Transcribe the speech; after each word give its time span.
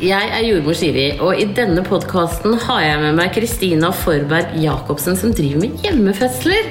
Jeg 0.00 0.30
er 0.32 0.44
jordmor 0.46 0.76
Siri, 0.78 1.10
og 1.20 1.36
i 1.36 1.44
denne 1.56 1.82
podkasten 1.84 2.54
har 2.64 2.80
jeg 2.80 3.00
med 3.02 3.18
meg 3.18 3.34
Kristina 3.34 3.90
Forberg 3.92 4.54
Jacobsen, 4.56 5.16
som 5.18 5.34
driver 5.36 5.60
med 5.60 5.82
hjemmefødsler. 5.84 6.70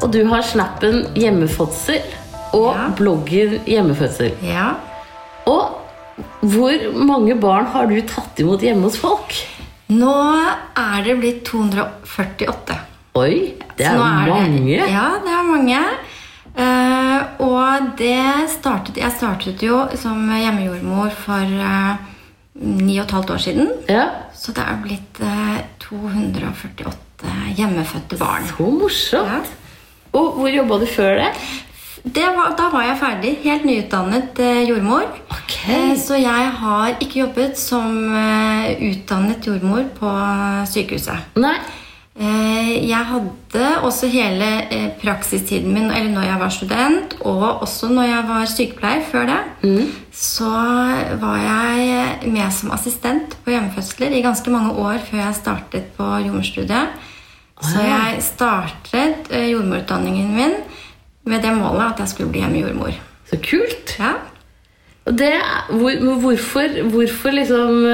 Og 0.00 0.10
du 0.12 0.18
har 0.28 0.44
snappen 0.44 1.06
Hjemmefødsel 1.16 2.02
og 2.56 2.74
Ja. 2.76 2.88
bloggen 2.96 3.60
Hjemmefødsel. 3.64 4.32
Ja. 4.44 4.74
Og 5.46 5.72
hvor 6.42 6.92
mange 6.94 7.34
barn 7.40 7.64
har 7.72 7.86
du 7.86 7.96
tatt 8.02 8.38
imot 8.40 8.60
hjemme 8.60 8.82
hos 8.82 8.98
folk? 8.98 9.32
Nå 9.88 10.12
er 10.76 11.02
det 11.04 11.18
blitt 11.20 11.44
248. 11.44 12.76
Oi, 13.14 13.54
det 13.76 13.86
er, 13.86 13.94
er 13.94 13.98
mange. 13.98 14.30
mange. 14.30 14.76
Ja, 14.76 15.08
det 15.24 15.32
er 15.32 15.48
mange. 15.48 15.80
Uh, 16.50 17.22
og 17.46 17.96
det 17.96 18.50
startet 18.50 18.96
Jeg 18.96 19.12
startet 19.16 19.62
jo 19.62 19.86
som 19.94 20.28
hjemmejordmor 20.28 21.10
for 21.14 21.40
eh, 21.46 21.96
ni 22.60 22.98
og 22.98 23.06
et 23.06 23.14
halvt 23.16 23.30
år 23.34 23.40
siden. 23.46 23.70
Ja, 23.88 24.08
Så 24.36 24.52
det 24.56 24.62
er 24.64 24.78
blitt 24.82 25.20
eh, 25.20 25.64
248 25.80 27.32
hjemmefødte 27.56 28.16
barn. 28.20 28.46
Så 28.48 28.68
morsomt. 28.70 29.28
Ja. 29.28 29.40
Og 30.12 30.32
hvor 30.38 30.48
jobba 30.50 30.78
du 30.80 30.86
før 30.90 31.14
det? 31.20 31.28
Det 32.04 32.24
var, 32.32 32.54
da 32.56 32.70
var 32.72 32.86
jeg 32.86 32.96
ferdig. 33.00 33.32
Helt 33.44 33.64
nyutdannet 33.68 34.38
eh, 34.40 34.62
jordmor. 34.68 35.04
Okay. 35.28 35.90
Eh, 35.92 35.96
så 36.00 36.16
jeg 36.16 36.48
har 36.62 36.94
ikke 36.96 37.20
jobbet 37.26 37.58
som 37.60 37.92
eh, 38.16 38.70
utdannet 38.90 39.44
jordmor 39.46 39.84
på 39.98 40.14
sykehuset. 40.72 41.36
Nei. 41.36 41.56
Eh, 42.18 42.88
jeg 42.90 43.06
hadde 43.06 43.66
også 43.86 44.08
hele 44.10 44.46
eh, 44.74 44.88
praksistiden 44.98 45.70
min 45.70 45.92
eller 45.94 46.10
når 46.10 46.24
jeg 46.26 46.40
var 46.40 46.50
student, 46.50 47.14
og 47.20 47.62
også 47.62 47.88
når 47.94 48.08
jeg 48.08 48.24
var 48.28 48.50
sykepleier 48.50 49.04
før 49.12 49.30
det, 49.30 49.38
så 50.12 50.50
var 51.22 51.38
jeg 51.44 52.32
med 52.32 52.50
som 52.56 52.74
assistent 52.74 53.38
på 53.44 53.54
hjemmefødsler 53.54 54.10
i 54.10 54.24
ganske 54.26 54.50
mange 54.50 54.74
år 54.74 54.98
før 55.06 55.22
jeg 55.22 55.38
startet 55.38 55.88
på 55.96 56.10
jordmorstudiet. 56.26 56.98
Så 57.62 57.84
jeg 57.84 58.22
startet 58.26 59.30
eh, 59.30 59.52
jordmorutdanningen 59.52 60.34
min 60.34 60.58
med 61.30 61.42
det 61.44 61.54
målet 61.54 61.92
at 61.92 62.02
jeg 62.02 62.08
skulle 62.08 62.32
bli 62.32 62.42
hjemmejordmor. 62.42 62.96
Så 63.30 63.38
kult. 63.38 63.94
Ja. 64.00 64.16
Det, 65.06 65.34
hvor, 65.70 66.18
hvorfor, 66.20 66.82
hvorfor 66.90 67.30
liksom 67.30 67.84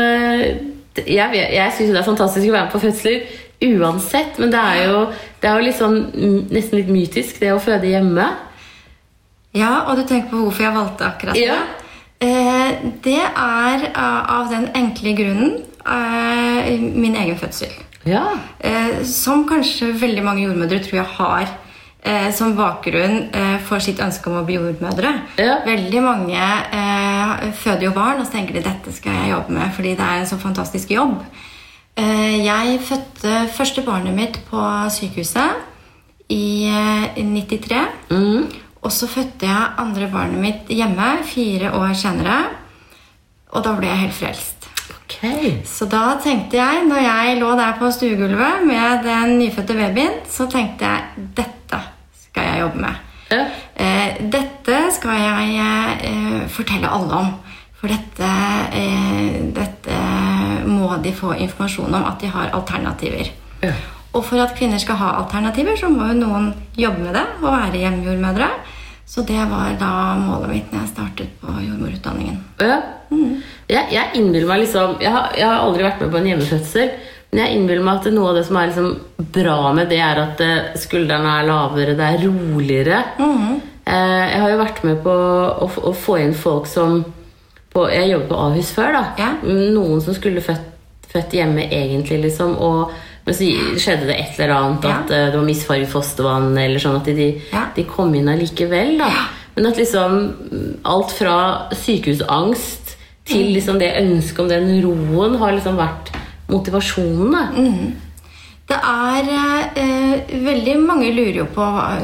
Jeg, 1.07 1.29
jeg 1.53 1.73
syns 1.77 1.91
det 1.93 1.99
er 2.01 2.07
fantastisk 2.07 2.49
å 2.49 2.55
være 2.55 2.65
med 2.67 2.73
på 2.73 2.81
fødsler 2.81 3.27
uansett, 3.63 4.39
men 4.39 4.51
det 4.53 4.61
er 4.61 4.83
jo, 4.91 4.99
det 5.41 5.49
er 5.51 5.57
jo 5.61 5.67
litt 5.67 5.79
sånn, 5.79 5.99
nesten 6.53 6.79
litt 6.81 6.91
mytisk, 6.93 7.39
det 7.41 7.53
å 7.55 7.61
føde 7.63 7.89
hjemme. 7.89 8.27
Ja, 9.57 9.87
og 9.89 9.97
du 9.97 10.05
tenker 10.05 10.29
på 10.35 10.43
hvorfor 10.45 10.67
jeg 10.67 10.75
valgte 10.77 11.07
akkurat 11.09 11.37
Ja. 11.41 11.55
det? 11.55 11.83
Eh, 12.27 12.73
det 13.05 13.19
er 13.21 13.87
eh, 13.91 14.31
av 14.39 14.49
den 14.51 14.69
enkle 14.75 15.13
grunnen 15.17 15.59
eh, 15.85 16.71
min 16.81 17.15
egen 17.17 17.37
fødsel. 17.37 17.73
Ja. 18.09 18.23
Eh, 18.61 19.03
som 19.05 19.47
kanskje 19.49 19.91
veldig 20.01 20.25
mange 20.25 20.45
jordmødre 20.47 20.81
tror 20.85 21.01
jeg 21.03 21.15
har 21.19 21.47
som 22.31 22.53
bakgrunn 22.55 23.33
for 23.67 23.83
sitt 23.83 23.99
ønske 23.99 24.29
om 24.31 24.37
å 24.39 24.45
bli 24.47 24.55
jordmødre. 24.61 25.11
Ja. 25.43 25.57
Veldig 25.67 26.03
mange 26.05 26.39
føder 27.59 27.83
jo 27.89 27.91
barn 27.97 28.21
og 28.21 28.29
så 28.29 28.37
tenker 28.37 28.55
de 28.55 28.63
dette 28.63 28.93
skal 28.95 29.11
jeg 29.17 29.33
jobbe 29.33 29.51
med 29.57 29.73
fordi 29.75 29.97
det 29.99 30.07
er 30.07 30.21
en 30.21 30.29
så 30.31 30.39
fantastisk 30.39 30.93
jobb. 30.95 31.17
Eh, 31.97 32.45
jeg 32.45 32.81
fødte 32.85 33.47
første 33.57 33.83
barnet 33.87 34.15
mitt 34.17 34.39
på 34.51 34.61
sykehuset 34.93 36.29
i 36.29 36.69
eh, 36.69 37.17
93. 37.17 37.81
Mm. 38.11 38.51
Og 38.83 38.93
så 38.93 39.09
fødte 39.11 39.49
jeg 39.49 39.73
andre 39.79 40.11
barnet 40.13 40.41
mitt 40.41 40.69
hjemme 40.71 41.17
fire 41.27 41.73
år 41.75 41.97
senere. 41.97 42.37
Og 43.57 43.65
da 43.65 43.73
ble 43.79 43.89
jeg 43.89 44.05
helt 44.05 44.19
frelst. 44.19 44.69
Okay. 44.97 45.57
Så 45.65 45.87
da 45.89 46.19
tenkte 46.23 46.59
jeg, 46.59 46.85
når 46.87 47.01
jeg 47.01 47.37
lå 47.41 47.51
der 47.57 47.77
på 47.79 47.91
stuegulvet 47.95 48.67
med 48.67 49.05
den 49.07 49.39
nyfødte 49.39 49.75
babyen, 49.79 50.21
så 50.29 50.49
tenkte 50.51 50.85
jeg 50.85 51.29
dette 51.39 51.81
skal 52.27 52.51
jeg 52.51 52.61
jobbe 52.61 52.83
med. 52.85 53.03
Ja. 53.31 53.45
Eh, 53.81 54.19
dette 54.33 54.81
skal 54.95 55.23
jeg 55.23 55.57
eh, 56.05 56.43
fortelle 56.53 56.91
alle 56.93 57.23
om. 57.23 57.33
For 57.77 57.93
dette, 57.93 58.29
eh, 58.77 59.41
dette 59.57 59.97
må 60.67 60.91
de 61.03 61.13
få 61.15 61.35
informasjon 61.35 61.95
om, 61.95 62.07
at 62.07 62.21
de 62.23 62.31
har 62.31 62.53
alternativer. 62.57 63.31
Ja. 63.63 63.75
Og 64.17 64.25
for 64.25 64.41
at 64.41 64.55
kvinner 64.57 64.81
skal 64.81 64.99
ha 65.01 65.17
alternativer, 65.21 65.77
så 65.77 65.91
må 65.93 66.09
jo 66.11 66.21
noen 66.21 66.53
jobbe 66.79 67.05
med 67.05 67.17
det 67.19 67.27
og 67.43 67.51
være 67.51 67.83
hjemmejordmødre. 67.83 68.49
Så 69.07 69.23
det 69.23 69.39
var 69.51 69.77
da 69.79 69.91
målet 70.19 70.51
mitt 70.51 70.73
når 70.73 70.83
jeg 70.83 70.91
startet 70.91 71.35
på 71.43 71.53
jordmorutdanningen. 71.63 72.41
Ja. 72.59 72.81
Jeg, 73.71 73.85
jeg 73.93 74.19
innbiller 74.19 74.49
meg 74.51 74.65
liksom 74.65 74.97
jeg 75.03 75.13
har, 75.15 75.29
jeg 75.39 75.47
har 75.47 75.63
aldri 75.63 75.85
vært 75.87 76.03
med 76.03 76.11
på 76.11 76.19
en 76.19 76.27
hjemmefødsel, 76.31 76.91
men 77.31 77.43
jeg 77.43 77.55
innbiller 77.55 77.87
meg 77.87 78.01
at 78.01 78.09
noe 78.17 78.33
av 78.33 78.39
det 78.39 78.43
som 78.49 78.59
er 78.59 78.73
liksom 78.73 79.29
bra 79.37 79.59
med 79.77 79.91
det, 79.93 80.01
er 80.03 80.23
at 80.23 80.43
eh, 80.43 80.73
skuldrene 80.81 81.37
er 81.39 81.47
lavere, 81.47 81.95
det 81.99 82.09
er 82.09 82.25
roligere. 82.25 83.01
Mm. 83.21 83.61
jeg 83.87 84.41
har 84.43 84.51
jo 84.51 84.59
vært 84.59 84.83
med 84.87 84.99
på 85.05 85.15
å, 85.15 85.69
å 85.91 85.93
få 85.95 86.19
inn 86.25 86.35
folk 86.35 86.67
som 86.71 87.05
på, 87.77 87.85
Jeg 87.93 88.11
jobbet 88.15 88.29
på 88.33 88.41
Ahus 88.47 88.71
før. 88.77 88.93
da 88.97 89.05
Ja. 89.21 89.29
Noen 89.45 90.01
som 90.03 90.17
skulle 90.17 90.41
født, 90.45 90.65
født 91.13 91.37
hjemme 91.37 91.69
egentlig, 91.71 92.23
liksom. 92.25 92.57
Og, 92.59 92.91
men 93.27 93.35
så 93.35 93.45
skjedde 93.79 94.07
det 94.09 94.17
et 94.19 94.41
eller 94.41 94.55
annet, 94.57 94.85
Ja. 94.89 94.97
at 95.03 95.11
uh, 95.11 95.27
det 95.33 95.39
var 95.39 95.47
misfarget 95.47 95.89
fostervann, 95.93 96.57
eller 96.59 96.79
sånn 96.83 96.97
at 97.01 97.05
de, 97.05 97.29
Ja. 97.53 97.67
de 97.77 97.85
kom 97.85 98.15
inn 98.15 98.29
allikevel. 98.33 98.97
da 98.99 99.11
Men 99.57 99.67
at 99.67 99.77
liksom 99.79 100.17
mm, 100.53 100.79
alt 100.85 101.11
fra 101.17 101.37
sykehusangst 101.73 102.97
til 103.27 103.53
liksom 103.55 103.79
det 103.81 103.95
ønsket 104.01 104.39
om 104.41 104.49
den 104.49 104.69
roen 104.85 105.37
har 105.41 105.53
liksom 105.57 105.77
vært 105.77 106.13
motivasjonen. 106.49 107.33
da. 107.33 107.49
Det 108.67 108.77
er 108.83 109.29
eh, 109.79 110.33
Veldig 110.43 110.75
mange 110.83 111.13
lurer 111.15 111.43
jo 111.43 111.47
på 111.55 111.63
hva, 111.63 112.01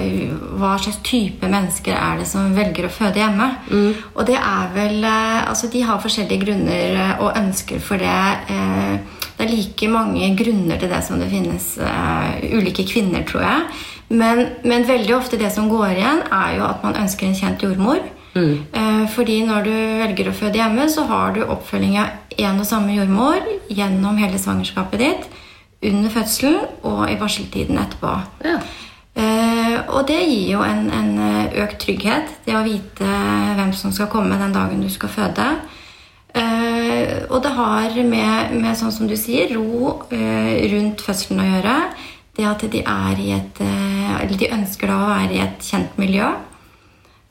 hva 0.61 0.77
slags 0.79 1.01
type 1.07 1.49
mennesker 1.51 1.97
er 1.97 2.21
det 2.21 2.29
som 2.31 2.55
velger 2.55 2.87
å 2.87 2.93
føde 2.93 3.19
hjemme. 3.19 3.49
Og 4.15 4.23
det 4.29 4.39
er 4.39 4.71
vel 4.77 5.03
eh, 5.03 5.41
Altså, 5.49 5.71
de 5.73 5.83
har 5.89 6.03
forskjellige 6.03 6.45
grunner 6.45 7.01
eh, 7.03 7.25
og 7.25 7.35
ønsker 7.41 7.83
for 7.83 7.99
det. 7.99 8.23
Eh, 8.55 9.27
det 9.39 9.47
er 9.49 9.51
like 9.57 9.91
mange 9.91 10.29
grunner 10.39 10.79
til 10.79 10.93
det 10.93 11.03
som 11.03 11.19
det 11.19 11.33
finnes 11.33 11.73
eh, 11.83 12.47
ulike 12.55 12.87
kvinner, 12.87 13.27
tror 13.27 13.43
jeg. 13.43 13.67
Men, 14.13 14.45
men 14.69 14.87
veldig 14.87 15.17
ofte 15.17 15.41
det 15.41 15.51
som 15.55 15.71
går 15.73 15.97
igjen, 15.97 16.23
er 16.31 16.59
jo 16.61 16.67
at 16.69 16.85
man 16.87 16.99
ønsker 17.01 17.27
en 17.27 17.39
kjent 17.39 17.65
jordmor. 17.67 18.03
Mm. 18.33 19.09
fordi 19.13 19.43
når 19.45 19.67
du 19.67 19.75
velger 20.01 20.31
å 20.31 20.33
føde 20.33 20.57
hjemme, 20.57 20.87
så 20.89 21.03
har 21.05 21.35
du 21.37 21.43
oppfølging 21.43 21.99
av 22.01 22.39
én 22.41 22.57
og 22.57 22.65
samme 22.65 22.95
jordmor 22.97 23.45
gjennom 23.69 24.17
hele 24.17 24.41
svangerskapet 24.41 25.03
ditt 25.03 25.27
under 25.83 26.11
fødselen 26.15 26.59
og 26.89 27.05
i 27.11 27.19
barseltiden 27.21 27.81
etterpå. 27.83 28.15
Ja. 28.47 28.59
Eh, 29.13 29.77
og 29.93 30.07
det 30.09 30.21
gir 30.25 30.55
jo 30.55 30.63
en, 30.65 30.87
en 30.95 31.11
eh, 31.21 31.59
økt 31.65 31.83
trygghet, 31.85 32.31
det 32.47 32.57
å 32.57 32.65
vite 32.65 33.09
hvem 33.59 33.73
som 33.77 33.93
skal 33.93 34.09
komme 34.13 34.39
den 34.41 34.55
dagen 34.55 34.81
du 34.81 34.89
skal 34.93 35.13
føde. 35.13 35.49
Eh, 36.33 37.27
og 37.29 37.43
det 37.45 37.53
har 37.59 37.99
med, 38.09 38.55
med 38.57 38.79
sånn 38.79 38.95
som 38.95 39.11
du 39.11 39.17
sier, 39.21 39.53
ro 39.53 40.07
eh, 40.15 40.65
rundt 40.73 41.05
fødselen 41.05 41.43
å 41.45 41.51
gjøre. 41.51 41.77
Det 42.33 42.49
at 42.49 42.65
de 42.73 42.81
i 42.81 43.33
et 43.37 43.61
eh, 43.61 44.13
Eller 44.23 44.39
de 44.41 44.49
ønsker 44.55 44.89
da 44.89 44.97
å 44.97 45.11
være 45.11 45.35
i 45.37 45.43
et 45.45 45.67
kjent 45.67 45.99
miljø. 46.01 46.31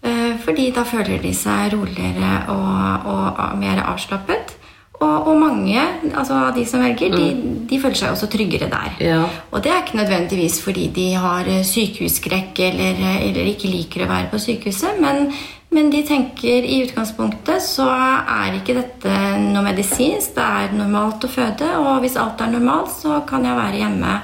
Eh, 0.06 0.38
fordi 0.46 0.70
da 0.76 0.84
føler 0.86 1.22
de 1.24 1.34
seg 1.34 1.74
roligere 1.74 2.46
og, 2.54 3.10
og 3.10 3.58
mer 3.58 3.82
avslappet. 3.88 4.58
Og, 5.02 5.28
og 5.32 5.38
mange 5.42 5.82
altså 6.12 6.36
av 6.38 6.52
de 6.54 6.64
som 6.70 6.84
velger, 6.84 7.14
de, 7.16 7.56
de 7.70 7.80
føler 7.82 7.98
seg 7.98 8.14
også 8.14 8.30
tryggere 8.30 8.68
der. 8.70 9.00
Ja. 9.02 9.22
Og 9.50 9.64
det 9.64 9.72
er 9.74 9.82
ikke 9.82 9.98
nødvendigvis 9.98 10.60
fordi 10.62 10.92
de 10.94 11.08
har 11.18 11.50
eh, 11.50 11.64
sykehusskrekk 11.66 12.62
eller, 12.68 13.02
eh, 13.02 13.24
eller 13.32 13.50
ikke 13.50 13.72
liker 13.72 14.06
å 14.06 14.12
være 14.12 14.30
på 14.30 14.42
sykehuset, 14.44 15.00
men, 15.02 15.32
men 15.74 15.90
de 15.94 16.04
tenker 16.06 16.68
i 16.68 16.84
utgangspunktet 16.86 17.66
så 17.66 17.88
er 17.90 18.60
ikke 18.60 18.78
dette 18.78 19.16
noe 19.42 19.66
medisinsk. 19.72 20.36
Det 20.38 20.46
er 20.46 20.78
normalt 20.78 21.26
å 21.26 21.32
føde, 21.34 21.72
og 21.82 22.06
hvis 22.06 22.20
alt 22.22 22.46
er 22.46 22.54
normalt, 22.54 22.94
så 23.02 23.24
kan 23.26 23.48
jeg 23.48 23.58
være 23.58 23.82
hjemme 23.82 24.20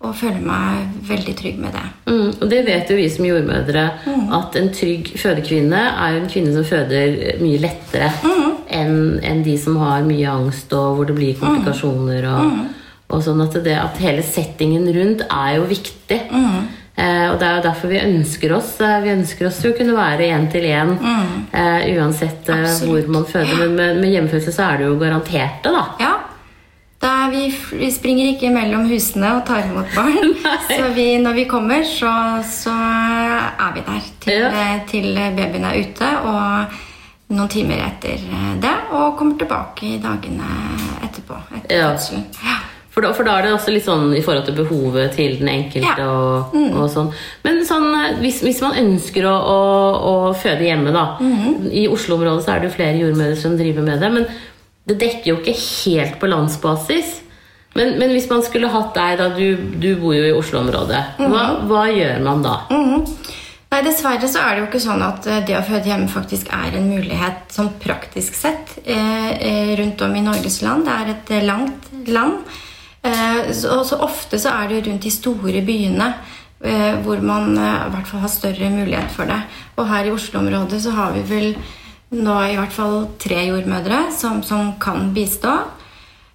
og 0.00 0.14
føler 0.16 0.40
meg 0.40 0.94
veldig 1.04 1.34
trygg 1.36 1.58
med 1.60 1.74
det. 1.76 1.82
Mm, 2.08 2.28
og 2.40 2.46
det 2.48 2.60
vet 2.64 2.88
jo 2.88 2.96
vi 2.96 3.08
som 3.12 3.26
jordmødre, 3.28 3.82
at 4.38 4.56
en 4.56 4.70
trygg 4.72 5.10
fødekvinne 5.20 5.82
er 5.90 6.14
jo 6.14 6.22
en 6.22 6.30
kvinne 6.32 6.54
som 6.56 6.64
føder 6.64 7.40
mye 7.42 7.60
lettere 7.60 8.08
enn 8.70 9.18
en 9.26 9.42
de 9.44 9.56
som 9.60 9.76
har 9.82 10.06
mye 10.06 10.30
angst 10.32 10.72
og 10.72 10.96
hvor 10.96 11.10
det 11.10 11.16
blir 11.18 11.36
komplikasjoner. 11.40 12.28
Og, 12.32 12.60
og 13.10 13.24
sånn 13.26 13.44
at, 13.44 13.58
det, 13.64 13.76
at 13.76 14.00
hele 14.00 14.24
settingen 14.24 14.88
rundt 14.94 15.26
er 15.28 15.56
jo 15.58 15.68
viktig. 15.68 16.20
Eh, 17.00 17.26
og 17.30 17.36
det 17.40 17.46
er 17.50 17.58
jo 17.58 17.66
derfor 17.68 17.92
vi 17.92 18.00
ønsker 18.02 18.52
oss 18.52 18.72
eh, 18.82 18.96
Vi 19.04 19.12
ønsker 19.14 19.46
oss 19.46 19.60
jo 19.64 19.70
å 19.70 19.76
kunne 19.78 19.94
være 19.96 20.26
én 20.34 20.48
til 20.52 20.66
én 20.68 20.90
eh, 20.98 21.86
uansett 21.94 22.50
eh, 22.50 22.64
Absolutt. 22.66 23.06
hvor 23.06 23.14
man 23.14 23.28
føder. 23.30 23.54
Men 23.62 23.76
med, 23.78 24.00
med 24.02 24.16
hjemmefødsel 24.16 24.56
så 24.56 24.66
er 24.66 24.80
det 24.82 24.88
jo 24.90 24.98
garanterte, 25.00 25.72
da. 25.76 25.84
Ja. 26.02 26.12
Da 27.00 27.30
vi, 27.32 27.46
vi 27.80 27.88
springer 27.92 28.26
ikke 28.34 28.50
mellom 28.52 28.82
husene 28.90 29.30
og 29.38 29.44
tar 29.48 29.64
imot 29.70 29.88
barn. 29.96 30.34
så 30.68 30.90
vi, 30.96 31.06
når 31.22 31.38
vi 31.38 31.44
kommer, 31.48 31.84
så, 31.88 32.10
så 32.44 32.74
er 32.76 33.70
vi 33.78 33.84
der 33.86 34.08
til, 34.20 34.42
Ja. 34.44 34.66
til 34.90 35.14
babyen 35.38 35.64
er 35.64 35.78
ute. 35.80 36.10
Og 36.28 36.76
noen 37.36 37.48
timer 37.52 37.80
etter 37.86 38.18
eh, 38.20 38.50
det, 38.60 38.74
og 38.92 39.14
kommer 39.16 39.38
tilbake 39.40 39.94
i 39.94 40.00
dagene 40.02 40.50
etterpå. 41.06 41.38
Etter 41.62 41.78
Ja. 41.78 41.94
Ja. 42.44 42.58
For 42.90 43.06
da, 43.06 43.12
for 43.14 43.22
da 43.24 43.36
er 43.38 43.46
det 43.46 43.50
også 43.54 43.70
litt 43.72 43.84
sånn 43.86 44.08
i 44.18 44.20
forhold 44.26 44.48
til 44.48 44.56
behovet 44.58 45.12
til 45.14 45.36
den 45.38 45.48
enkelte 45.48 45.94
Ja. 45.94 46.08
og, 46.10 46.56
og 46.74 46.88
sånn. 46.90 47.12
Men 47.46 47.62
sånn, 47.64 47.86
eh, 47.96 48.16
hvis, 48.20 48.42
hvis 48.44 48.60
man 48.66 48.76
ønsker 48.82 49.24
å, 49.30 49.34
å, 49.56 49.58
å 50.10 50.14
føde 50.36 50.66
hjemme, 50.68 50.92
da 50.92 51.06
I 51.70 51.86
Oslo-området 51.88 52.44
så 52.44 52.56
er 52.58 52.60
det 52.64 52.72
jo 52.72 52.76
flere 52.76 53.00
jordmødre 53.06 53.38
som 53.40 53.56
driver 53.56 53.86
med 53.88 54.02
det. 54.04 54.12
Men 54.18 54.28
det 54.88 54.96
dekker 55.00 55.32
jo 55.32 55.40
ikke 55.40 55.56
helt 55.56 56.20
på 56.20 56.30
landsbasis. 56.30 57.18
Men, 57.76 57.98
men 58.00 58.10
hvis 58.14 58.26
man 58.30 58.42
skulle 58.42 58.70
hatt 58.72 58.96
deg, 58.96 59.18
da 59.20 59.28
du, 59.34 59.76
du 59.78 59.92
bor 60.00 60.14
jo 60.16 60.24
i 60.26 60.34
Oslo-området, 60.34 61.02
hva, 61.20 61.44
hva 61.70 61.84
gjør 61.92 62.24
man 62.24 62.42
da? 62.42 62.56
Nei, 63.70 63.84
Dessverre 63.86 64.26
så 64.26 64.40
er 64.42 64.56
det 64.56 64.62
jo 64.64 64.66
ikke 64.66 64.82
sånn 64.82 65.02
at 65.06 65.26
eh, 65.30 65.44
det 65.46 65.54
å 65.54 65.62
føde 65.62 65.86
hjemme 65.86 66.10
faktisk 66.10 66.48
er 66.56 66.74
en 66.74 66.88
mulighet 66.90 67.52
sånn 67.54 67.70
praktisk 67.78 68.34
sett 68.34 68.72
eh, 68.82 69.30
eh, 69.36 69.70
rundt 69.78 70.02
om 70.02 70.16
i 70.18 70.24
Norges 70.26 70.58
land. 70.66 70.88
Det 70.88 70.96
er 70.96 71.12
et 71.12 71.30
eh, 71.36 71.46
langt 71.46 71.86
land. 72.10 72.40
Eh, 73.06 73.52
så, 73.54 73.76
og 73.78 73.84
så 73.86 74.00
ofte 74.02 74.40
så 74.42 74.56
er 74.56 74.66
det 74.66 74.80
jo 74.80 74.86
rundt 74.88 75.06
de 75.06 75.12
store 75.14 75.62
byene 75.62 76.08
eh, 76.66 76.98
hvor 77.04 77.22
man 77.22 77.54
i 77.54 77.92
hvert 77.94 78.10
fall 78.10 78.24
har 78.26 78.34
større 78.34 78.72
mulighet 78.74 79.14
for 79.14 79.30
det. 79.30 79.38
Og 79.78 79.86
her 79.92 80.10
i 80.10 80.16
Oslo-området 80.18 80.82
så 80.82 80.96
har 80.98 81.14
vi 81.14 81.22
vel 81.30 81.54
nå 82.10 82.38
i 82.48 82.56
hvert 82.58 82.74
fall 82.74 83.04
tre 83.22 83.44
jordmødre 83.48 84.08
som, 84.14 84.42
som 84.42 84.74
kan 84.82 85.12
bistå. 85.14 85.52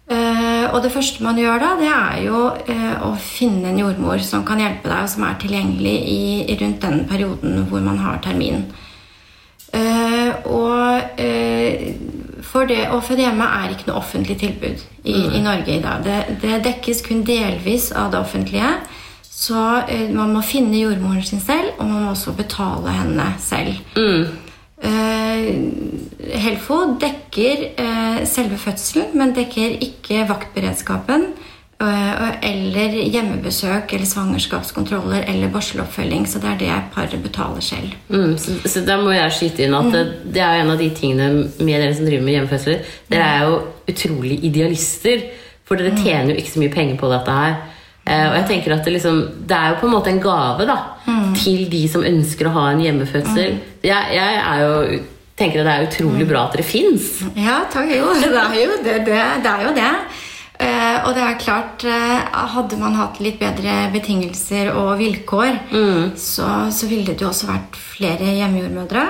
Eh, 0.06 0.66
og 0.69 0.83
det 0.83 0.92
første 0.94 1.24
man 1.25 1.38
gjør 1.39 1.60
da, 1.63 1.69
det 1.80 1.89
er 1.89 2.18
jo 2.27 2.42
eh, 2.69 2.92
å 3.01 3.16
finne 3.18 3.72
en 3.72 3.80
jordmor 3.81 4.22
som 4.22 4.45
kan 4.45 4.62
hjelpe 4.62 4.88
deg, 4.88 5.01
og 5.01 5.12
som 5.12 5.25
er 5.25 5.39
tilgjengelig 5.42 5.95
i, 6.12 6.25
i 6.45 6.57
rundt 6.62 6.83
den 6.86 7.06
perioden 7.10 7.63
hvor 7.72 7.81
man 7.83 7.98
har 8.04 8.22
termin. 8.24 8.68
Eh, 9.75 10.30
og 10.48 11.19
for 12.45 12.69
det 12.69 12.86
å 12.94 13.01
føde 13.04 13.25
hjemme 13.25 13.48
er 13.57 13.74
ikke 13.74 13.89
noe 13.89 14.00
offentlig 14.00 14.38
tilbud 14.39 14.83
i, 15.04 15.18
i 15.36 15.42
Norge 15.44 15.74
i 15.74 15.81
dag. 15.83 16.06
Det, 16.06 16.38
det 16.44 16.62
dekkes 16.69 17.01
kun 17.04 17.25
delvis 17.28 17.89
av 17.92 18.13
det 18.13 18.21
offentlige. 18.21 18.69
Så 19.36 19.60
man 20.16 20.31
må 20.31 20.39
finne 20.45 20.80
jordmoren 20.80 21.25
sin 21.25 21.42
selv, 21.44 21.74
og 21.75 21.89
man 21.89 22.06
må 22.06 22.13
også 22.13 22.31
betale 22.38 22.94
henne 22.95 23.25
selv. 23.44 23.81
Eh, 24.00 24.31
Helfo 26.35 26.77
dekker 27.01 27.65
eh, 27.81 28.21
selve 28.29 28.57
fødselen, 28.59 29.11
men 29.17 29.33
dekker 29.35 29.77
ikke 29.83 30.25
vaktberedskapen 30.29 31.27
eh, 31.81 32.25
eller 32.49 32.97
hjemmebesøk 33.13 33.93
eller 33.95 34.09
svangerskapskontroller 34.09 35.27
eller 35.31 35.53
barseloppfølging. 35.53 36.27
Så 36.29 36.41
det 36.43 36.51
er 36.51 36.59
det 36.63 36.79
paret 36.95 37.23
betaler 37.23 37.63
selv. 37.65 37.93
Mm, 38.09 38.37
så, 38.41 38.57
så 38.65 38.83
da 38.87 38.97
må 39.01 39.13
jeg 39.15 39.37
skyte 39.37 39.65
inn 39.65 39.77
at 39.77 39.91
det, 39.93 40.03
det 40.35 40.43
er 40.43 40.63
en 40.63 40.73
av 40.73 40.81
de 40.81 40.89
tingene 40.97 41.29
med 41.59 41.75
dere 41.75 41.93
som 41.95 42.09
driver 42.09 42.25
med 42.25 42.37
hjemmefødsler. 42.39 42.91
Dere 43.11 43.31
er 43.37 43.47
jo 43.49 43.61
utrolig 43.93 44.39
idealister, 44.49 45.29
for 45.65 45.81
dere 45.81 45.97
tjener 45.97 46.33
jo 46.33 46.41
ikke 46.41 46.55
så 46.55 46.65
mye 46.65 46.75
penger 46.75 47.01
på 47.01 47.13
dette 47.13 47.39
her. 47.39 47.57
Eh, 48.06 48.28
og 48.30 48.36
jeg 48.38 48.46
tenker 48.52 48.75
at 48.75 48.86
det, 48.86 48.94
liksom, 49.00 49.22
det 49.50 49.57
er 49.57 49.74
jo 49.74 49.80
på 49.81 49.88
en 49.88 49.96
måte 49.96 50.12
en 50.13 50.22
gave 50.22 50.68
da, 50.69 50.78
til 51.40 51.66
de 51.72 51.81
som 51.90 52.06
ønsker 52.06 52.50
å 52.50 52.54
ha 52.54 52.68
en 52.74 52.84
hjemmefødsel. 52.84 53.57
Jeg, 53.81 54.13
jeg 54.13 54.38
er 54.44 54.62
jo, 54.62 55.00
tenker 55.40 55.63
at 55.63 55.68
det 55.68 55.74
er 55.74 55.88
utrolig 55.88 56.28
bra 56.30 56.46
at 56.46 56.54
dere 56.57 56.68
fins. 56.68 57.10
Ja, 57.34 57.63
takk. 57.72 57.90
Jo, 57.90 58.13
det 58.22 58.30
er 58.30 58.60
jo 58.62 58.78
det. 58.86 59.00
det, 59.10 59.18
det, 59.42 59.56
er 59.56 59.66
jo 59.66 59.74
det. 59.75 59.90
Uh, 60.56 60.98
og 61.10 61.10
det 61.18 61.24
er 61.25 61.42
klart, 61.42 61.84
uh, 61.84 62.46
hadde 62.54 62.78
man 62.80 62.96
hatt 62.96 63.18
litt 63.19 63.42
bedre 63.42 63.90
betingelser 63.92 64.69
og 64.72 64.94
vilkår, 65.02 65.57
så, 66.16 66.52
så 66.72 66.88
ville 66.88 67.12
det 67.12 67.25
jo 67.25 67.34
også 67.34 67.50
vært 67.50 67.75
flere 67.75 68.38
hjemmejordmødre. 68.38 69.10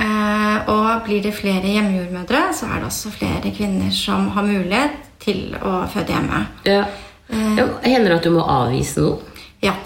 Uh, 0.00 0.70
og 0.70 1.04
blir 1.04 1.20
det 1.26 1.34
flere 1.36 1.66
hjemmejordmødre, 1.66 2.46
så 2.56 2.70
er 2.70 2.78
det 2.78 2.88
også 2.88 3.12
flere 3.12 3.52
kvinner 3.52 3.92
som 3.92 4.30
har 4.38 4.46
mulighet 4.46 4.96
til 5.20 5.50
å 5.60 5.82
føde 5.90 6.14
hjemme. 6.14 6.44
Ja, 7.30 7.68
hender 7.84 8.14
det 8.14 8.18
at 8.20 8.28
du 8.28 8.34
må 8.34 8.44
avvise 8.44 9.04
noe? 9.04 9.46
Ja. 9.62 9.76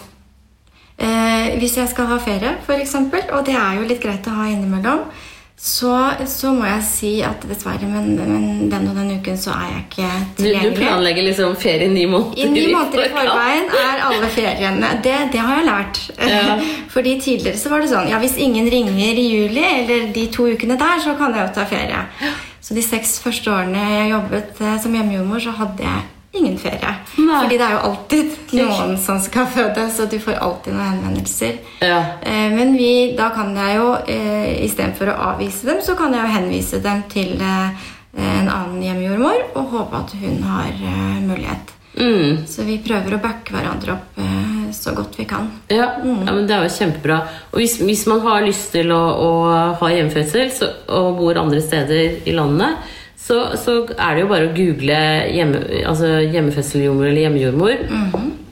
Eh, 0.97 1.55
hvis 1.59 1.77
jeg 1.81 1.91
skal 1.91 2.09
ha 2.13 2.19
ferie, 2.23 2.57
f.eks., 2.65 2.97
og 2.97 3.47
det 3.47 3.57
er 3.59 3.79
jo 3.81 3.87
litt 3.89 4.03
greit 4.03 4.27
å 4.31 4.35
ha 4.39 4.49
innimellom, 4.51 5.07
så, 5.65 6.11
så 6.29 6.51
må 6.53 6.67
jeg 6.67 6.83
si 6.85 7.11
at 7.25 7.45
dessverre, 7.47 7.87
men, 7.89 8.09
men 8.19 8.71
den 8.73 8.89
og 8.91 8.97
den 8.99 9.13
uken 9.21 9.37
så 9.39 9.53
er 9.55 9.69
jeg 9.71 9.83
ikke 9.85 10.09
Du, 10.41 10.49
du 10.51 10.75
planlegger 10.77 11.25
liksom 11.29 11.55
ferie 11.57 11.87
ni 11.89 12.03
måneder 12.11 12.43
I 12.43 12.49
ni 12.51 12.65
måneder 12.75 13.07
i 13.07 13.13
forveien 13.15 13.71
er 13.79 14.03
alle 14.03 14.31
feriene. 14.35 14.91
Det, 15.05 15.15
det 15.33 15.41
har 15.41 15.61
jeg 15.61 15.69
lært. 15.69 16.01
Ja. 16.19 16.57
Fordi 16.95 17.15
tidligere 17.23 17.61
så 17.61 17.71
var 17.73 17.85
det 17.85 17.93
sånn 17.95 18.11
Ja, 18.11 18.19
hvis 18.23 18.35
ingen 18.43 18.67
ringer 18.71 19.23
i 19.23 19.29
juli, 19.31 19.63
eller 19.63 20.11
de 20.15 20.27
to 20.35 20.51
ukene 20.51 20.77
der, 20.81 20.99
så 21.07 21.15
kan 21.21 21.33
jeg 21.39 21.47
jo 21.47 21.55
ta 21.57 21.69
ferie. 21.71 22.03
Så 22.65 22.75
de 22.77 22.85
seks 22.85 23.21
første 23.23 23.55
årene 23.55 23.87
jeg 23.95 24.11
jobbet 24.11 24.61
eh, 24.61 24.77
som 24.83 24.99
hjemmejordmor, 24.99 25.47
så 25.47 25.55
hadde 25.63 25.87
jeg 25.87 26.05
ingen 26.35 26.59
ferie. 26.59 26.95
Nei. 27.17 27.41
Fordi 27.43 27.59
det 27.59 27.67
er 27.67 27.75
jo 27.77 27.83
alltid 27.89 28.55
noen 28.59 28.97
som 29.01 29.21
skal 29.23 29.47
føde, 29.51 29.87
så 29.95 30.07
du 30.11 30.17
får 30.23 30.41
alltid 30.43 30.75
noen 30.75 30.91
henvendelser. 30.93 31.59
Ja. 31.85 32.01
Eh, 32.23 32.49
Men 32.55 32.77
vi, 32.79 33.15
da 33.19 33.31
kan 33.35 33.55
jeg 33.57 33.79
jo, 33.79 33.91
eh, 34.07 34.65
istedenfor 34.67 35.13
å 35.13 35.19
avvise 35.35 35.67
dem, 35.71 35.83
så 35.83 35.97
kan 35.99 36.15
jeg 36.15 36.23
jo 36.23 36.35
henvise 36.35 36.83
dem 36.83 37.05
til 37.13 37.37
eh, 37.41 37.87
en 38.15 38.49
annen 38.49 38.83
hjemmejordmor 38.83 39.57
og 39.59 39.73
håpe 39.75 40.03
at 40.03 40.19
hun 40.21 40.43
har 40.47 40.75
mulighet. 41.25 41.73
Mm. 41.95 42.45
Så 42.51 42.67
vi 42.67 42.81
prøver 42.83 43.15
å 43.15 43.23
backe 43.23 43.55
hverandre 43.55 43.95
opp 43.95 44.19
så 44.75 44.91
godt 44.95 45.15
vi 45.19 45.25
kan. 45.31 45.47
Ja, 45.71 45.93
ja, 46.03 46.33
men 46.33 46.47
det 46.49 46.57
er 46.57 46.65
jo 46.67 46.73
kjempebra. 46.75 47.21
Og 47.53 47.61
hvis, 47.63 47.77
hvis 47.83 48.05
man 48.11 48.23
har 48.25 48.43
lyst 48.43 48.73
til 48.75 48.91
å, 48.95 48.99
å 48.99 49.31
ha 49.79 49.91
hjemmefødsel 49.93 50.51
så, 50.55 50.71
og 50.91 51.21
bor 51.21 51.39
andre 51.39 51.63
steder 51.63 52.27
i 52.27 52.35
landet, 52.35 52.83
så, 53.25 53.39
så 53.57 53.79
er 53.97 54.17
det 54.19 54.25
jo 54.27 54.31
bare 54.33 54.49
å 54.51 54.55
google 54.57 54.97
hjemme, 55.33 55.63
altså 55.89 56.17
hjemmefødseljordmor 56.29 57.09
eller 57.09 57.25
hjemmejordmor, 57.25 57.87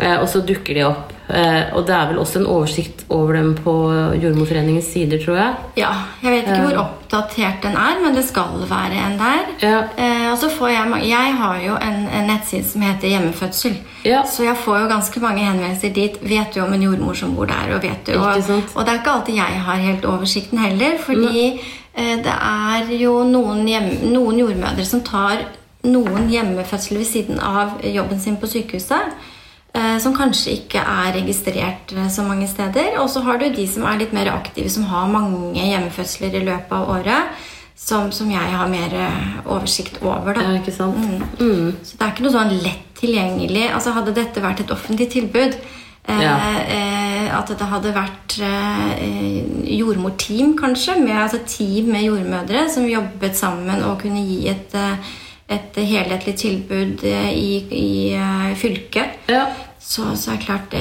eh, 0.00 0.14
og 0.16 0.28
så 0.32 0.40
dukker 0.48 0.78
de 0.78 0.86
opp. 0.88 1.10
Eh, 1.32 1.70
og 1.76 1.86
det 1.88 1.94
er 1.96 2.08
vel 2.10 2.18
også 2.20 2.40
en 2.40 2.48
oversikt 2.50 3.04
over 3.12 3.36
dem 3.38 3.52
på 3.56 3.72
Jordmorforeningens 4.20 4.88
sider, 4.92 5.20
tror 5.22 5.38
jeg. 5.38 5.54
Ja, 5.80 5.92
Jeg 6.24 6.34
vet 6.34 6.48
ikke 6.50 6.64
hvor 6.66 6.80
oppdatert 6.82 7.62
den 7.64 7.76
er, 7.78 8.00
men 8.02 8.16
det 8.16 8.24
skal 8.26 8.64
være 8.68 8.98
en 9.06 9.14
der. 9.20 9.46
Ja. 9.62 9.78
Eh, 9.96 10.26
og 10.32 10.36
så 10.42 10.50
får 10.52 10.72
jeg, 10.74 11.04
jeg 11.08 11.36
har 11.40 11.60
jo 11.66 11.76
en, 11.88 12.00
en 12.08 12.28
nettside 12.28 12.66
som 12.68 12.84
heter 12.84 13.12
Hjemmefødsel. 13.12 13.78
Ja. 14.08 14.24
Så 14.28 14.44
jeg 14.44 14.56
får 14.64 14.82
jo 14.82 14.90
ganske 14.90 15.22
mange 15.22 15.44
henvendelser 15.46 15.94
dit. 15.94 16.18
Vet 16.26 16.56
du 16.56 16.60
om 16.64 16.72
en 16.74 16.84
jordmor 16.88 17.16
som 17.16 17.36
bor 17.36 17.48
der? 17.48 17.76
Og, 17.76 17.84
vet 17.84 18.08
du, 18.08 18.16
og, 18.18 18.42
og 18.74 18.84
det 18.84 18.92
er 18.92 19.00
ikke 19.00 19.16
alltid 19.16 19.38
jeg 19.38 19.62
har 19.68 19.86
helt 19.86 20.08
oversikten 20.10 20.64
heller. 20.64 20.98
Fordi 21.06 21.46
eh, 21.46 21.70
det 21.94 22.32
er 22.32 22.88
jo 22.96 23.18
noen, 23.28 23.66
hjem, 23.68 23.90
noen 24.14 24.38
jordmødre 24.40 24.84
som 24.88 25.02
tar 25.04 25.44
noen 25.84 26.28
hjemmefødsler 26.30 27.02
ved 27.02 27.08
siden 27.08 27.40
av 27.42 27.80
jobben 27.84 28.20
sin 28.20 28.36
på 28.40 28.46
sykehuset. 28.48 29.12
eh, 29.74 29.98
Som 29.98 30.14
kanskje 30.16 30.54
ikke 30.60 30.78
er 30.80 31.12
registrert 31.18 31.92
eh, 31.92 32.08
så 32.08 32.22
mange 32.22 32.46
steder. 32.48 32.98
Og 33.02 33.10
så 33.10 33.20
har 33.26 33.38
du 33.38 33.48
de 33.50 33.66
som 33.68 33.84
er 33.84 33.98
litt 33.98 34.12
mer 34.12 34.30
aktive, 34.32 34.70
som 34.70 34.84
har 34.84 35.08
mange 35.10 35.58
hjemmefødsler 35.58 36.34
i 36.40 36.44
løpet 36.44 36.72
av 36.72 36.88
året. 36.96 37.42
Som, 37.82 38.12
som 38.14 38.28
jeg 38.30 38.38
har 38.54 38.68
mer 38.70 38.92
eh, 38.94 39.46
oversikt 39.50 39.96
over. 40.02 40.34
da. 40.34 40.42
Ja, 40.46 40.58
ikke 40.60 40.72
sant? 40.76 40.96
Mm. 41.40 41.72
Så 41.82 41.96
det 41.98 42.04
er 42.06 42.12
ikke 42.12 42.22
noe 42.28 42.36
sånn 42.36 42.52
lett 42.62 42.84
tilgjengelig. 43.00 43.64
Altså 43.74 43.90
Hadde 43.96 44.14
dette 44.14 44.40
vært 44.44 44.60
et 44.62 44.70
offentlig 44.70 45.08
tilbud, 45.10 45.56
eh, 45.58 45.80
Ja. 46.08 46.36
eh, 46.66 47.38
at 47.38 47.48
det 47.48 47.66
hadde 47.70 47.92
vært 47.94 48.36
eh, 48.42 49.76
jordmorteam, 49.78 50.56
kanskje, 50.58 50.96
med 51.00 51.14
altså 51.14 51.38
team 51.46 51.92
med 51.94 52.08
jordmødre 52.08 52.66
som 52.70 52.88
jobbet 52.90 53.36
sammen 53.38 53.82
og 53.86 54.00
kunne 54.02 54.24
gi 54.26 54.48
et, 54.50 54.74
eh, 54.74 55.12
et 55.56 55.78
helhetlig 55.78 56.34
tilbud 56.42 57.04
eh, 57.04 57.30
i, 57.32 57.52
i 57.70 57.90
eh, 58.18 58.54
fylket, 58.58 59.20
Ja. 59.30 59.46
Så, 59.84 60.04
så 60.16 60.30
er 60.30 60.36
det 60.38 60.44
klart 60.46 60.68
det 60.72 60.80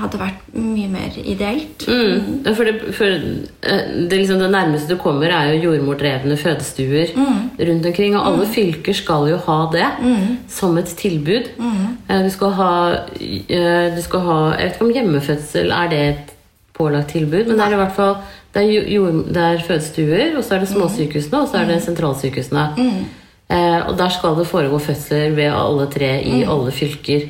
hadde 0.00 0.18
vært 0.20 0.48
mye 0.58 0.88
mer 0.90 1.14
ideelt. 1.22 1.84
Mm. 1.86 2.40
For, 2.56 2.66
det, 2.66 2.94
for 2.96 3.06
eh, 3.14 3.84
det, 4.10 4.16
liksom, 4.18 4.40
det 4.42 4.48
nærmeste 4.52 4.90
du 4.90 4.98
kommer, 5.00 5.30
er 5.32 5.52
jo 5.54 5.68
jordmordrevne 5.70 6.36
fødestuer 6.40 7.12
rundt 7.60 7.86
omkring. 7.86 8.16
Og 8.18 8.26
alle 8.26 8.48
fylker 8.50 8.96
skal 8.98 9.28
jo 9.30 9.38
ha 9.46 9.58
det 9.72 9.86
som 10.50 10.76
et 10.82 10.90
tilbud. 10.98 11.48
Eh, 12.08 12.24
Du 12.26 12.30
skal 12.34 12.50
ha, 12.58 12.72
eh, 13.20 13.94
du 13.96 14.02
skal 14.02 14.20
ha 14.26 14.38
Jeg 14.58 14.66
vet 14.66 14.74
ikke 14.74 14.84
om 14.88 14.92
hjemmefødsel 14.98 15.70
er 15.70 15.88
det 15.94 16.02
et 16.08 16.34
pålagt 16.74 17.12
tilbud, 17.14 17.46
men 17.46 17.56
det 17.56 17.64
er 17.68 17.72
i 17.78 17.80
hvert 17.84 17.96
fall 17.96 18.14
det 18.54 18.62
er, 18.66 18.88
jord, 18.90 19.18
det 19.30 19.36
er 19.46 19.60
fødestuer, 19.62 20.36
og 20.36 20.42
så 20.42 20.56
er 20.56 20.64
det 20.64 20.68
småsykehusene, 20.72 21.38
og 21.44 21.48
så 21.52 21.60
er 21.60 21.68
det 21.70 21.82
sentralsykehusene. 21.84 22.64
Eh, 23.50 23.80
og 23.88 23.96
der 23.98 24.08
skal 24.14 24.36
det 24.38 24.46
foregå 24.46 24.78
fødsler 24.78 25.32
ved 25.34 25.50
alle 25.50 25.86
tre 25.90 26.10
i 26.22 26.44
alle 26.46 26.70
fylker. 26.70 27.24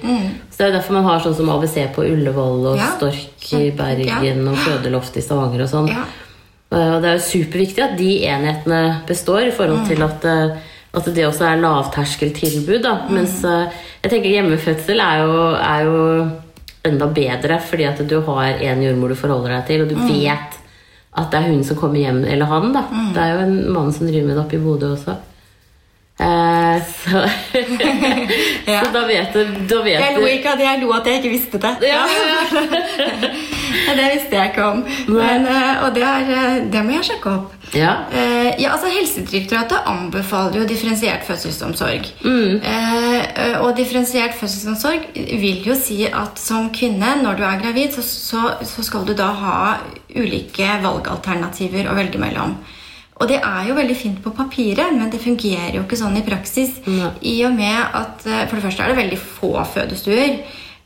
Så 0.51 0.59
det 0.59 0.67
er 0.67 0.75
derfor 0.77 0.93
man 0.99 1.05
har 1.09 1.21
sånn 1.25 1.37
som 1.39 1.49
ABC 1.49 1.79
på 1.95 2.05
Ullevål 2.05 2.67
og 2.75 2.77
Ja. 2.77 2.91
Stork 2.99 3.53
i 3.57 3.71
Bergen 3.71 4.43
og 4.49 4.59
Fødeloft 4.61 5.17
i 5.17 5.23
Stavanger 5.25 5.63
og 5.65 5.71
sånn. 5.73 5.89
Ja. 5.89 6.05
Eh, 6.73 6.91
Og 6.97 7.01
det 7.03 7.09
er 7.09 7.17
jo 7.17 7.25
superviktig 7.31 7.83
at 7.83 7.97
de 7.99 8.11
enhetene 8.29 9.01
består, 9.09 9.47
i 9.49 9.51
forhold 9.51 9.87
til 9.89 10.03
at, 10.03 10.25
eh, 10.25 10.57
at 10.95 11.05
det 11.15 11.25
også 11.27 11.47
er 11.49 11.63
lavterskeltilbud. 11.65 12.83
Da. 12.83 12.93
Mens 13.09 13.43
eh, 13.45 13.73
jeg 14.05 14.13
tenker 14.13 14.31
hjemmefødsel 14.37 15.01
er 15.01 15.25
jo, 15.25 15.55
er 15.57 15.85
jo 15.85 16.31
enda 16.85 17.07
bedre, 17.07 17.59
fordi 17.61 17.85
at 17.89 17.99
du 18.09 18.21
har 18.21 18.61
en 18.61 18.83
jordmor 18.83 19.09
du 19.09 19.15
forholder 19.15 19.57
deg 19.57 19.67
til, 19.67 19.83
og 19.83 19.89
du 19.89 19.97
vet 19.97 20.59
at 21.17 21.31
det 21.33 21.41
er 21.41 21.49
hun 21.51 21.65
som 21.65 21.77
kommer 21.77 21.99
hjem, 21.99 22.25
eller 22.25 22.47
han, 22.47 22.73
da. 22.73 22.85
Mm. 22.93 23.13
Det 23.15 23.19
er 23.25 23.33
jo 23.35 23.41
en 23.49 23.73
mann 23.73 23.93
som 23.93 24.07
driver 24.07 24.27
med 24.29 24.37
det 24.37 24.45
oppe 24.45 24.57
i 24.57 24.63
Bodø 24.63 24.93
også. 24.95 25.17
Eh, 26.21 26.83
så, 27.01 27.23
Ja. 28.67 28.81
så 28.85 28.91
da 28.93 29.05
vet 29.09 29.33
du, 29.33 29.45
da 29.71 29.79
vet 29.83 30.01
Jeg 30.01 30.17
lo 30.19 30.27
ikke 30.29 30.53
at 30.53 30.61
jeg 30.61 30.83
lo 30.83 30.91
at 30.93 31.07
jeg 31.09 31.21
ikke 31.23 31.33
visste 31.33 31.61
det. 31.63 31.71
Ja, 31.89 32.03
ja, 33.87 33.95
det 33.97 34.09
visste 34.15 34.37
jeg 34.37 34.51
ikke 34.53 34.65
om. 34.67 34.83
Men, 35.09 35.47
eh, 35.49 35.85
og 35.85 35.95
det, 35.97 36.05
er, 36.05 36.33
eh, 36.37 36.59
det 36.73 36.83
må 36.85 36.99
jeg 36.99 37.09
sjekke 37.11 37.33
opp. 37.39 37.55
ja. 37.75 37.95
Eh, 38.13 38.51
ja, 38.61 38.73
altså 38.75 38.91
Helsedirektoratet 38.93 39.87
anbefaler 39.89 40.61
jo 40.61 40.67
differensiert 40.69 41.25
fødselsomsorg. 41.29 42.11
Eh, 42.25 43.55
og 43.63 43.73
differensiert 43.79 44.35
fødselsomsorg 44.41 45.07
vil 45.15 45.63
jo 45.67 45.77
si 45.79 46.03
at 46.07 46.41
som 46.41 46.69
kvinne, 46.75 47.15
når 47.23 47.41
du 47.41 47.47
er 47.47 47.63
gravid, 47.63 47.95
så, 47.97 48.03
så, 48.05 48.43
så 48.67 48.85
skal 48.85 49.07
du 49.09 49.15
da 49.17 49.31
ha 49.41 49.57
ulike 50.17 50.69
valgalternativer 50.83 51.89
å 51.91 51.97
velge 51.97 52.21
mellom. 52.21 52.59
Og 53.21 53.29
det 53.29 53.37
er 53.37 53.69
jo 53.69 53.77
veldig 53.77 53.97
fint 53.99 54.23
på 54.25 54.33
papiret, 54.33 54.95
men 54.97 55.11
det 55.13 55.21
fungerer 55.21 55.77
jo 55.77 55.85
ikke 55.85 55.99
sånn 56.01 56.17
i 56.17 56.25
praksis. 56.25 56.79
Nei. 56.89 57.13
I 57.29 57.37
og 57.49 57.55
med 57.59 57.97
at 58.01 58.25
eh, 58.27 58.47
For 58.49 58.57
det 58.57 58.65
første 58.65 58.87
er 58.87 58.93
det 58.95 59.01
veldig 59.03 59.21
få 59.21 59.53
fødestuer. 59.75 60.41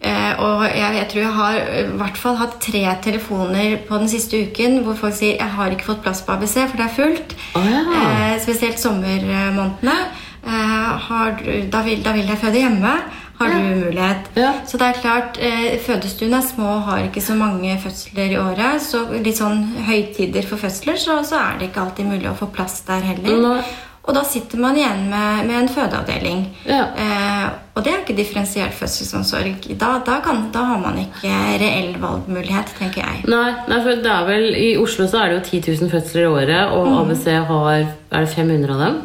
Eh, 0.04 0.32
og 0.42 0.64
jeg, 0.66 0.96
jeg 0.98 1.06
tror 1.12 1.22
jeg 1.22 1.34
har 1.38 1.58
eh, 1.62 1.78
i 1.86 1.98
hvert 2.00 2.18
fall 2.20 2.36
hatt 2.36 2.58
tre 2.60 2.82
telefoner 3.06 3.78
på 3.86 4.00
den 4.02 4.10
siste 4.12 4.42
uken 4.48 4.82
hvor 4.84 4.98
folk 4.98 5.14
sier 5.16 5.38
jeg 5.38 5.54
har 5.54 5.72
ikke 5.72 5.86
fått 5.86 6.02
plass 6.04 6.20
på 6.26 6.34
ABC, 6.34 6.58
for 6.66 6.76
det 6.80 6.88
er 6.88 6.96
fullt. 6.98 7.36
Oh, 7.56 7.68
ja. 7.70 7.84
eh, 8.02 8.34
spesielt 8.42 8.82
sommermånedene. 8.82 9.96
Eh, 10.44 11.06
har, 11.06 11.38
da, 11.72 11.84
vil, 11.86 12.02
da 12.04 12.12
vil 12.18 12.28
jeg 12.28 12.42
føde 12.42 12.60
hjemme. 12.66 12.96
Har 13.44 13.54
du 13.54 13.84
mulighet? 13.84 14.28
Ja. 14.40 14.52
Så 14.66 14.80
det 14.80 14.88
er 14.90 15.00
klart, 15.04 15.38
eh, 15.38 15.78
Fødestuene 15.86 16.40
er 16.40 16.46
små 16.48 16.68
og 16.78 16.82
har 16.88 17.04
ikke 17.06 17.22
så 17.22 17.36
mange 17.38 17.76
fødsler 17.84 18.32
i 18.34 18.38
året. 18.40 18.80
Så 18.82 19.04
litt 19.20 19.36
sånn 19.40 19.62
høytider 19.86 20.46
for 20.48 20.56
fødsler, 20.60 20.96
så, 21.00 21.20
så 21.24 21.36
er 21.40 21.58
det 21.60 21.70
ikke 21.70 21.82
alltid 21.86 22.06
mulig 22.12 22.30
å 22.30 22.38
få 22.38 22.50
plass 22.54 22.80
der 22.88 23.00
heller. 23.12 23.42
Nei. 23.48 23.64
Og 24.04 24.12
da 24.12 24.20
sitter 24.28 24.58
man 24.60 24.76
igjen 24.76 25.06
med, 25.08 25.46
med 25.48 25.56
en 25.62 25.68
fødeavdeling. 25.72 26.42
Ja. 26.68 26.82
Eh, 26.92 27.46
og 27.74 27.82
det 27.86 27.92
er 27.94 28.02
ikke 28.02 28.16
differensiert 28.18 28.74
fødselsomsorg. 28.76 29.64
Da, 29.80 29.94
da, 30.04 30.18
kan, 30.20 30.42
da 30.52 30.60
har 30.74 30.82
man 30.82 30.98
ikke 31.00 31.30
reell 31.62 31.94
valgmulighet, 32.02 32.74
tenker 32.78 33.00
jeg. 33.00 33.22
Nei, 33.32 33.46
nei, 33.70 33.78
for 33.80 34.02
det 34.04 34.12
er 34.12 34.28
vel 34.28 34.44
I 34.60 34.68
Oslo 34.76 35.06
så 35.08 35.22
er 35.22 35.32
det 35.32 35.38
jo 35.38 35.46
10 35.62 35.72
000 35.80 35.90
fødsler 35.94 36.26
i 36.26 36.30
året, 36.34 36.74
og 36.76 36.86
Mm. 36.90 36.98
ABC 37.00 37.24
har 37.48 37.72
Er 38.12 38.20
det 38.20 38.28
500 38.36 38.70
av 38.76 38.78
dem? 38.84 39.00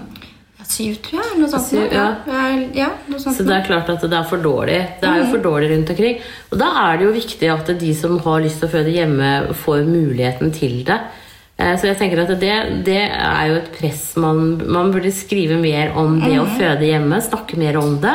Syv, 0.70 1.00
tror 1.06 1.24
jeg. 1.24 1.38
Noe 1.42 1.50
sånt. 1.50 1.66
Syv, 1.66 1.86
ja. 1.96 2.08
Ja, 2.78 2.90
noe 3.10 3.20
sånt. 3.22 3.36
Så 3.40 3.46
det 3.48 3.56
er 3.58 3.64
klart 3.66 3.90
at 3.90 4.04
det 4.06 4.14
er 4.20 4.28
for 4.30 4.42
dårlig. 4.44 4.80
Det 5.02 5.08
er 5.10 5.24
jo 5.24 5.30
for 5.32 5.42
dårlig 5.44 5.72
rundt 5.72 5.90
omkring. 5.96 6.20
Og 6.52 6.60
da 6.62 6.68
er 6.86 7.00
det 7.02 7.08
jo 7.08 7.16
viktig 7.16 7.50
at 7.54 7.72
de 7.82 7.94
som 7.98 8.20
har 8.26 8.44
lyst 8.46 8.62
til 8.62 8.70
å 8.70 8.74
føde 8.78 8.94
hjemme, 8.94 9.32
får 9.64 9.82
muligheten 9.90 10.54
til 10.54 10.84
det. 10.88 11.00
Eh, 11.60 11.74
Så 11.76 11.90
jeg 11.90 11.98
tenker 12.00 12.22
at 12.22 12.36
det, 12.40 12.54
det 12.86 13.00
er 13.10 13.48
jo 13.50 13.56
et 13.64 13.72
press 13.80 14.04
man, 14.22 14.62
man 14.72 14.92
burde 14.94 15.12
skrive 15.12 15.58
mer 15.60 15.92
om 15.98 16.20
det 16.22 16.38
å 16.40 16.46
føde 16.60 16.86
hjemme. 16.88 17.18
Snakke 17.26 17.58
mer 17.60 17.76
om 17.82 17.98
det. 18.06 18.14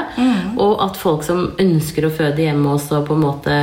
Og 0.57 0.79
at 0.87 0.97
folk 0.97 1.27
som 1.27 1.51
ønsker 1.59 2.07
å 2.07 2.15
føde 2.15 2.47
hjemme, 2.47 2.71
også 2.79 3.03
på 3.05 3.19
en 3.19 3.27
måte 3.27 3.59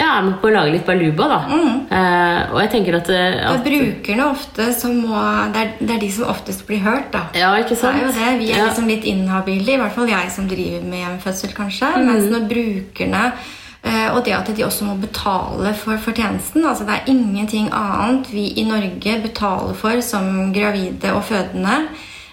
ja, 0.00 0.08
er 0.18 0.22
med 0.26 0.38
på 0.40 0.48
å 0.48 0.52
lage 0.54 0.72
litt 0.72 0.86
baluba. 0.88 1.28
da. 1.28 1.38
Eh, 1.90 2.52
og 2.54 2.58
jeg 2.62 2.70
tenker 2.72 2.96
at, 2.96 3.10
at 3.10 3.64
Det 3.64 3.72
er 3.72 3.78
brukerne 3.84 4.26
ofte 4.30 4.66
som 4.74 4.96
må 5.04 5.20
det 5.52 5.60
er, 5.62 5.70
det 5.80 5.94
er 5.96 6.00
de 6.00 6.10
som 6.16 6.28
oftest 6.32 6.66
blir 6.66 6.80
hørt, 6.84 7.10
da. 7.12 7.26
Ja, 7.36 7.52
ikke 7.60 7.76
Det 7.76 7.78
sant? 7.84 8.00
er 8.00 8.06
jo 8.06 8.12
det. 8.16 8.38
Vi 8.40 8.50
er 8.52 8.58
Ja. 8.58 8.66
liksom 8.70 8.86
litt 8.88 9.04
inhabile, 9.04 9.74
i 9.74 9.80
hvert 9.84 9.92
fall 9.94 10.08
jeg 10.08 10.30
som 10.32 10.48
driver 10.48 10.82
med 10.88 10.98
hjemmefødsel, 11.04 11.52
kanskje. 11.54 11.92
Mm. 11.96 12.06
Mens 12.06 12.30
når 12.32 12.48
brukerne 12.48 13.32
eh, 13.84 14.08
og 14.14 14.24
det 14.24 14.32
at 14.36 14.46
de 14.56 14.62
også 14.64 14.84
må 14.84 14.94
betale 15.00 15.74
for, 15.74 15.96
for 15.96 16.12
tjenesten 16.12 16.64
altså 16.68 16.84
Det 16.84 16.94
er 16.98 17.10
ingenting 17.12 17.70
annet 17.72 18.26
vi 18.32 18.48
i 18.60 18.64
Norge 18.68 19.20
betaler 19.22 19.74
for 19.74 20.00
som 20.04 20.52
gravide 20.52 21.12
og 21.14 21.24
fødende. 21.24 21.88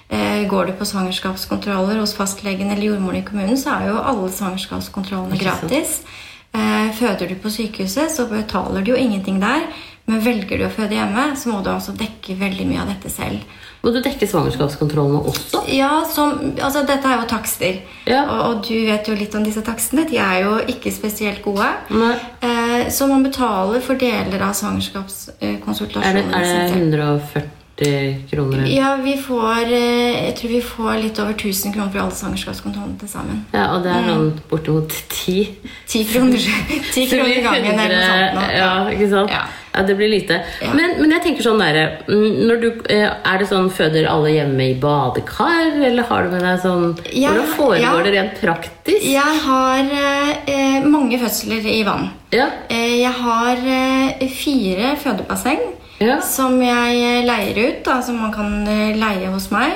Eh, 0.09 0.45
går 0.47 0.65
du 0.67 0.71
på 0.79 0.85
svangerskapskontroller 0.87 1.99
hos 1.99 2.13
fastlegen 2.15 2.69
eller 2.71 2.83
jordmoren 2.93 3.17
i 3.19 3.25
kommunen, 3.27 3.57
så 3.59 3.73
er 3.81 3.89
jo 3.89 3.97
alle 3.99 4.29
svangerskapskontrollene 4.31 5.37
gratis. 5.39 5.97
sant. 5.97 6.13
Eh, 6.57 6.89
føder 6.97 7.29
du 7.29 7.37
på 7.41 7.51
sykehuset, 7.53 8.09
så 8.11 8.25
betaler 8.29 8.81
du 8.81 8.95
jo 8.95 8.97
ingenting 8.97 9.39
der. 9.43 9.67
Men 10.07 10.21
velger 10.23 10.61
du 10.61 10.63
å 10.63 10.71
føde 10.71 10.95
hjemme, 10.95 11.33
så 11.35 11.51
må 11.51 11.59
du 11.63 11.67
altså 11.73 11.91
dekke 11.97 12.37
veldig 12.39 12.65
mye 12.69 12.79
av 12.85 12.93
dette 12.93 13.11
selv. 13.11 13.43
Må 13.83 13.91
du 13.93 13.99
dekke 14.01 14.27
svangerskapskontrollene 14.27 15.19
også? 15.29 15.65
Ja, 15.69 15.99
som, 16.09 16.55
altså 16.55 16.81
Dette 16.87 17.11
er 17.11 17.19
jo 17.19 17.27
takster. 17.29 17.81
Ja. 18.07 18.23
Og, 18.23 18.39
og, 18.45 18.63
du 18.65 18.87
vet 18.87 19.07
jo 19.07 19.17
litt 19.19 19.35
om 19.37 19.45
disse 19.45 19.61
takstene. 19.67 20.07
De 20.09 20.17
er 20.23 20.41
jo 20.45 20.55
ikke 20.71 20.95
spesielt 20.95 21.43
gode. 21.45 21.67
Eh, 21.91 22.87
så 22.93 23.11
man 23.11 23.27
betaler 23.27 23.83
for 23.83 23.99
deler 23.99 24.47
av 24.47 24.55
svangerskapskonsultasjonene. 24.57 26.25
Er, 26.25 26.41
det, 26.41 26.57
er 26.57 26.73
det 26.73 26.81
140 26.81 27.56
40 27.77 28.29
kroner? 28.31 28.65
Ja, 28.65 28.95
vi 29.03 29.17
får 29.17 29.61
eh, 29.61 30.25
Jeg 30.25 30.35
tror 30.39 30.49
vi 30.49 30.61
får 30.61 30.97
litt 31.03 31.19
over 31.19 31.33
1000 31.33 31.73
kroner 31.73 31.91
for 31.91 32.05
alle 32.05 32.17
svangerskapskontrollene 32.17 32.97
til 32.99 33.11
sammen. 33.11 33.45
Ja, 33.53 33.69
Og 33.75 33.85
det 33.85 33.93
er 33.93 34.01
mm. 34.01 34.09
sånn 34.09 34.25
mm. 34.31 34.41
bortimot 34.49 34.97
10? 35.13 35.37
10 35.85 36.09
kroner, 36.13 36.49
10 36.97 37.07
gangen. 37.45 37.71
100. 37.77 38.57
Ja, 38.57 38.73
ikke 38.93 39.13
sant? 39.13 39.33
Ja. 39.33 39.45
Ja, 39.77 39.83
det 39.83 39.95
blir 39.95 40.09
lite. 40.09 40.39
Ja. 40.61 40.71
Men, 40.73 40.95
men, 40.97 41.11
jeg 41.13 41.21
tenker 41.21 41.45
sånn 41.45 41.59
der, 41.61 41.99
mm, 42.07 42.53
du, 42.61 42.67
eh, 42.89 43.05
Er 43.05 43.37
det 43.37 43.45
sånn 43.51 43.69
føder 43.69 44.07
alle 44.09 44.31
hjemme 44.33 44.71
i 44.71 44.75
badekar, 44.81 45.75
eller 45.85 46.07
har 46.09 46.25
du 46.25 46.33
med 46.33 46.41
deg 46.41 46.63
sånn 46.63 46.87
ja, 47.11 47.29
Hvordan 47.29 47.51
foregår 47.53 47.99
ja. 48.01 48.05
det 48.07 48.13
rent 48.15 48.41
praktisk? 48.41 49.05
Jeg 49.05 49.41
har 49.45 49.93
eh, 50.01 50.31
eh 50.49 50.87
mange 50.87 51.19
fødsler 51.21 51.67
i 51.69 51.83
vann. 51.85 52.09
Eh, 52.33 52.95
jeg 53.03 53.13
har 53.21 53.61
eh, 53.77 54.25
fire 54.33 54.95
fødebasseng. 55.03 55.61
Ja. 55.99 56.19
som 56.21 56.59
jeg 56.61 56.97
eh, 57.01 57.23
leier 57.25 57.57
ut, 57.69 57.79
da, 57.85 58.01
som 58.05 58.19
man 58.21 58.33
kan 58.35 58.51
eh, 58.67 58.95
leie 58.97 59.31
hos 59.33 59.49
meg. 59.51 59.71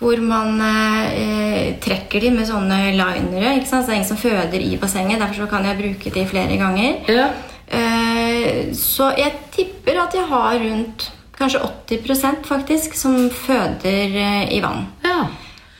Hvor 0.00 0.20
man 0.20 0.60
eh, 0.60 1.18
eh, 1.20 1.74
trekker 1.80 2.20
de 2.20 2.30
med 2.34 2.48
sånne 2.48 2.78
linere. 2.96 3.54
Ikke 3.58 3.68
sant? 3.70 3.84
Så 3.84 3.90
det 3.90 3.94
er 3.94 4.00
ingen 4.00 4.08
som 4.10 4.20
føder 4.20 4.60
i 4.60 4.76
bassenget. 4.80 5.20
Derfor 5.20 5.42
så 5.44 5.50
kan 5.50 5.64
jeg 5.68 5.78
bruke 5.80 6.12
de 6.14 6.26
flere 6.28 6.56
ganger. 6.60 7.02
ja. 7.12 7.28
Eh, 7.66 8.68
så 8.78 9.08
jeg 9.18 9.32
tipper 9.50 9.96
at 10.04 10.12
jeg 10.14 10.22
har 10.30 10.54
rundt 10.62 11.08
kanskje 11.36 11.58
80% 11.90 12.44
faktisk 12.46 12.94
som 12.94 13.16
føder 13.34 14.14
eh, 14.22 14.44
i 14.54 14.60
vann. 14.62 14.86
ja. 15.04 15.24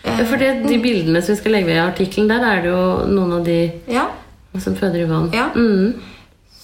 For 0.07 0.39
det, 0.39 0.65
de 0.69 0.77
bildene 0.79 1.19
som 1.23 1.35
vi 1.35 1.41
skal 1.41 1.55
legge 1.57 1.67
ved 1.67 1.77
i 1.81 1.83
artikkelen, 1.83 2.29
der 2.31 2.45
er 2.47 2.61
det 2.63 2.69
jo 2.71 2.83
noen 3.11 3.33
av 3.41 3.47
de 3.47 3.57
Ja, 3.91 4.05
som 4.63 4.77
føder 4.79 5.01
i 5.03 5.09
vann. 5.11 5.31
Ja. 5.35 5.49
Mm. 5.55 5.95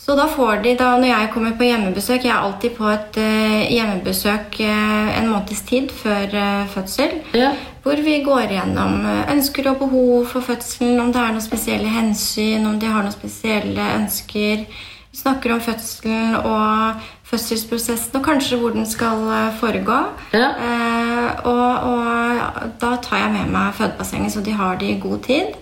Så 0.02 0.16
da 0.18 0.24
får 0.26 0.56
de, 0.64 0.72
da 0.74 0.96
når 0.98 1.06
jeg 1.06 1.28
kommer 1.30 1.52
på 1.54 1.66
hjemmebesøk 1.68 2.24
Jeg 2.26 2.32
er 2.34 2.42
alltid 2.42 2.72
på 2.74 2.88
et 2.90 3.18
uh, 3.22 3.58
hjemmebesøk 3.70 4.56
uh, 4.58 5.10
en 5.14 5.28
måneds 5.30 5.60
tid 5.68 5.92
før 5.94 6.32
uh, 6.34 6.64
fødsel. 6.72 7.20
Ja. 7.38 7.52
Hvor 7.84 8.02
vi 8.02 8.16
går 8.24 8.50
gjennom 8.50 9.06
ønsker 9.30 9.68
og 9.70 9.78
behov 9.84 10.26
for 10.32 10.42
fødselen, 10.42 10.98
om 11.02 11.12
det 11.14 11.22
er 11.22 11.34
noen 11.34 11.44
spesielle 11.44 11.90
hensyn, 11.90 12.66
om 12.66 12.80
de 12.82 12.90
har 12.90 13.06
noen 13.06 13.14
spesielle 13.14 13.86
ønsker. 14.00 14.66
Vi 15.12 15.20
snakker 15.20 15.54
om 15.54 15.62
fødselen 15.62 16.36
og 16.40 17.02
fødselsprosessen, 17.30 18.18
og 18.18 18.26
kanskje 18.26 18.58
hvor 18.58 18.74
den 18.74 18.86
skal 18.86 19.26
foregå. 19.58 19.98
Ja. 20.34 20.52
Og, 21.42 21.90
og 21.90 22.70
da 22.80 22.94
tar 23.02 23.24
jeg 23.24 23.34
med 23.34 23.50
meg 23.54 23.74
fødebassenget, 23.78 24.34
så 24.34 24.46
de 24.46 24.54
har 24.54 24.78
det 24.78 24.94
i 24.94 25.00
god 25.02 25.26
tid. 25.26 25.58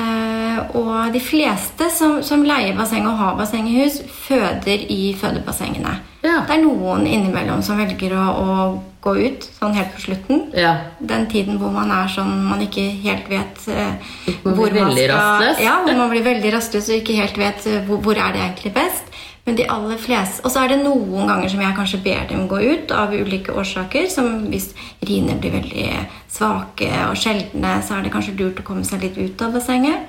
Eh, 0.00 0.76
og 0.78 1.12
de 1.12 1.20
fleste 1.20 1.90
som, 1.92 2.20
som 2.24 2.44
leier 2.46 2.76
basseng 2.78 3.04
og 3.08 3.18
har 3.20 3.36
basseng 3.36 3.68
i 3.68 3.82
hus, 3.82 3.98
føder 4.24 4.86
i 4.88 5.12
fødebassengene. 5.20 5.98
Ja. 6.22 6.38
Det 6.46 6.54
er 6.54 6.62
noen 6.62 7.04
innimellom 7.10 7.60
som 7.66 7.80
velger 7.82 8.14
å, 8.16 8.24
å 8.32 8.56
gå 9.02 9.14
ut 9.18 9.46
sånn 9.58 9.74
helt 9.74 9.92
på 9.96 10.04
slutten. 10.04 10.44
ja. 10.56 10.76
Den 11.02 11.26
tiden 11.30 11.58
hvor 11.60 11.72
man 11.74 11.90
er 11.90 12.08
sånn 12.12 12.30
man 12.46 12.62
ikke 12.62 12.84
helt 13.02 13.28
vet 13.28 13.64
eh, 13.68 14.12
Man 14.46 14.54
blir 14.54 15.10
rastløs. 15.10 15.60
Ja, 15.64 15.80
hvor 15.82 15.98
man 15.98 16.12
blir 16.14 16.24
veldig 16.24 16.54
rastløs 16.54 16.88
og 16.88 17.00
ikke 17.00 17.18
helt 17.18 17.40
vet 17.40 17.66
eh, 17.66 17.82
hvor, 17.88 18.00
hvor 18.06 18.16
er 18.16 18.32
det 18.36 18.44
egentlig 18.46 18.72
best. 18.78 19.11
Men 19.44 19.56
de 19.58 19.64
aller 19.66 19.98
fleste 19.98 20.44
Og 20.46 20.52
så 20.54 20.60
er 20.62 20.68
det 20.70 20.84
noen 20.84 21.26
ganger 21.26 21.50
som 21.50 21.60
jeg 21.64 21.74
kanskje 21.74 21.98
ber 22.04 22.28
dem 22.30 22.44
gå 22.50 22.60
ut 22.62 22.92
av 22.94 23.10
ulike 23.10 23.50
årsaker. 23.58 24.06
Som 24.10 24.46
hvis 24.52 24.70
riene 25.02 25.34
blir 25.40 25.56
veldig 25.56 25.88
svake 26.30 26.90
og 27.08 27.18
sjeldne, 27.18 27.76
så 27.82 27.98
er 27.98 28.06
det 28.06 28.12
kanskje 28.14 28.36
lurt 28.38 28.62
å 28.62 28.66
komme 28.66 28.86
seg 28.86 29.02
litt 29.02 29.18
ut 29.18 29.42
av 29.42 29.54
bassenget. 29.58 30.06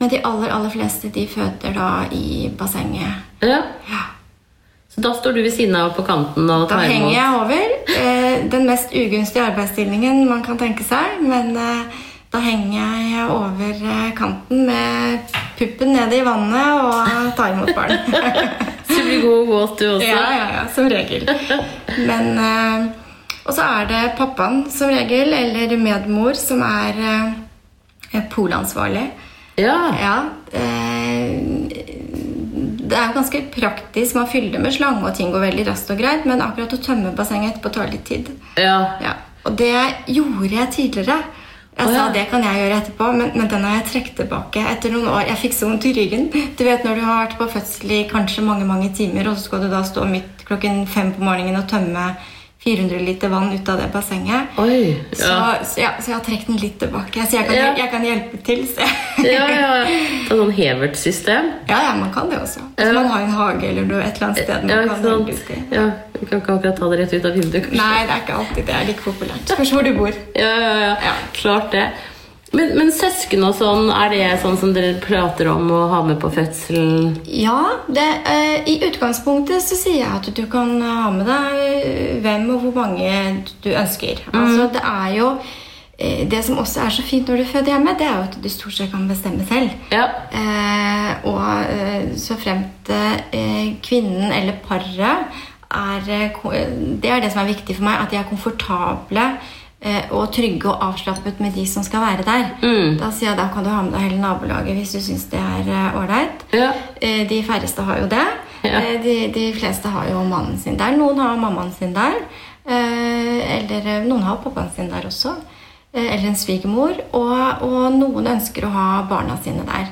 Men 0.00 0.12
de 0.12 0.20
aller, 0.24 0.52
aller 0.52 0.72
fleste 0.72 1.08
de 1.12 1.26
føder 1.28 1.74
da 1.76 1.90
i 2.12 2.48
bassenget. 2.56 3.28
ja. 3.40 3.62
Ja. 3.90 4.06
Så 4.90 5.00
da 5.04 5.12
står 5.14 5.36
du 5.36 5.42
ved 5.44 5.52
siden 5.54 5.76
av 5.78 5.92
på 5.94 6.02
kanten 6.02 6.48
og 6.50 6.64
Da 6.68 6.80
henger 6.82 7.12
jeg 7.14 7.34
over. 7.38 7.74
Eh, 7.94 8.48
den 8.50 8.64
mest 8.66 8.90
ugunstige 8.90 9.44
arbeidsstillingen 9.46 10.24
man 10.28 10.42
kan 10.42 10.58
tenke 10.58 10.82
seg. 10.82 11.20
Men 11.22 11.52
eh, 11.56 12.00
da 12.30 12.38
henger 12.38 12.78
jeg 13.10 13.24
over 13.34 13.80
eh, 13.90 14.10
kanten 14.18 14.66
med 14.68 15.32
puppen 15.58 15.90
nede 15.96 16.20
i 16.20 16.24
vannet 16.24 16.82
og 16.86 17.32
tar 17.38 17.56
imot 17.56 17.72
barn. 17.74 17.96
Så 18.86 18.96
du 18.98 19.02
blir 19.06 19.22
god 19.24 19.38
og 19.40 19.48
våt, 19.50 19.78
du 19.80 19.86
også? 19.96 20.06
ja, 20.06 20.22
ja, 20.36 20.46
ja, 20.58 20.62
som 20.74 20.88
regel. 20.90 21.26
Men 22.06 22.30
eh, 22.38 22.86
Og 23.46 23.54
så 23.56 23.64
er 23.80 23.88
det 23.90 24.02
pappaen 24.18 24.64
som 24.70 24.90
regel, 24.92 25.32
eller 25.34 25.74
medmor, 25.80 26.38
som 26.38 26.62
er 26.66 26.98
eh, 28.12 28.22
polansvarlig. 28.30 29.08
Ja. 29.58 29.76
Ja. 29.98 30.14
Det 32.90 32.96
er 32.98 33.10
jo 33.10 33.16
ganske 33.18 33.40
praktisk. 33.54 34.14
Man 34.18 34.28
fyller 34.30 34.54
det 34.56 34.62
med 34.64 34.74
slange, 34.74 35.02
og 35.06 35.14
ting 35.18 35.30
går 35.34 35.44
veldig 35.48 35.66
raskt 35.70 35.90
og 35.94 35.98
greit. 36.00 36.26
Men 36.28 36.42
akkurat 36.44 36.74
å 36.74 36.80
tømme 36.82 37.12
bassenget 37.16 37.56
etterpå 37.56 37.74
tar 37.74 37.90
litt 37.92 38.06
tid. 38.08 38.30
Ja. 38.58 38.78
Ja. 39.02 39.14
Og 39.46 39.54
det 39.58 39.74
gjorde 40.10 40.50
jeg 40.54 40.72
tidligere. 40.76 41.20
Jeg 41.80 41.94
sa 41.96 42.08
det 42.12 42.26
kan 42.28 42.44
jeg 42.44 42.60
gjøre 42.60 42.80
etterpå, 42.82 43.12
men, 43.16 43.30
men 43.34 43.48
den 43.50 43.64
har 43.64 43.78
jeg 43.78 43.86
trukket 43.90 44.18
tilbake 44.20 44.64
etter 44.72 44.92
noen 44.92 45.08
år. 45.12 45.22
Jeg 45.30 45.40
fikk 45.44 45.56
så 45.56 45.70
vondt 45.70 45.86
i 45.88 45.94
ryggen. 45.96 46.28
Du 46.58 46.66
vet 46.66 46.84
når 46.84 46.98
du 46.98 47.06
har 47.06 47.22
vært 47.22 47.38
på 47.40 47.48
fødsel 47.54 47.94
i 47.96 48.02
kanskje 48.10 48.44
mange 48.44 48.68
mange 48.68 48.90
timer, 48.96 49.30
og 49.30 49.38
så 49.38 49.48
skal 49.48 49.64
du 49.64 49.70
da 49.72 49.80
stå 49.86 50.04
midt 50.10 50.44
klokken 50.48 50.84
fem 50.90 51.14
på 51.14 51.24
morgenen 51.24 51.60
og 51.60 51.68
tømme 51.70 52.10
400 52.64 52.98
liter 53.00 53.28
vann 53.32 53.52
ut 53.52 53.68
av 53.68 53.78
det 53.78 53.86
bassenget. 53.92 54.58
Oi. 54.58 54.96
Så, 55.12 55.28
Ja. 55.28 55.54
så, 55.64 55.80
ja, 55.80 55.88
så 56.00 56.10
jeg 56.10 56.14
har 56.18 56.24
trukket 56.24 56.46
den 56.46 56.56
litt 56.60 56.78
tilbake. 56.78 57.22
Så 57.26 57.36
jeg 57.38 57.46
kan, 57.46 57.56
Ja. 57.56 57.74
jeg 57.76 57.90
kan 57.90 58.02
hjelpe 58.04 58.36
til. 58.44 58.66
Så. 58.68 58.80
Ja, 59.24 59.46
ja. 59.48 59.84
Det 59.84 60.30
er 60.30 60.36
sånn 60.36 60.52
Hevert-system. 60.52 61.48
Ja, 61.68 61.78
ja, 61.88 61.94
man 61.96 62.12
kan 62.12 62.28
det 62.30 62.38
også. 62.38 62.60
Hvis 62.76 62.86
Ja. 62.86 62.92
man 62.92 63.06
har 63.08 63.20
en 63.22 63.30
hage 63.30 63.64
eller 63.68 63.84
noe 63.88 64.02
et 64.02 64.14
eller 64.16 64.26
annet 64.28 64.44
sted. 64.44 64.62
man 64.64 64.68
Ja, 64.68 64.86
kan 64.86 65.02
sant? 65.02 65.26
velge. 65.26 65.62
Ja, 65.72 65.90
Du 66.20 66.26
kan 66.26 66.40
ikke 66.42 66.52
akkurat 66.52 66.76
ta 66.76 66.88
det 66.90 66.98
rett 67.00 67.12
ut 67.14 67.24
av 67.24 67.32
vinduet, 67.32 67.62
kanskje. 67.64 67.76
Nei, 67.80 68.00
det 68.04 68.10
er 68.12 68.20
ikke 68.20 68.34
alltid 68.36 68.66
det 68.66 68.74
er 68.74 68.84
like 68.86 69.00
populært. 69.00 69.46
Spørs 69.48 69.70
hvor 69.72 69.82
du 69.82 69.94
bor. 69.96 70.12
Ja, 70.36 70.50
ja, 70.60 70.74
ja. 70.80 70.96
Ja. 71.00 71.12
Klart 71.32 71.70
det. 71.72 71.86
Men, 72.50 72.72
men 72.74 72.90
søsken 72.94 73.44
og 73.46 73.54
sånn, 73.54 73.90
er 73.94 74.10
det 74.10 74.28
sånn 74.42 74.56
som 74.58 74.72
dere 74.74 74.96
prater 75.02 75.52
om 75.52 75.68
å 75.70 75.84
ha 75.92 76.00
med 76.06 76.18
på 76.22 76.32
fødselen? 76.34 77.12
Ja, 77.30 77.76
det, 77.86 78.06
eh, 78.26 78.68
i 78.72 78.80
utgangspunktet 78.88 79.62
så 79.62 79.78
sier 79.78 80.00
jeg 80.00 80.10
at 80.10 80.30
du 80.34 80.42
kan 80.50 80.74
ha 80.82 81.12
med 81.14 81.30
deg 81.30 82.20
hvem 82.24 82.48
og 82.50 82.64
hvor 82.66 82.78
mange 82.82 83.12
du 83.62 83.70
ønsker. 83.70 84.24
Altså, 84.34 84.66
det 84.74 84.82
er 84.82 85.14
jo 85.20 85.28
eh, 85.98 86.26
Det 86.30 86.42
som 86.46 86.58
også 86.58 86.82
er 86.88 86.96
så 86.96 87.06
fint 87.06 87.30
når 87.30 87.44
du 87.44 87.52
føder 87.52 87.76
hjemme, 87.76 87.94
det 88.00 88.08
er 88.08 88.18
jo 88.18 88.26
at 88.26 88.36
du 88.42 88.50
stort 88.50 88.74
sett 88.80 88.90
kan 88.90 89.06
bestemme 89.06 89.46
selv. 89.46 89.70
Ja. 89.94 90.08
Eh, 90.34 91.30
og 91.30 91.46
eh, 91.70 92.10
så 92.18 92.34
fremt 92.40 92.90
eh, 92.90 93.76
kvinnen 93.84 94.34
eller 94.34 94.58
paret 94.66 95.46
er 95.70 96.02
Det 96.02 97.06
er 97.06 97.20
det 97.22 97.30
som 97.30 97.44
er 97.44 97.52
viktig 97.52 97.76
for 97.78 97.86
meg, 97.86 98.00
at 98.02 98.10
de 98.10 98.18
er 98.18 98.26
komfortable 98.26 99.30
og 100.12 100.26
trygge 100.32 100.68
og 100.68 100.82
avslappet 100.90 101.38
med 101.40 101.54
de 101.56 101.62
som 101.66 101.82
skal 101.82 102.00
være 102.04 102.24
der. 102.26 102.50
Da 103.00 103.08
sier 103.10 103.30
jeg 103.30 103.38
da 103.38 103.46
kan 103.54 103.64
du 103.64 103.70
ha 103.72 103.80
med 103.82 103.92
deg 103.94 104.02
hele 104.10 104.18
nabolaget 104.20 104.76
hvis 104.76 104.92
du 104.92 105.00
syns 105.00 105.24
det 105.32 105.40
er 105.40 105.70
eh, 105.72 105.96
ålreit. 105.96 106.42
Ja. 106.52 106.72
Eh, 107.00 107.22
De 107.30 107.42
færreste 107.42 107.82
har 107.82 107.98
jo 108.02 108.06
det. 108.12 108.26
Ja. 108.64 108.80
Eh, 108.82 108.98
De, 109.02 109.14
de 109.32 109.46
fleste 109.56 109.88
har 109.88 110.10
jo 110.10 110.20
mannen 110.28 110.58
sin 110.60 110.76
der. 110.76 110.92
Noen 111.00 111.18
har 111.18 111.36
mammaen 111.40 111.72
sin 111.72 111.94
der. 111.96 112.18
eh, 112.66 113.56
Eller 113.56 113.86
eh, 113.96 114.04
noen 114.06 114.22
har 114.22 114.36
pappaen 114.44 114.70
sin 114.76 114.90
der 114.92 115.06
også. 115.08 115.32
eh, 115.94 116.04
Eller 116.14 116.28
en 116.28 116.36
svigermor. 116.36 116.92
Og, 117.12 117.62
og 117.62 117.92
noen 117.96 118.26
ønsker 118.36 118.66
å 118.68 118.74
ha 118.74 118.86
barna 119.08 119.38
sine 119.42 119.64
der. 119.64 119.88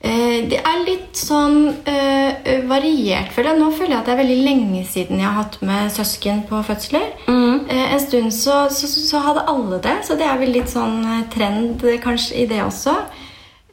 Eh, 0.00 0.48
Det 0.48 0.56
er 0.64 0.78
litt 0.86 1.16
sånn 1.18 1.74
eh, 1.84 2.62
variert, 2.68 3.32
føler 3.34 3.50
jeg. 3.52 3.60
Nå 3.60 3.70
føler 3.76 3.92
jeg 3.94 3.98
at 4.00 4.06
det 4.08 4.14
er 4.14 4.20
veldig 4.22 4.38
lenge 4.46 4.84
siden 4.88 5.18
jeg 5.20 5.26
har 5.28 5.36
hatt 5.42 5.58
med 5.66 5.90
søsken 5.92 6.42
på 6.48 6.62
fødsler. 6.64 7.08
Eh, 7.28 7.92
En 7.92 8.00
stund 8.00 8.32
så, 8.32 8.62
så, 8.72 8.86
så 8.88 9.20
hadde 9.26 9.44
alle 9.50 9.80
det, 9.84 9.98
så 10.06 10.16
det 10.16 10.24
er 10.26 10.38
vel 10.40 10.54
litt 10.56 10.70
sånn 10.72 11.02
trend 11.34 11.84
kanskje 12.02 12.42
i 12.44 12.46
det 12.50 12.62
også. 12.64 12.96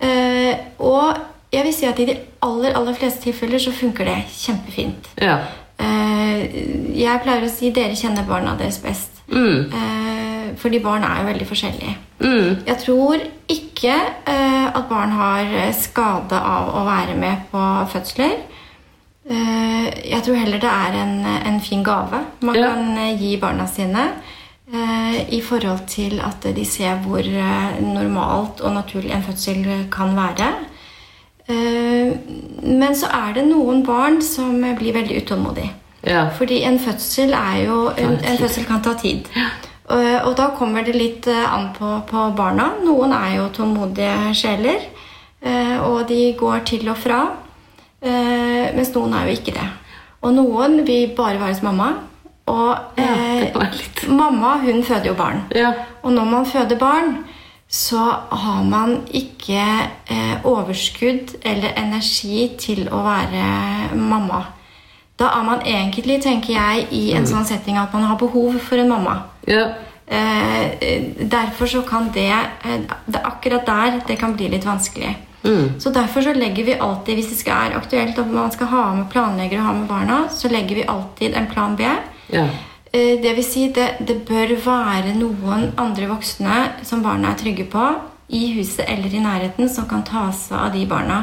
Eh, 0.04 0.54
og 0.84 1.16
jeg 1.54 1.64
vil 1.64 1.74
si 1.74 1.88
at 1.88 2.00
i 2.04 2.06
de 2.12 2.18
aller, 2.44 2.76
aller 2.76 2.94
fleste 3.00 3.24
tilfeller 3.24 3.62
så 3.64 3.72
funker 3.72 4.06
det 4.06 4.18
kjempefint. 4.36 5.08
Ja. 5.24 5.40
Eh, 5.80 6.44
jeg 6.98 7.22
pleier 7.24 7.46
å 7.48 7.50
si 7.54 7.72
dere 7.72 7.96
kjenner 7.96 8.28
barna 8.28 8.58
deres 8.60 8.82
best. 8.84 9.24
Mm. 9.32 9.72
Eh, 9.72 10.52
fordi 10.60 10.80
barn 10.84 11.04
er 11.08 11.22
jo 11.22 11.28
veldig 11.32 11.48
forskjellige. 11.50 11.96
Mm. 12.20 12.64
Jeg 12.68 12.78
tror 12.84 13.24
ikke 13.48 13.67
eh, 13.84 14.66
at 14.76 14.88
barn 14.90 15.12
har 15.12 15.40
eh, 15.46 15.74
skade 15.76 16.40
av 16.40 16.70
å 16.76 16.86
være 16.86 17.16
med 17.20 17.38
på 17.52 17.62
fødsler. 17.92 18.34
Eh, 19.30 19.86
jeg 20.12 20.24
tror 20.24 20.36
heller 20.40 20.60
det 20.60 20.70
er 20.72 20.98
en, 21.02 21.26
en 21.46 21.60
fin 21.62 21.84
gave 21.84 22.22
man 22.42 22.56
Ja. 22.56 22.70
kan 22.74 23.18
gi 23.20 23.38
barna 23.38 23.68
sine. 23.68 24.08
eh, 24.74 25.34
I 25.34 25.42
forhold 25.42 25.86
til 25.88 26.20
at 26.20 26.42
de 26.56 26.66
ser 26.66 26.96
hvor 27.04 27.24
normalt 27.82 28.62
og 28.62 28.74
naturlig 28.74 29.12
en 29.12 29.24
fødsel 29.24 29.88
kan 29.92 30.16
være. 30.16 30.50
Men 32.68 32.96
så 32.96 33.08
er 33.14 33.34
det 33.38 33.46
noen 33.48 33.84
barn 33.88 34.22
som 34.22 34.58
blir 34.76 34.94
veldig 34.94 35.22
utålmodige. 35.24 35.70
Ja. 36.08 36.26
Fordi 36.38 36.62
en 36.64 36.80
fødsel 36.80 37.32
er 37.34 37.62
jo 37.66 37.88
En, 37.98 38.18
en 38.24 38.38
fødsel 38.38 38.66
kan 38.66 38.82
ta 38.84 38.94
tid. 38.94 39.26
Og, 39.88 40.28
og 40.28 40.34
da 40.36 40.50
kommer 40.58 40.84
det 40.84 40.96
litt 40.98 41.28
eh, 41.32 41.46
an 41.54 41.70
på, 41.78 41.94
på 42.10 42.26
barna. 42.36 42.74
Noen 42.84 43.14
er 43.16 43.38
jo 43.38 43.46
tålmodige 43.56 44.34
sjeler, 44.36 44.82
eh, 45.42 45.78
og 45.88 46.02
de 46.10 46.34
går 46.40 46.66
til 46.68 46.90
og 46.92 46.98
fra. 47.00 47.22
eh, 48.02 48.74
Mens 48.76 48.92
noen 48.96 49.14
er 49.16 49.30
jo 49.30 49.38
ikke 49.40 49.54
det. 49.56 49.68
Og 50.22 50.34
noen 50.36 50.82
vil 50.88 51.14
bare 51.16 51.40
være 51.40 51.54
hos 51.54 51.64
mamma. 51.64 51.94
Og 52.48 52.76
Ja, 52.98 53.06
eh, 53.06 53.56
litt 53.76 54.04
mamma 54.10 54.58
hun 54.64 54.84
føder 54.84 55.08
jo 55.12 55.16
barn. 55.20 55.42
Ja. 55.56 55.72
Og 56.04 56.12
når 56.16 56.26
man 56.26 56.46
føder 56.46 56.78
barn, 56.80 57.18
så 57.70 58.00
har 58.32 58.64
man 58.64 59.02
ikke 59.12 59.64
eh, 60.10 60.36
overskudd 60.48 61.34
eller 61.44 61.74
energi 61.80 62.46
til 62.60 62.88
å 62.92 63.02
være 63.04 63.96
mamma. 63.96 64.44
Da 65.20 65.32
er 65.40 65.44
man 65.44 65.64
egentlig, 65.66 66.22
tenker 66.24 66.54
jeg, 66.54 66.88
i 66.94 67.12
en 67.18 67.26
sånn 67.28 67.46
setting 67.46 67.78
at 67.82 67.92
man 67.94 68.04
har 68.08 68.16
behov 68.22 68.60
for 68.62 68.78
en 68.80 68.90
mamma. 68.92 69.16
Ja. 69.48 69.68
Eh, 70.08 71.04
derfor 71.20 71.68
så 71.68 71.82
kan 71.88 72.12
det, 72.14 72.32
eh, 72.32 72.80
det 73.06 73.24
Akkurat 73.24 73.66
der 73.66 74.02
det 74.08 74.20
kan 74.20 74.36
bli 74.36 74.48
litt 74.50 74.66
vanskelig. 74.66 75.16
Så 75.80 75.90
derfor 75.90 76.22
så 76.22 76.34
legger 76.34 76.64
vi 76.64 76.74
alltid, 76.80 77.16
hvis 77.16 77.30
det 77.30 77.38
skal 77.38 77.70
er 77.72 77.78
aktuelt 77.78 78.18
Om 78.20 78.34
man 78.34 78.52
skal 78.52 78.68
ha 78.68 78.94
med 78.96 79.10
planlegger 79.12 79.60
og 79.62 79.66
ha 79.66 79.74
med 79.74 79.88
barna, 79.88 80.18
så 80.30 80.50
legger 80.52 80.76
vi 80.76 80.84
alltid 80.88 81.36
en 81.36 81.48
plan 81.48 81.76
B. 81.76 81.86
Ja. 82.34 82.48
Eh, 82.92 83.22
Det 83.22 83.36
vil 83.36 83.44
si, 83.44 83.68
det, 83.72 83.98
det 84.00 84.26
bør 84.28 84.56
være 84.66 85.16
noen 85.16 85.72
andre 85.78 86.08
voksne 86.08 86.84
som 86.84 87.04
barna 87.04 87.32
er 87.32 87.40
trygge 87.40 87.66
på, 87.72 87.88
i 88.30 88.54
huset 88.58 88.86
eller 88.88 89.14
i 89.14 89.24
nærheten, 89.24 89.70
som 89.70 89.86
kan 89.88 90.04
ta 90.04 90.32
seg 90.36 90.58
av 90.58 90.74
de 90.74 90.86
barna 90.86 91.22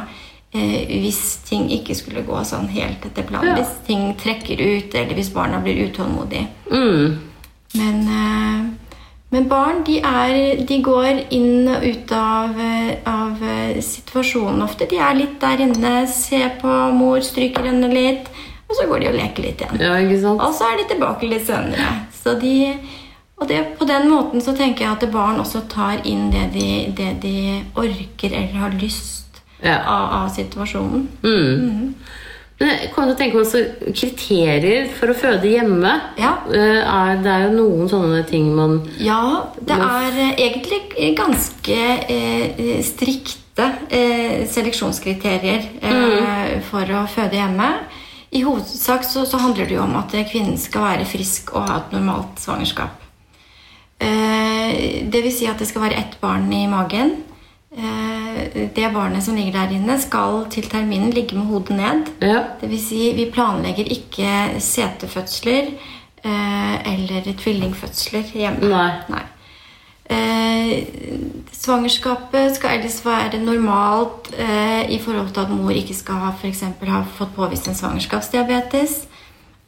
eh, 0.54 0.86
hvis 1.02 1.36
ting 1.44 1.68
ikke 1.72 1.94
skulle 1.94 2.22
gå 2.24 2.44
sånn 2.44 2.68
helt 2.72 3.04
etter 3.04 3.26
planen. 3.28 3.50
Ja. 3.50 3.56
Hvis 3.60 3.74
ting 3.86 4.14
trekker 4.16 4.60
ut, 4.60 4.94
eller 4.94 5.14
hvis 5.14 5.32
barna 5.34 5.60
blir 5.60 5.84
utålmodige. 5.88 6.46
Mm. 6.70 7.33
Men, 7.74 8.00
eh, 8.08 8.96
men 9.34 9.48
barn 9.50 9.80
de, 9.86 9.98
er, 10.06 10.64
de 10.68 10.76
går 10.86 11.24
inn 11.34 11.68
og 11.74 11.82
ut 11.84 12.12
av, 12.14 12.58
av 13.10 13.40
eh, 13.42 13.80
situasjonen 13.82 14.62
ofte. 14.62 14.86
De 14.90 15.00
er 15.02 15.16
litt 15.18 15.38
der 15.42 15.64
inne, 15.66 15.94
ser 16.10 16.52
på 16.60 16.74
mor, 16.94 17.18
stryker 17.26 17.66
henne 17.66 17.88
litt, 17.90 18.28
og 18.68 18.76
så 18.78 18.86
går 18.88 19.02
de 19.02 19.08
og 19.10 19.16
leker 19.18 19.42
litt 19.48 19.64
igjen. 19.64 19.80
ja, 19.82 19.96
ikke 20.00 20.20
sant? 20.22 20.40
Og 20.44 20.54
så 20.56 20.70
er 20.70 20.78
de 20.82 20.86
tilbake 20.94 21.28
litt 21.28 21.46
senere. 21.48 21.88
Så 22.14 22.36
de, 22.40 22.54
og 23.36 23.48
det, 23.50 23.58
på 23.78 23.84
den 23.90 24.06
måten 24.08 24.40
så 24.40 24.54
tenker 24.56 24.86
jeg 24.86 24.94
at 24.94 25.08
barn 25.12 25.42
også 25.42 25.64
tar 25.68 25.98
inn 26.08 26.30
det 26.32 26.46
de, 26.54 26.68
det 26.96 27.10
de 27.26 27.34
orker 27.74 28.30
eller 28.32 28.60
har 28.68 28.78
lyst 28.80 29.42
Ja. 29.64 29.78
av, 29.88 30.06
av 30.22 30.28
situasjonen. 30.34 31.08
Mm. 31.24 31.94
Men 32.60 32.70
jeg 32.70 32.90
til 33.08 33.14
å 33.16 33.18
tenke 33.18 33.34
på 33.34 33.42
også 33.42 33.60
kriterier 33.98 34.86
for 34.94 35.10
å 35.10 35.16
føde 35.18 35.50
hjemme. 35.50 35.94
Ja. 36.20 36.36
Eh, 36.46 36.78
Er, 36.86 37.16
det 37.24 37.32
er 37.32 37.46
jo 37.48 37.56
noen 37.56 37.90
sånne 37.90 38.20
ting 38.28 38.52
man 38.54 38.76
Ja, 39.02 39.50
det 39.58 39.74
er 39.74 40.20
eh, 40.22 40.36
egentlig 40.46 41.16
ganske 41.18 41.80
eh, 42.14 42.78
strikte 42.86 43.66
eh, 43.90 44.44
seleksjonskriterier 44.50 45.66
eh, 45.82 46.54
for 46.70 46.94
å 46.94 47.04
føde 47.10 47.40
hjemme. 47.40 47.72
I 48.34 48.42
hovedsak 48.46 49.04
så, 49.06 49.26
så 49.26 49.38
handler 49.42 49.66
det 49.66 49.76
jo 49.76 49.82
om 49.84 49.98
at 49.98 50.14
kvinnen 50.30 50.58
skal 50.58 50.86
være 50.88 51.10
frisk 51.10 51.52
og 51.54 51.68
ha 51.68 51.80
et 51.82 51.92
normalt 51.94 52.38
svangerskap. 52.42 53.02
Eh, 53.98 55.02
det 55.10 55.20
vil 55.26 55.34
si 55.34 55.46
at 55.50 55.58
det 55.58 55.68
skal 55.70 55.88
være 55.88 56.00
ett 56.00 56.16
barn 56.22 56.48
i 56.54 56.64
magen. 56.70 57.16
Eh, 57.76 58.68
det 58.74 58.92
barnet 58.94 59.24
som 59.24 59.34
ligger 59.34 59.52
der 59.52 59.74
inne, 59.74 59.98
skal 59.98 60.44
til 60.50 60.68
terminen 60.70 61.10
ligge 61.10 61.36
med 61.36 61.46
hodet 61.50 61.76
ned. 61.76 62.10
Ja. 62.22 62.42
Det 62.60 62.70
vil 62.70 62.80
si, 62.80 63.12
vi 63.16 63.30
planlegger 63.34 63.90
ikke 63.90 64.60
setefødsler 64.62 65.72
eh, 66.24 66.92
eller 66.92 67.32
tvillingfødsler 67.38 68.30
hjemme. 68.34 68.84
Nei. 69.10 69.24
Eh, 70.04 70.84
svangerskapet 71.52 72.56
skal 72.56 72.78
ellers 72.78 73.00
være 73.06 73.40
normalt 73.40 74.30
eh, 74.38 74.90
i 74.90 75.00
forhold 75.00 75.32
til 75.32 75.40
at 75.40 75.50
mor 75.50 75.70
ikke 75.70 75.94
skal 75.96 76.14
ha, 76.14 76.30
for 76.38 76.46
eksempel, 76.46 76.88
ha 76.92 77.02
fått 77.16 77.34
påvist 77.34 77.68
en 77.68 77.74
svangerskapsdiabetes. 77.74 79.00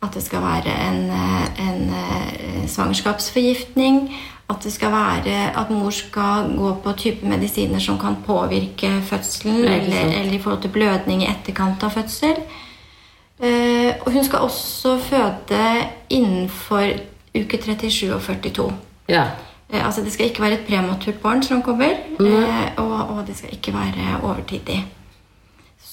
At 0.05 0.15
det 0.15 0.23
skal 0.23 0.45
være 0.45 0.75
en, 0.89 1.11
en, 1.11 1.55
en 1.67 1.95
eh, 1.97 2.69
svangerskapsforgiftning. 2.69 4.11
At 4.47 4.63
det 4.63 4.73
skal 4.73 4.93
være 4.95 5.39
at 5.59 5.71
mor 5.71 5.91
skal 5.91 6.53
gå 6.57 6.75
på 6.85 6.93
type 6.93 7.27
medisiner 7.27 7.83
som 7.83 7.99
kan 7.99 8.21
påvirke 8.27 8.93
fødselen, 9.03 9.65
eller, 9.65 10.13
eller 10.21 10.33
i 10.33 10.39
forhold 10.39 10.63
til 10.63 10.71
blødning 10.71 11.25
i 11.25 11.31
etterkant 11.31 11.83
av 11.83 11.91
fødsel. 11.91 12.39
Eh, 13.43 13.95
og 14.01 14.13
hun 14.13 14.25
skal 14.25 14.47
også 14.47 14.99
føde 14.99 15.65
innenfor 16.11 16.87
uke 17.37 17.59
37 17.63 18.15
og 18.15 18.23
42. 18.23 18.73
Ja. 19.09 19.25
Eh, 19.73 19.87
altså 19.87 20.01
Det 20.01 20.13
skal 20.13 20.31
ikke 20.31 20.43
være 20.43 20.53
et 20.61 20.67
prematurt 20.69 21.19
barn 21.23 21.43
som 21.43 21.63
kommer, 21.63 21.99
eh, 22.21 22.69
og, 22.77 23.17
og 23.17 23.27
det 23.27 23.37
skal 23.37 23.53
ikke 23.53 23.75
være 23.75 24.21
overtidig. 24.23 24.87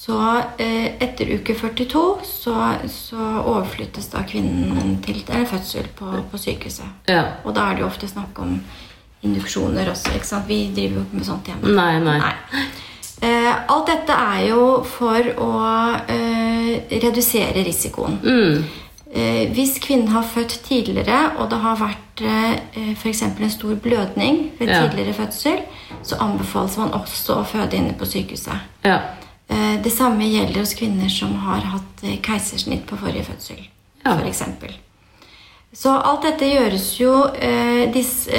Så 0.04 0.16
eh, 0.60 0.98
etter 1.00 1.30
uke 1.38 1.54
42 1.56 2.00
så, 2.28 2.54
så 2.92 3.16
overflyttes 3.40 4.10
da 4.12 4.20
kvinnen 4.28 4.98
til 5.04 5.22
en 5.32 5.46
fødsel 5.48 5.86
på, 5.96 6.10
på 6.30 6.40
sykehuset. 6.42 7.08
Ja. 7.08 7.22
Og 7.44 7.54
da 7.56 7.70
er 7.70 7.78
det 7.78 7.84
jo 7.86 7.88
ofte 7.88 8.08
snakk 8.10 8.36
om 8.44 8.58
induksjoner 9.24 9.88
også. 9.94 10.12
ikke 10.18 10.28
sant? 10.28 10.48
Vi 10.50 10.58
driver 10.76 10.98
jo 11.00 11.06
ikke 11.06 11.16
med 11.22 11.28
sånt 11.30 11.48
hjemme. 11.48 11.72
Nei, 11.72 11.94
nei. 12.04 12.20
Eh, 13.24 13.50
alt 13.72 13.88
dette 13.88 14.12
er 14.12 14.42
jo 14.50 14.64
for 14.84 15.30
å 15.40 15.50
eh, 16.12 16.72
redusere 17.00 17.64
risikoen. 17.64 18.18
Eh, 19.14 19.44
hvis 19.54 19.78
kvinnen 19.80 20.10
har 20.12 20.26
født 20.26 20.58
tidligere, 20.66 21.20
og 21.38 21.48
det 21.52 21.62
har 21.64 21.80
vært 21.80 22.24
eh, 22.26 22.92
f.eks. 22.98 23.22
en 23.30 23.50
stor 23.56 23.74
blødning 23.80 24.50
ved 24.58 24.68
Ja. 24.68 24.82
tidligere 24.84 25.14
fødsel, 25.16 25.62
så 26.02 26.18
anbefales 26.20 26.76
man 26.76 26.92
også 26.92 27.38
å 27.40 27.44
føde 27.48 27.78
inne 27.80 27.94
på 27.96 28.04
sykehuset. 28.10 28.68
Ja. 28.84 28.98
Eh, 29.48 29.82
det 29.82 29.92
samme 29.92 30.24
gjelder 30.28 30.60
hos 30.60 30.74
kvinner 30.78 31.08
som 31.12 31.34
har 31.44 31.66
hatt 31.74 32.02
eh, 32.02 32.16
keisersnitt 32.24 32.86
på 32.88 32.96
forrige 33.00 33.28
fødsel. 33.28 33.60
Ja. 34.04 34.16
For 34.16 34.26
eksempel. 34.28 34.72
Så 35.74 35.90
alt 35.90 36.22
dette 36.22 36.46
gjøres 36.46 36.84
jo 37.00 37.12
eh, 37.34 37.90
disse, 37.90 38.30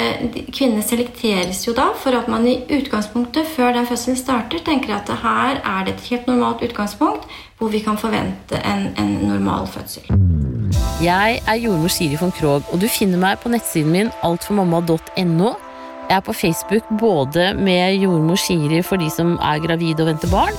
Kvinnene 0.56 0.80
selekteres 0.80 1.66
jo 1.66 1.74
da 1.76 1.90
for 2.00 2.16
at 2.16 2.30
man 2.32 2.46
i 2.48 2.62
utgangspunktet, 2.78 3.50
før 3.52 3.74
den 3.76 3.86
fødselen 3.86 4.16
starter, 4.16 4.62
tenker 4.64 4.94
at 4.96 5.12
her 5.20 5.60
er 5.60 5.84
det 5.84 5.98
et 5.98 6.08
helt 6.10 6.30
normalt 6.30 6.64
utgangspunkt 6.64 7.28
hvor 7.58 7.68
vi 7.72 7.82
kan 7.84 8.00
forvente 8.00 8.56
en, 8.64 8.88
en 8.96 9.12
normal 9.28 9.68
fødsel. 9.68 10.08
Jeg 11.04 11.42
er 11.44 11.60
jordmor 11.60 11.92
Siri 11.92 12.16
von 12.20 12.32
Krogh, 12.32 12.72
og 12.72 12.80
du 12.80 12.88
finner 12.88 13.20
meg 13.20 13.38
på 13.42 13.52
nettsiden 13.52 13.92
min 13.92 14.10
altformamma.no. 14.24 15.52
Jeg 16.08 16.16
er 16.16 16.24
på 16.24 16.32
Facebook 16.32 16.88
både 17.00 17.52
med 17.54 18.00
jordmor 18.00 18.40
Siri 18.40 18.80
for 18.82 18.96
de 18.96 19.10
som 19.12 19.36
er 19.36 19.60
gravide 19.60 20.06
og 20.06 20.08
venter 20.14 20.32
barn, 20.32 20.56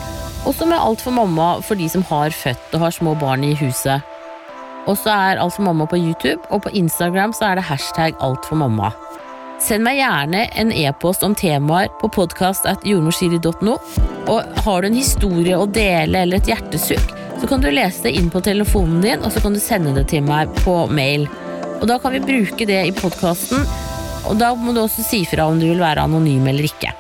og 0.48 0.56
så 0.56 0.66
med 0.66 0.80
Alt 0.80 1.02
for 1.04 1.12
mamma 1.12 1.58
for 1.66 1.76
de 1.76 1.90
som 1.92 2.06
har 2.08 2.32
født 2.32 2.76
og 2.76 2.86
har 2.86 2.96
små 2.96 3.16
barn 3.20 3.44
i 3.44 3.56
huset. 3.60 4.00
Og 4.88 4.96
så 4.96 5.12
er 5.12 5.42
Alt 5.44 5.58
for 5.58 5.68
mamma 5.68 5.86
på 5.90 6.00
YouTube, 6.00 6.40
og 6.50 6.64
på 6.64 6.72
Instagram 6.72 7.34
så 7.36 7.50
er 7.50 7.60
det 7.60 7.68
hashtag 7.68 8.16
Alt 8.24 8.48
for 8.48 8.60
mamma. 8.60 8.94
Send 9.60 9.84
meg 9.84 9.98
gjerne 9.98 10.46
en 10.62 10.72
e-post 10.72 11.26
om 11.26 11.34
temaer 11.36 11.90
på 12.00 12.08
podkast.jordmorsiri.no. 12.14 13.74
Og 14.32 14.62
har 14.64 14.82
du 14.82 14.88
en 14.88 15.00
historie 15.00 15.58
å 15.58 15.66
dele 15.66 16.22
eller 16.24 16.40
et 16.40 16.52
hjertesukk, 16.52 17.12
så 17.42 17.50
kan 17.50 17.62
du 17.62 17.68
lese 17.74 18.06
det 18.06 18.14
inn 18.20 18.30
på 18.34 18.42
telefonen 18.46 19.02
din, 19.04 19.26
og 19.26 19.34
så 19.34 19.44
kan 19.44 19.58
du 19.58 19.62
sende 19.62 19.96
det 19.98 20.08
til 20.14 20.24
meg 20.26 20.54
på 20.62 20.78
mail. 20.94 21.28
Og 21.82 21.88
da 21.90 22.00
kan 22.02 22.16
vi 22.16 22.24
bruke 22.24 22.70
det 22.70 22.80
i 22.88 22.96
podkasten, 22.96 23.68
og 24.30 24.40
da 24.40 24.54
må 24.56 24.72
du 24.76 24.84
også 24.86 25.04
si 25.06 25.26
fra 25.28 25.50
om 25.50 25.60
du 25.60 25.68
vil 25.68 25.84
være 25.84 26.08
anonym 26.08 26.48
eller 26.48 26.70
ikke. 26.70 26.94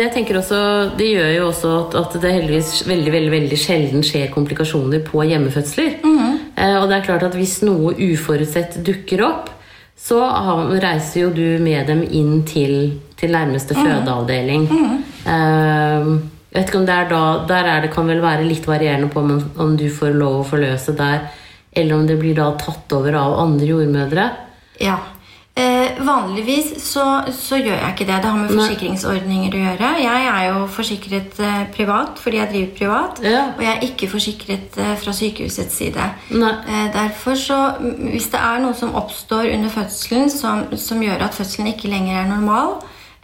Jeg 0.00 0.12
tenker 0.14 0.38
også, 0.40 0.58
Det 0.96 1.06
gjør 1.12 1.30
jo 1.34 1.46
også 1.50 1.70
at, 1.76 1.94
at 2.00 2.18
det 2.22 2.32
heldigvis 2.32 2.72
veldig 2.88 3.12
veldig, 3.12 3.32
veldig 3.34 3.58
sjelden 3.60 4.04
skjer 4.06 4.30
komplikasjoner 4.32 5.02
på 5.04 5.24
hjemmefødsler. 5.28 5.98
Eh, 6.56 6.76
og 6.80 6.88
det 6.88 6.98
er 6.98 7.06
klart 7.06 7.26
at 7.26 7.36
hvis 7.36 7.60
noe 7.66 7.92
uforutsett 7.94 8.80
dukker 8.86 9.24
opp, 9.26 9.50
så 10.00 10.22
har, 10.24 10.64
reiser 10.80 11.26
jo 11.26 11.30
du 11.36 11.60
med 11.60 11.90
dem 11.90 12.00
inn 12.06 12.40
til, 12.48 12.94
til 13.20 13.34
nærmeste 13.34 13.76
fødeavdeling. 13.76 14.64
Eh, 15.28 16.10
vet 16.56 16.70
ikke 16.70 16.80
om 16.80 16.88
det 16.88 16.96
er 16.96 17.10
da, 17.10 17.22
Der 17.50 17.68
er 17.74 17.84
det 17.84 17.92
kan 17.92 18.08
vel 18.08 18.22
være 18.24 18.48
litt 18.48 18.66
varierende 18.66 19.10
på 19.12 19.20
om, 19.20 19.36
om 19.60 19.76
du 19.76 19.88
får 19.92 20.16
lov 20.16 20.40
å 20.40 20.48
forløse 20.54 20.96
der, 20.96 21.28
eller 21.76 21.94
om 21.98 22.06
det 22.08 22.18
blir 22.18 22.38
da 22.38 22.48
tatt 22.58 22.92
over 22.96 23.20
av 23.20 23.36
andre 23.44 23.68
jordmødre. 23.74 24.30
Ja. 24.80 24.96
Eh, 25.56 25.98
vanligvis 26.06 26.68
så, 26.92 27.02
så 27.34 27.56
gjør 27.58 27.74
jeg 27.74 27.90
ikke 27.92 28.04
det. 28.06 28.18
Det 28.22 28.30
har 28.30 28.36
med 28.38 28.52
forsikringsordninger 28.54 29.54
å 29.56 29.62
gjøre. 29.64 29.88
Jeg 30.00 30.28
er 30.30 30.44
jo 30.46 30.60
forsikret 30.70 31.40
eh, 31.42 31.64
privat 31.74 32.20
fordi 32.22 32.38
jeg 32.38 32.48
driver 32.52 32.76
privat, 32.78 33.18
Ja. 33.26 33.42
og 33.56 33.64
jeg 33.64 33.72
er 33.74 33.82
ikke 33.88 34.08
forsikret 34.12 34.78
eh, 34.78 34.92
fra 35.02 35.12
sykehusets 35.12 35.74
side. 35.82 36.06
Eh, 36.30 36.86
derfor 36.94 37.34
så, 37.34 37.58
Hvis 37.82 38.30
det 38.32 38.40
er 38.40 38.62
noe 38.62 38.74
som 38.78 38.94
oppstår 38.94 39.50
under 39.56 39.68
fødselen 39.74 40.30
som, 40.30 40.62
som 40.78 41.02
gjør 41.02 41.26
at 41.26 41.34
fødselen 41.34 41.72
ikke 41.74 41.90
lenger 41.92 42.22
er 42.22 42.30
normal, 42.30 42.78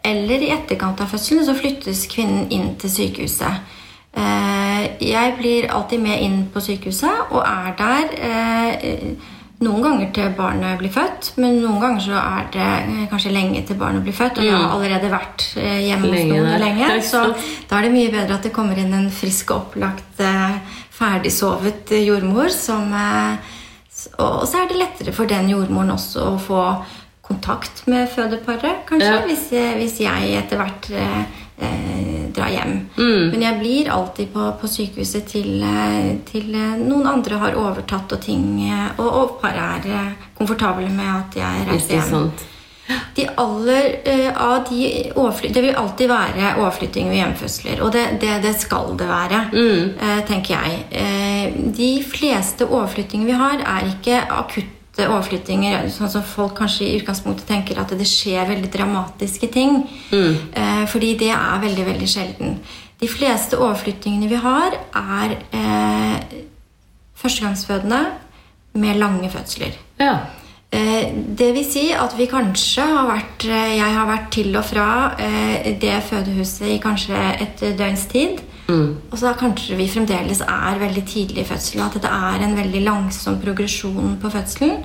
eller 0.04 0.42
i 0.42 0.50
etterkant 0.54 1.00
av 1.00 1.08
fødselen, 1.14 1.46
så 1.46 1.54
flyttes 1.56 2.04
kvinnen 2.10 2.50
inn 2.50 2.74
til 2.78 2.90
sykehuset. 2.90 3.62
Eh, 4.16 4.84
jeg 5.08 5.34
blir 5.38 5.70
alltid 5.70 6.00
med 6.02 6.20
inn 6.26 6.36
på 6.52 6.60
sykehuset 6.60 7.30
og 7.30 7.42
er 7.46 7.72
der 7.78 8.12
eh, 8.18 8.92
noen 9.64 9.82
ganger 9.82 10.10
til 10.12 10.32
barnet 10.36 10.76
blir 10.80 10.90
født, 10.92 11.30
men 11.40 11.60
noen 11.62 11.80
ganger 11.80 12.02
så 12.04 12.16
er 12.18 12.48
det 12.52 12.66
eh, 12.66 13.06
kanskje 13.08 13.32
lenge 13.32 13.62
til 13.66 13.78
barnet 13.80 14.02
blir 14.04 14.12
født. 14.16 14.38
Og 14.38 14.44
det 14.44 14.52
har 14.52 14.74
allerede 14.74 15.10
vært 15.12 15.46
eh, 15.56 15.78
hjemme 15.86 16.10
hos 16.12 16.24
Mm. 16.26 16.32
Noen 16.34 16.60
lenge, 16.60 16.90
så 17.06 17.22
da 17.70 17.78
er 17.78 17.86
det 17.86 17.92
mye 17.94 18.10
bedre 18.12 18.34
at 18.36 18.42
det 18.44 18.52
kommer 18.52 18.76
inn 18.82 18.92
en 18.92 19.08
frisk 19.10 19.50
og 19.54 19.56
opplagt, 19.70 20.20
eh, 20.20 20.58
ferdigsovet 20.96 21.90
jordmor. 22.04 22.48
Som, 22.52 22.92
og 24.18 24.44
så 24.48 24.62
er 24.62 24.68
det 24.70 24.78
lettere 24.80 25.12
for 25.16 25.26
den 25.30 25.48
jordmoren 25.52 25.94
også 25.96 26.28
å 26.34 26.38
få 26.40 26.62
kontakt 27.26 27.86
med 27.90 28.08
fødeparet, 28.12 28.84
kanskje, 28.86 29.08
Ja. 29.12 29.24
hvis, 29.26 29.48
hvis 29.80 29.96
jeg 30.00 30.36
etter 30.38 30.60
hvert 30.60 30.90
eh, 31.58 32.26
dra 32.36 32.48
hjem. 32.52 32.74
Mm. 32.96 33.30
Men 33.32 33.46
jeg 33.46 33.58
blir 33.60 33.92
alltid 33.92 34.32
på, 34.32 34.48
på 34.60 34.70
sykehuset 34.70 35.28
til, 35.30 35.62
eh, 35.62 36.10
til 36.28 36.52
eh, 36.54 36.76
noen 36.82 37.08
andre 37.16 37.40
har 37.44 37.56
overtatt 37.60 38.16
og 38.16 38.20
ting, 38.24 38.44
eh, 38.66 38.90
og, 38.98 39.08
og 39.08 39.38
paret 39.42 39.88
er 39.88 40.12
komfortable 40.36 40.90
med 40.92 41.10
at 41.14 41.40
jeg 41.44 41.66
reiser 41.70 41.98
hjem. 42.00 42.30
De 43.16 43.24
aller, 43.42 44.00
eh, 44.04 44.42
av 44.42 44.64
de 44.68 45.12
Det 45.52 45.62
vil 45.62 45.74
alltid 45.74 46.08
være 46.08 46.54
overflytting 46.60 47.08
ved 47.08 47.16
hjemfødsler. 47.16 47.82
Og 47.82 47.92
det, 47.92 48.04
det, 48.20 48.42
det 48.42 48.54
skal 48.60 48.96
det 48.98 49.08
være, 49.08 49.40
eh, 49.52 50.24
tenker 50.28 50.54
jeg. 50.54 50.84
Eh, 50.90 51.52
de 51.76 52.04
fleste 52.04 52.66
overflyttinger 52.66 53.26
vi 53.26 53.32
har, 53.32 53.58
er 53.58 53.90
ikke 53.90 54.22
akutte 54.30 54.75
overflyttinger, 55.04 55.90
sånn 55.92 56.10
som 56.10 56.24
folk 56.24 56.54
kanskje 56.56 56.86
i 56.86 56.96
utgangspunktet 57.00 57.46
tenker 57.50 57.78
at 57.82 57.92
det 57.92 58.06
skjer 58.08 58.48
veldig 58.48 58.70
dramatiske 58.72 59.48
ting. 59.52 59.82
Eh, 60.56 60.84
fordi 60.88 61.14
det 61.20 61.30
er 61.36 61.60
veldig, 61.62 61.84
veldig 61.92 62.08
sjelden. 62.08 62.56
De 63.00 63.08
fleste 63.12 63.58
overflyttingene 63.60 64.28
vi 64.30 64.38
har, 64.40 64.78
er 64.96 65.36
eh, 65.52 66.40
førstegangsfødende 67.20 68.00
med 68.80 68.96
lange 69.00 69.30
fødsler. 69.30 69.76
Ja. 70.00 70.16
Eh, 70.72 71.12
Det 71.38 71.52
vil 71.54 71.64
si 71.64 71.92
at 71.92 72.14
vi 72.18 72.26
kanskje 72.26 72.82
har 72.82 73.06
vært 73.08 73.44
eh, 73.46 73.76
Jeg 73.76 73.92
har 73.94 74.06
vært 74.08 74.30
til 74.34 74.56
og 74.56 74.64
fra 74.64 74.88
eh, 75.18 75.76
det 75.80 76.02
fødehuset 76.08 76.68
i 76.74 76.78
kanskje 76.82 77.20
et 77.40 77.64
døgns 77.78 78.06
tid. 78.10 78.40
Og 78.68 79.18
så 79.18 79.32
kanskje 79.38 79.76
vi 79.78 79.86
fremdeles 79.88 80.40
er 80.42 80.78
veldig 80.80 81.04
tidlig 81.06 81.44
i 81.44 81.48
fødselen. 81.48 81.84
At 81.86 81.94
det 82.02 82.10
er 82.10 82.44
en 82.46 82.56
veldig 82.58 82.82
langsom 82.84 83.38
progresjon 83.42 84.16
på 84.22 84.30
fødselen. 84.30 84.82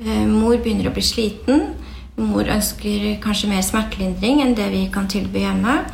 Eh, 0.00 0.26
Mor 0.26 0.56
begynner 0.56 0.88
å 0.88 0.94
bli 0.96 1.02
sliten. 1.04 1.74
Mor 2.16 2.44
ønsker 2.48 3.18
kanskje 3.22 3.48
mer 3.52 3.62
smertelindring 3.62 4.40
enn 4.44 4.54
det 4.56 4.70
vi 4.72 4.86
kan 4.92 5.06
tilby 5.08 5.44
hjemme. 5.44 5.84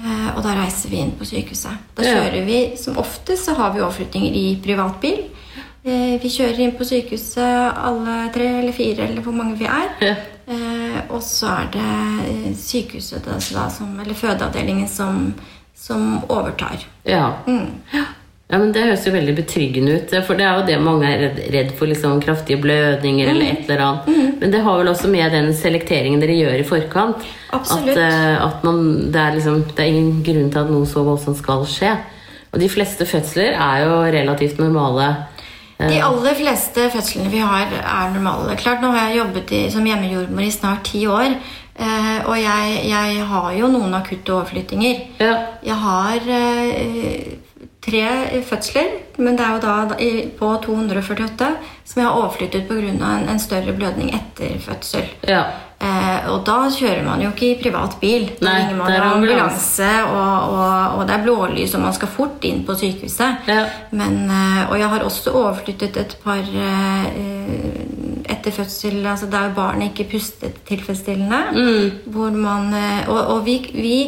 Eh, 0.00 0.36
Og 0.36 0.42
da 0.42 0.54
reiser 0.58 0.90
vi 0.90 0.96
inn 0.98 1.12
på 1.18 1.24
sykehuset. 1.24 1.78
Da 1.94 2.02
kjører 2.02 2.44
vi, 2.46 2.76
Som 2.76 2.98
oftest 2.98 3.44
så 3.46 3.54
har 3.54 3.72
vi 3.72 3.80
overflyttinger 3.80 4.32
i 4.34 4.58
privatbil. 4.62 5.24
Eh, 5.84 6.18
Vi 6.20 6.28
kjører 6.28 6.58
inn 6.60 6.72
på 6.72 6.84
sykehuset 6.84 7.74
alle 7.76 8.30
tre 8.32 8.46
eller 8.58 8.72
fire, 8.72 9.04
eller 9.08 9.22
hvor 9.22 9.32
mange 9.32 9.56
vi 9.58 9.64
er. 9.66 9.90
Ja. 10.00 10.14
Eh, 10.46 11.00
og 11.10 11.22
så 11.22 11.46
er 11.46 11.68
det 11.72 11.90
eh, 12.50 12.54
sykehuset, 12.56 13.26
eller 13.26 14.14
fødeavdelingen, 14.14 14.88
som, 14.88 15.34
som 15.74 16.20
overtar. 16.28 16.84
Ja. 17.04 17.32
Mm. 17.46 17.66
ja, 18.48 18.58
men 18.58 18.72
Det 18.72 18.82
høres 18.84 19.04
jo 19.06 19.12
veldig 19.12 19.34
betryggende 19.36 19.96
ut. 19.98 20.14
For 20.26 20.34
det 20.38 20.46
er 20.46 20.58
jo 20.60 20.66
det 20.66 20.78
mange 20.80 21.08
er 21.10 21.18
redd, 21.26 21.40
redd 21.52 21.72
for, 21.78 21.86
liksom 21.90 22.20
kraftige 22.22 22.60
blødninger 22.62 23.28
eller 23.28 23.44
Mm. 23.44 23.52
et 23.56 23.70
eller 23.70 23.84
annet. 23.84 24.40
Men 24.40 24.50
det 24.50 24.62
har 24.62 24.78
vel 24.78 24.88
også 24.88 25.08
med 25.10 25.32
den 25.32 25.52
selekteringen 25.54 26.20
dere 26.20 26.36
gjør 26.38 26.60
i 26.60 26.64
forkant. 26.68 27.26
Absolutt. 27.52 27.96
At, 27.96 27.98
eh, 27.98 28.46
at 28.46 28.64
man, 28.64 29.10
det, 29.12 29.20
er 29.20 29.34
liksom, 29.36 29.64
det 29.74 29.78
er 29.84 29.92
ingen 29.92 30.22
grunn 30.24 30.50
til 30.50 30.58
at 30.64 30.70
noe 30.70 30.86
så 30.86 31.04
voldsomt 31.04 31.38
skal 31.38 31.66
skje. 31.66 31.96
Og 32.52 32.60
de 32.60 32.68
fleste 32.70 33.04
fødsler 33.06 33.52
er 33.58 33.84
jo 33.84 34.00
relativt 34.14 34.58
normale. 34.62 35.12
De 35.80 35.98
aller 36.00 36.34
fleste 36.38 36.84
fødslene 36.92 37.28
vi 37.32 37.38
har, 37.42 37.66
er 37.66 38.12
normale. 38.14 38.54
Klart, 38.56 38.80
Nå 38.80 38.92
har 38.94 39.08
jeg 39.10 39.18
jobbet 39.18 39.50
i, 39.52 39.62
som 39.74 39.84
hjemmejordmor 39.84 40.46
i 40.46 40.50
snart 40.54 40.84
ti 40.86 41.02
år. 41.10 41.34
Eh, 41.74 42.18
og 42.28 42.36
jeg, 42.38 42.74
jeg 42.86 43.24
har 43.30 43.48
jo 43.58 43.70
noen 43.72 43.96
akutte 43.98 44.34
overflyttinger. 44.36 45.00
Ja. 45.18 45.34
Jeg 45.66 45.78
har 45.82 46.28
eh, 46.38 47.32
tre 47.84 48.04
fødsler, 48.46 48.92
men 49.18 49.36
det 49.38 49.44
er 49.44 49.56
jo 49.56 49.62
da 49.64 49.74
på 50.38 50.52
248 50.66 51.50
som 51.84 52.00
jeg 52.00 52.08
har 52.08 52.20
overflyttet 52.20 52.68
pga. 52.70 52.80
En, 52.94 53.28
en 53.28 53.42
større 53.42 53.74
blødning 53.76 54.14
etter 54.14 54.58
fødsel. 54.62 55.10
ja. 55.28 55.44
Eh, 55.84 56.28
og 56.30 56.44
da 56.46 56.58
kjører 56.72 57.02
man 57.04 57.22
jo 57.22 57.32
ikke 57.32 57.48
i 57.50 57.56
privat 57.60 57.96
bil. 58.00 58.28
Da 58.38 58.46
Nei, 58.46 58.54
ringer 58.62 58.78
man 58.78 58.90
det 58.90 58.98
er 58.98 59.06
ambulanse, 59.08 59.90
og, 60.06 60.54
og, 60.54 60.98
og 60.98 61.08
det 61.08 61.16
er 61.16 61.24
blålys, 61.26 61.74
og 61.76 61.84
man 61.84 61.96
skal 61.96 62.12
fort 62.14 62.46
inn 62.46 62.62
på 62.66 62.76
sykehuset. 62.78 63.50
Ja. 63.50 63.64
Men, 63.92 64.22
eh, 64.30 64.62
og 64.68 64.78
jeg 64.80 64.92
har 64.94 65.04
også 65.08 65.34
overflyttet 65.34 65.98
et 66.00 66.16
par 66.24 66.40
eh, 66.40 67.10
etter 68.30 68.54
fødsel, 68.54 69.02
altså 69.06 69.28
der 69.32 69.52
barnet 69.56 69.92
ikke 69.92 70.14
pustet 70.16 70.62
tilfredsstillende. 70.68 71.42
Mm. 71.52 72.14
Hvor 72.14 72.30
man, 72.30 72.72
eh, 72.78 73.10
og 73.10 73.20
og 73.34 73.44
vi, 73.46 73.58
vi 73.74 73.98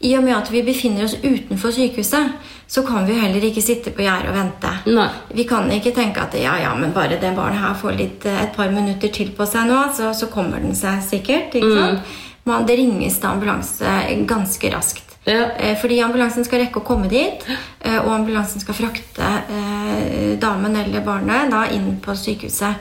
i 0.00 0.14
og 0.16 0.24
med 0.24 0.32
at 0.36 0.48
vi 0.50 0.62
befinner 0.64 1.04
oss 1.04 1.16
utenfor 1.22 1.72
sykehuset, 1.76 2.30
så 2.70 2.82
kan 2.86 3.04
vi 3.06 3.18
heller 3.20 3.42
ikke 3.44 3.60
sitte 3.62 3.90
på 3.92 4.00
gjerdet 4.06 4.30
og 4.30 4.36
vente. 4.38 4.70
Nei. 4.86 5.08
Vi 5.34 5.44
kan 5.44 5.68
ikke 5.74 5.92
tenke 5.96 6.22
at 6.22 6.34
ja, 6.40 6.54
ja, 6.62 6.70
men 6.78 6.92
bare 6.96 7.18
det 7.20 7.34
barnet 7.36 7.60
her 7.60 7.74
får 7.74 7.96
litt, 7.98 8.24
eh, 8.26 8.42
et 8.46 8.54
par 8.56 8.70
minutter 8.72 9.12
til 9.12 9.32
på 9.36 9.44
seg 9.46 9.66
nå, 9.68 9.80
så, 9.96 10.12
så 10.16 10.30
kommer 10.32 10.62
den 10.62 10.74
seg 10.78 11.02
sikkert. 11.04 11.54
ikke 11.58 11.74
sant? 11.76 12.16
Man, 12.48 12.64
det 12.66 12.78
ringes 12.80 13.18
til 13.20 13.28
ambulanse 13.28 13.90
ganske 14.30 14.70
raskt. 14.72 15.06
Ja. 15.28 15.50
Eh, 15.60 15.74
Fordi 15.76 15.98
ambulansen 16.00 16.46
skal 16.48 16.62
rekke 16.64 16.80
å 16.80 16.86
komme 16.86 17.10
dit, 17.12 17.44
eh, 17.84 17.98
og 18.00 18.08
ambulansen 18.14 18.62
skal 18.64 18.78
frakte 18.78 19.26
eh, 19.52 20.38
damen 20.40 20.76
eller 20.80 21.04
barnet 21.04 21.50
da 21.52 21.66
inn 21.76 21.98
på 22.00 22.14
sykehuset. 22.16 22.74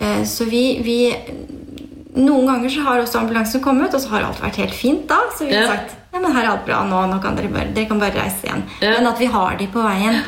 Eh, 0.00 0.22
Så 0.24 0.48
vi, 0.48 0.78
vi 0.82 0.96
Noen 2.12 2.44
ganger 2.46 2.68
så 2.68 2.82
har 2.84 3.00
også 3.00 3.20
ambulansen 3.22 3.62
kommet, 3.64 3.94
og 3.96 4.00
så 4.02 4.10
har 4.12 4.26
alt 4.26 4.40
vært 4.42 4.58
helt 4.60 4.74
fint 4.76 5.06
da. 5.08 5.20
Så 5.36 5.46
vi 5.48 5.54
har 5.54 5.62
Ja. 5.62 5.68
sagt 5.76 5.94
ja, 6.12 6.20
men 6.20 6.32
her 6.36 6.42
er 6.44 6.50
alt 6.52 6.66
bra 6.66 6.82
nå, 6.84 7.00
nå 7.10 7.18
kan 7.24 7.36
dere 7.38 7.48
bare, 7.52 7.72
dere 7.74 7.88
kan 7.88 8.00
bare 8.02 8.14
reise 8.20 8.44
igjen. 8.46 8.64
Ja. 8.84 8.94
Men 8.98 9.06
at 9.12 9.20
vi 9.22 9.26
har 9.32 9.56
de 9.58 9.66
på 9.72 9.82
veien. 9.84 10.18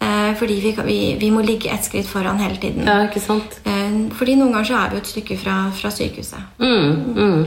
eh, 0.00 0.30
Fordi 0.38 0.60
vi, 0.62 0.72
vi, 0.86 0.98
vi 1.20 1.30
må 1.34 1.42
ligge 1.42 1.70
ett 1.74 1.84
skritt 1.84 2.06
foran 2.06 2.38
hele 2.38 2.56
tiden. 2.62 2.86
Ja, 2.86 3.00
ikke 3.08 3.20
sant? 3.24 3.58
Eh, 3.64 3.96
Fordi 4.14 4.36
noen 4.38 4.52
ganger 4.54 4.70
så 4.70 4.78
er 4.78 4.90
vi 4.92 4.96
jo 5.00 5.02
et 5.04 5.12
stykke 5.12 5.38
fra, 5.42 5.56
fra 5.74 5.90
sykehuset. 5.90 6.48
Mm, 6.58 7.14
mm. 7.18 7.44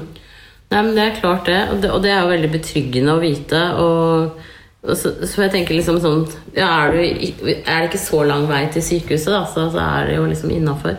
Nei, 0.69 0.82
men 0.84 0.93
Det 0.95 1.04
er 1.06 1.19
klart, 1.21 1.45
det. 1.47 1.62
Og, 1.71 1.82
det. 1.82 1.91
og 1.95 2.02
det 2.04 2.12
er 2.12 2.21
jo 2.26 2.32
veldig 2.36 2.52
betryggende 2.58 3.13
å 3.15 3.21
vite. 3.23 3.62
Og, 3.80 4.41
og 4.84 4.95
så, 5.00 5.13
så 5.23 5.45
jeg 5.45 5.54
tenker 5.56 5.78
liksom 5.80 6.02
sånn 6.04 6.26
ja, 6.56 6.67
er, 6.88 6.91
du, 6.91 7.47
er 7.56 7.86
det 7.86 7.88
ikke 7.88 8.02
så 8.04 8.19
lang 8.28 8.43
vei 8.52 8.65
til 8.73 8.84
sykehuset, 8.84 9.32
da, 9.32 9.45
så, 9.47 9.69
så 9.71 9.80
er 9.84 10.10
det 10.12 10.17
jo 10.19 10.26
liksom 10.28 10.52
innafor 10.52 10.97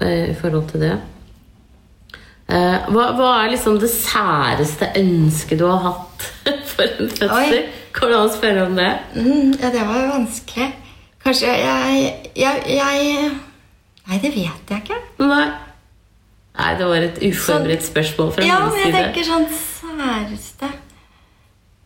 i 0.00 0.34
forhold 0.40 0.66
til 0.72 0.80
det. 0.88 0.94
Eh, 2.44 2.88
hva, 2.92 3.06
hva 3.16 3.30
er 3.40 3.54
liksom 3.54 3.78
det 3.80 3.88
særeste 3.88 4.90
ønsket 5.00 5.60
du 5.62 5.64
har 5.70 5.80
hatt 5.86 6.26
for 6.74 6.84
en 6.84 7.08
fødsel? 7.08 7.58
Oi. 7.58 7.64
Går 7.94 8.10
det 8.10 8.18
an 8.18 8.28
å 8.28 8.34
spørre 8.34 8.66
om 8.68 8.74
det? 8.76 8.90
Mm, 9.16 9.52
ja, 9.60 9.70
det 9.72 9.84
var 9.86 10.00
jo 10.02 10.08
vanskelig. 10.12 10.70
Kanskje 11.24 11.52
jeg, 11.56 12.08
jeg, 12.36 12.64
jeg 12.68 13.28
Nei, 14.04 14.18
det 14.20 14.34
vet 14.34 14.72
jeg 14.74 14.82
ikke. 14.82 14.98
Nei. 15.24 15.44
Nei, 16.54 16.72
det 16.78 16.86
var 16.86 17.06
et 17.06 17.22
uforberedt 17.24 17.86
spørsmål 17.86 18.34
fra 18.34 18.44
Ja, 18.46 18.58
min 18.66 18.74
men 18.74 18.82
jeg 18.84 18.92
tenker 18.94 19.26
sånn 19.26 19.46
særeste 19.56 20.68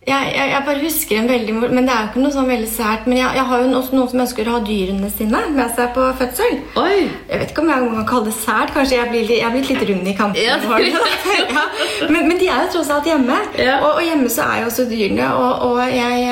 jeg, 0.09 0.29
jeg, 0.37 0.51
jeg 0.53 0.63
bare 0.67 0.81
husker 0.83 1.19
en 1.19 1.29
veldig 1.29 1.55
Men 1.59 1.87
det 1.87 1.93
er 1.95 2.01
jo 2.05 2.09
ikke 2.09 2.23
noe 2.23 2.35
sånn 2.35 2.49
veldig 2.49 2.71
sært. 2.73 3.07
Men 3.09 3.21
jeg, 3.21 3.37
jeg 3.39 3.47
har 3.51 3.63
jo 3.63 3.69
også 3.81 3.97
noen 3.99 4.11
som 4.13 4.23
ønsker 4.25 4.49
å 4.49 4.55
ha 4.57 4.63
dyrene 4.65 5.11
sine 5.13 5.43
med 5.55 5.75
seg 5.77 5.93
på 5.97 6.07
fødsel. 6.21 6.57
Oi! 6.81 6.97
Jeg 7.29 7.43
vet 7.43 7.53
ikke 7.53 7.65
om 7.65 7.73
jeg 7.75 7.91
kan 7.93 8.09
kalle 8.13 8.31
det 8.31 8.37
sært. 8.39 8.73
Kanskje 8.77 8.99
jeg 8.99 9.13
blir, 9.13 9.35
jeg 9.37 9.55
blitt 9.55 9.71
litt 9.75 9.85
rund 9.91 10.09
i 10.09 10.17
kanten. 10.17 10.41
Ja, 10.43 10.57
ja. 11.59 11.67
men, 12.09 12.25
men 12.31 12.41
de 12.41 12.49
er 12.49 12.65
jo 12.65 12.73
tross 12.79 12.91
alt 12.95 13.09
hjemme. 13.11 13.39
Ja. 13.61 13.79
Og, 13.83 14.01
og 14.01 14.03
hjemme 14.09 14.33
så 14.33 14.49
er 14.49 14.65
jo 14.65 14.73
også 14.73 14.89
dyrene. 14.91 15.29
Og, 15.37 15.69
og 15.69 15.85
jeg 15.93 16.27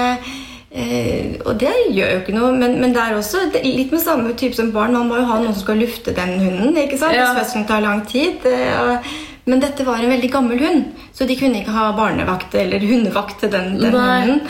eh, 0.73 1.37
Og 1.45 1.55
det 1.61 1.77
gjør 1.93 2.17
jo 2.17 2.25
ikke 2.25 2.37
noe, 2.37 2.51
men, 2.57 2.81
men 2.81 2.97
det 2.97 3.05
er 3.05 3.17
også 3.21 3.47
det 3.55 3.65
litt 3.67 3.95
med 3.95 4.05
samme 4.05 4.35
type 4.41 4.57
som 4.59 4.73
barn. 4.75 4.97
Man 4.97 5.13
må 5.13 5.21
jo 5.21 5.29
ha 5.29 5.41
noen 5.43 5.55
som 5.55 5.65
skal 5.69 5.81
lufte 5.85 6.17
den 6.17 6.39
hunden. 6.41 6.77
ikke 6.81 6.99
sant? 7.01 7.17
Hvis 7.17 7.41
fødselen 7.43 7.69
tar 7.69 7.85
lang 7.85 8.05
tid. 8.09 8.45
eh, 8.49 8.77
og, 8.83 9.17
men 9.47 9.63
dette 9.63 9.85
var 9.87 10.03
en 10.03 10.11
veldig 10.11 10.29
gammel 10.33 10.59
hund, 10.59 10.85
så 11.15 11.27
de 11.29 11.37
kunne 11.39 11.61
ikke 11.63 11.75
ha 11.75 11.93
barnevakt 11.97 12.55
eller 12.59 12.83
hundevakt 12.83 13.41
til 13.41 13.53
den, 13.53 13.77
den 13.79 13.95
hunden. 13.95 14.41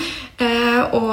Eh, 0.40 0.96
og, 0.96 1.12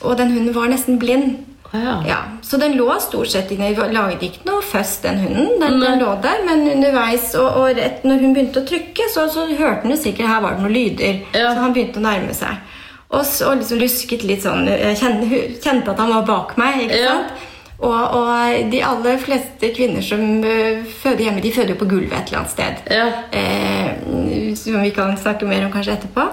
og 0.00 0.16
den 0.20 0.30
hunden 0.36 0.54
var 0.54 0.70
nesten 0.70 0.98
blind. 1.02 1.36
Ja. 1.72 1.98
Ja, 2.08 2.18
Så 2.40 2.56
den 2.56 2.78
lå 2.78 2.94
stort 3.00 3.28
sett 3.28 3.50
inne. 3.52 3.74
Lagde 3.92 4.24
ikke 4.24 4.46
noe 4.48 4.62
først, 4.64 5.02
den 5.04 5.18
hunden. 5.20 5.50
Den, 5.60 5.80
den 5.82 5.98
lå 6.00 6.14
der, 6.24 6.40
Men 6.46 6.64
underveis, 6.70 7.34
og, 7.36 7.58
og 7.60 7.76
rett 7.76 8.06
når 8.08 8.22
hun 8.24 8.32
begynte 8.32 8.62
å 8.62 8.68
trykke, 8.70 9.10
så, 9.12 9.26
så 9.28 9.44
hørte 9.50 9.84
hun 9.84 9.92
jo 9.92 10.00
sikkert 10.00 10.30
her 10.30 10.40
var 10.46 10.56
det 10.56 10.64
noen 10.64 10.72
lyder. 10.78 11.20
Ja. 11.36 11.50
Så 11.52 11.66
han 11.66 11.76
begynte 11.76 12.00
å 12.00 12.06
nærme 12.06 12.36
seg. 12.36 12.62
Og 13.08 13.24
så 13.24 13.52
liksom 13.56 13.82
lusket 13.82 14.24
litt 14.28 14.42
sånn 14.44 14.66
kjente, 14.68 15.44
kjente 15.64 15.92
at 15.92 16.00
han 16.00 16.12
var 16.12 16.26
bak 16.28 16.56
meg. 16.60 16.82
ikke 16.86 17.04
sant? 17.04 17.46
Og, 17.78 17.94
og 17.94 18.70
de 18.72 18.80
aller 18.82 19.20
fleste 19.22 19.70
kvinner 19.74 20.02
som 20.02 20.22
øh, 20.44 20.86
føder 21.02 21.28
hjemme, 21.28 21.42
de 21.42 21.52
føder 21.54 21.76
jo 21.76 21.82
på 21.82 21.90
gulvet 21.92 22.16
et 22.18 22.32
eller 22.32 22.40
annet 22.40 22.54
sted. 22.54 22.80
Ja. 22.90 23.06
Eh, 23.30 24.56
som 24.58 24.80
vi 24.82 24.90
kan 24.96 25.14
snakke 25.18 25.46
mer 25.46 25.66
om 25.66 25.72
kanskje 25.72 25.94
etterpå. 25.94 26.26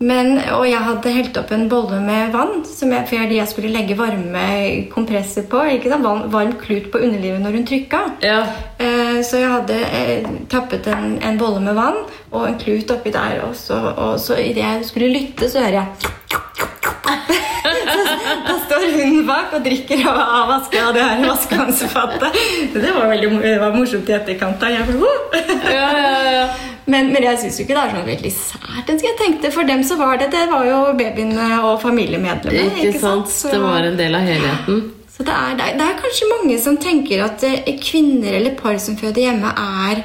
Men, 0.00 0.38
og 0.56 0.62
jeg 0.64 0.80
hadde 0.80 1.12
helt 1.12 1.36
opp 1.36 1.50
en 1.52 1.66
bolle 1.68 1.98
med 2.00 2.30
vann 2.32 2.62
som 2.64 2.92
jeg, 2.92 3.04
fordi 3.08 3.36
jeg 3.36 3.50
skulle 3.50 3.72
legge 3.72 3.98
varme 3.98 4.44
kompresser 4.92 5.44
på. 5.48 5.60
ikke 5.74 5.92
sant? 5.92 6.06
Varm, 6.06 6.22
varm 6.32 6.54
klut 6.60 6.88
på 6.92 7.02
underlivet 7.04 7.42
når 7.44 7.58
hun 7.58 7.66
trykka. 7.68 8.00
Ja. 8.24 8.38
Eh, 8.80 9.20
så 9.24 9.42
jeg 9.42 9.52
hadde 9.52 9.76
eh, 10.00 10.30
tappet 10.52 10.88
en, 10.88 11.18
en 11.20 11.40
bolle 11.40 11.60
med 11.64 11.76
vann 11.76 12.00
og 12.30 12.46
en 12.48 12.60
klut 12.60 12.92
oppi 12.96 13.12
der. 13.12 13.42
Og 13.48 13.56
så, 13.60 13.76
og 13.76 14.16
så 14.20 14.40
idet 14.40 14.64
jeg 14.64 14.88
skulle 14.88 15.12
lytte, 15.12 15.52
så 15.52 15.66
hører 15.66 15.82
jeg 15.82 16.79
Da 18.48 18.54
står 18.64 18.84
hun 18.94 19.20
bak 19.28 19.52
og 19.56 19.62
drikker 19.64 20.04
av, 20.10 20.50
av 20.50 20.94
det 20.94 21.02
her 21.02 21.22
vaskevannsfattet. 21.26 22.36
Det 22.74 22.92
var 22.94 23.08
veldig 23.10 23.30
det 23.42 23.54
var 23.60 23.74
morsomt 23.76 24.08
i 24.10 24.14
etterkant. 24.16 24.60
da. 24.62 24.70
Jeg 24.72 24.86
bare, 24.86 24.98
«Wow!» 25.00 25.18
Ja, 25.70 25.88
ja, 25.96 26.30
ja. 26.34 26.44
Men, 26.90 27.10
men 27.14 27.22
jeg 27.22 27.38
syns 27.42 27.58
ikke 27.62 27.74
det 27.76 27.82
er 27.82 27.92
sånn 27.94 28.06
veldig 28.08 28.30
sært. 28.34 28.88
Jeg 29.04 29.16
tenkte 29.20 29.50
For 29.54 29.68
dem 29.68 29.82
så 29.86 29.94
var 30.00 30.16
det 30.18 30.30
Det 30.32 30.46
var 30.50 30.64
jo 30.66 30.78
babyene 30.98 31.50
og 31.68 31.76
familiemedlemmer. 31.84 32.80
Ikke 32.82 33.02
sant? 33.02 33.28
Så- 33.30 33.52
Det 33.52 33.60
var 33.62 33.86
en 33.90 33.98
del 34.00 34.14
av 34.18 34.24
helheten. 34.26 34.80
så 35.10 35.26
det 35.28 35.34
er, 35.36 35.54
det 35.58 35.66
er- 35.68 35.76
det 35.78 35.86
er 35.90 36.00
kanskje 36.00 36.30
mange 36.32 36.58
som 36.62 36.76
tenker 36.80 37.22
at 37.26 37.44
eh, 37.44 37.76
kvinner 37.84 38.32
eller 38.40 38.54
par 38.56 38.78
som 38.78 38.96
føder 38.96 39.22
hjemme, 39.28 39.52
er, 39.52 40.02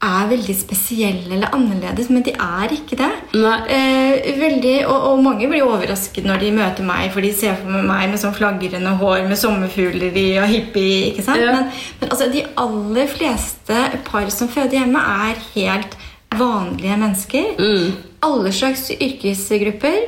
er 0.00 0.28
veldig 0.30 0.54
spesielle 0.56 1.34
eller 1.36 1.52
annerledes, 1.52 2.08
men 2.08 2.24
de 2.24 2.32
er 2.32 2.72
ikke 2.72 2.96
det. 2.96 3.10
Eh, 3.36 4.30
veldig, 4.40 4.74
og, 4.86 4.96
og 5.10 5.22
mange 5.24 5.48
blir 5.50 5.66
overrasket 5.66 6.24
når 6.24 6.40
de 6.40 6.52
møter 6.56 6.86
meg, 6.88 7.10
for 7.12 7.24
de 7.24 7.32
ser 7.36 7.58
for 7.60 7.84
meg 7.84 8.08
med 8.08 8.20
sånn 8.22 8.36
flagrende 8.36 8.94
hår 9.00 9.26
med 9.28 9.36
sommerfugler 9.40 10.16
i 10.16 10.26
og 10.40 10.48
hippie. 10.48 11.10
ikke 11.10 11.26
sant? 11.26 11.42
Ja. 11.44 11.52
Men, 11.58 11.68
men 12.00 12.14
altså, 12.14 12.30
de 12.32 12.46
aller 12.64 13.12
fleste 13.12 13.82
par 14.08 14.32
som 14.32 14.48
føder 14.48 14.80
hjemme, 14.80 15.04
er 15.28 15.44
helt 15.52 15.98
vanlige 16.40 16.96
mennesker. 16.96 17.52
Mm. 17.60 17.92
Alle 18.24 18.54
slags 18.56 18.88
yrkesgrupper. 18.96 20.00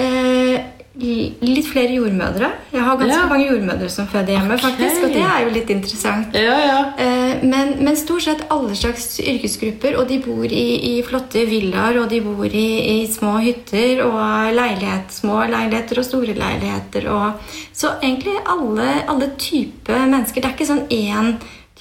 Eh, 0.00 0.56
litt 1.00 1.66
flere 1.72 1.94
jordmødre. 1.96 2.50
Jeg 2.72 2.82
har 2.84 2.96
ganske 3.00 3.16
Ja. 3.16 3.28
mange 3.28 3.46
jordmødre 3.48 3.88
som 3.88 4.06
føder 4.06 4.34
hjemme, 4.36 4.54
okay. 4.54 4.70
faktisk, 4.70 5.04
og 5.04 5.12
det 5.14 5.22
er 5.22 5.44
jo 5.44 5.50
litt 5.54 5.70
interessant. 5.70 6.34
Ja, 6.34 6.58
ja. 6.60 6.92
Eh, 6.98 7.38
Men, 7.42 7.82
men 7.84 7.96
stort 7.96 8.22
sett 8.22 8.44
alle 8.50 8.74
slags 8.76 9.18
yrkesgrupper, 9.20 9.96
og 9.98 10.08
de 10.08 10.18
bor 10.18 10.44
i, 10.44 10.98
i 10.98 11.02
flotte 11.02 11.46
villaer, 11.48 11.98
og 12.02 12.08
de 12.10 12.20
bor 12.20 12.44
i, 12.44 13.02
i 13.02 13.06
små 13.06 13.38
hytter 13.40 14.04
og 14.04 14.52
leilighet, 14.54 15.10
små 15.10 15.40
leiligheter 15.48 15.98
og 15.98 16.04
store 16.04 16.34
leiligheter. 16.36 17.08
Og, 17.10 17.32
så 17.72 17.94
egentlig 18.02 18.36
alle, 18.46 19.02
alle 19.08 19.30
typer 19.38 20.06
mennesker. 20.06 20.40
Det 20.42 20.44
er 20.50 20.54
ikke 20.54 20.70
sånn 20.74 20.86
én 20.90 21.32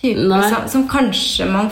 type 0.02 0.42
som, 0.50 0.68
som 0.68 0.88
kanskje 0.90 1.46
man 1.52 1.70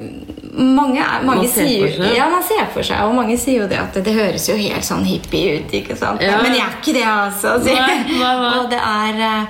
mange, 0.00 1.04
mange 1.24 1.42
Man 1.42 1.48
sier. 1.48 1.92
Ja, 2.16 2.28
man 2.32 2.42
ser 2.46 2.66
for 2.72 2.82
seg, 2.86 3.00
og 3.06 3.14
mange 3.14 3.36
sier 3.40 3.62
jo 3.62 3.68
det 3.70 3.78
at 3.80 3.94
det, 3.94 4.02
det 4.08 4.14
høres 4.16 4.46
jo 4.48 4.56
helt 4.58 4.86
sånn 4.86 5.04
hippie 5.06 5.58
ut. 5.60 5.74
ikke 5.76 5.96
sant? 5.98 6.22
Ja. 6.24 6.38
Men 6.42 6.54
jeg 6.56 6.64
er 6.64 6.74
ikke 6.80 6.94
det, 6.96 7.04
altså. 7.06 7.54
Nei, 7.66 7.98
nei, 8.08 8.32
nei. 8.40 8.50
Og 8.58 8.70
det 8.72 8.80
er 8.80 9.46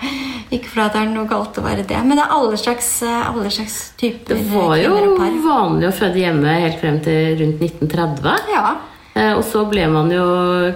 Ikke 0.50 0.66
for 0.72 0.82
at 0.82 0.96
det 0.96 1.02
er 1.04 1.10
noe 1.14 1.28
galt 1.30 1.58
å 1.60 1.62
være 1.62 1.84
det, 1.86 1.98
men 2.02 2.18
det 2.18 2.24
er 2.26 2.32
alle 2.34 2.56
slags, 2.58 2.88
eh, 3.06 3.28
alle 3.30 3.50
slags 3.54 3.76
typer 4.00 4.34
Det 4.34 4.46
var 4.50 4.76
jo 4.82 4.96
par. 5.16 5.36
vanlig 5.46 5.86
å 5.88 5.94
føde 5.94 6.18
hjemme 6.24 6.56
helt 6.64 6.80
frem 6.82 6.98
til 7.04 7.36
rundt 7.38 7.60
1930. 7.62 8.50
Ja. 8.50 8.72
Eh, 9.14 9.32
Og 9.38 9.44
så 9.46 9.62
ble 9.70 9.86
man 9.90 10.10
jo 10.10 10.24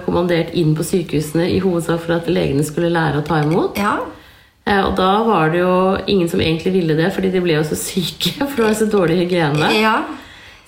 kommandert 0.05 0.53
inn 0.55 0.73
på 0.75 0.83
sykehusene 0.87 1.49
i 1.51 1.59
hovedsak 1.59 1.99
for 2.05 2.15
at 2.21 2.27
legene 2.31 2.63
skulle 2.63 2.89
lære 2.95 3.19
å 3.19 3.25
ta 3.27 3.41
imot. 3.43 3.75
ja. 3.77 3.97
Eh, 4.65 4.81
Og 4.85 4.95
da 4.97 5.11
var 5.23 5.49
det 5.53 5.59
jo 5.61 5.97
ingen 6.07 6.29
som 6.29 6.41
egentlig 6.41 6.73
ville 6.73 6.95
det, 6.97 7.11
fordi 7.13 7.29
de 7.31 7.41
ble 7.41 7.53
jo 7.59 7.63
så 7.63 7.75
syke. 7.77 8.33
For 8.49 8.55
det 8.55 8.65
var 8.65 8.73
så 8.79 8.85
dårlig 8.91 9.17
hygiene. 9.25 9.71
ja. 9.81 9.97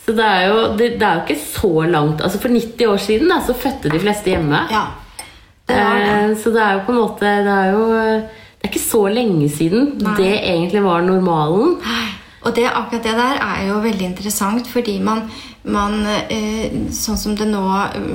Så 0.08 0.14
det 0.16 0.24
er 0.24 0.44
jo, 0.48 0.60
det, 0.80 0.86
det 1.02 1.04
er 1.04 1.16
jo 1.18 1.24
ikke 1.26 1.42
så 1.44 1.70
langt 1.92 2.22
Altså 2.24 2.40
For 2.40 2.48
90 2.48 2.86
år 2.88 2.98
siden 3.04 3.28
da, 3.28 3.42
så 3.44 3.52
fødte 3.54 3.90
de 3.92 4.00
fleste 4.00 4.30
hjemme. 4.32 4.62
ja. 4.72 4.86
Det 5.68 5.76
det. 5.76 5.82
Eh, 5.84 6.36
Så 6.40 6.54
det 6.56 6.62
er 6.64 6.78
jo 6.78 6.86
på 6.86 6.94
en 6.94 7.02
måte 7.02 7.26
Det 7.44 7.52
er 7.52 7.74
jo 7.74 7.82
Det 7.92 8.64
er 8.64 8.70
ikke 8.70 8.80
så 8.86 9.02
lenge 9.12 9.50
siden 9.52 9.90
Nei. 10.00 10.14
det 10.16 10.30
egentlig 10.48 10.84
var 10.86 11.02
normalen. 11.04 11.76
Og 12.48 12.56
det, 12.56 12.64
akkurat 12.72 13.04
det 13.04 13.18
der 13.20 13.42
er 13.44 13.68
jo 13.68 13.82
veldig 13.84 14.06
interessant, 14.14 14.68
fordi 14.72 15.00
man, 15.04 15.26
man 15.66 16.06
eh, 16.32 16.72
Sånn 16.96 17.18
som 17.20 17.36
det 17.36 17.50
nå 17.52 17.66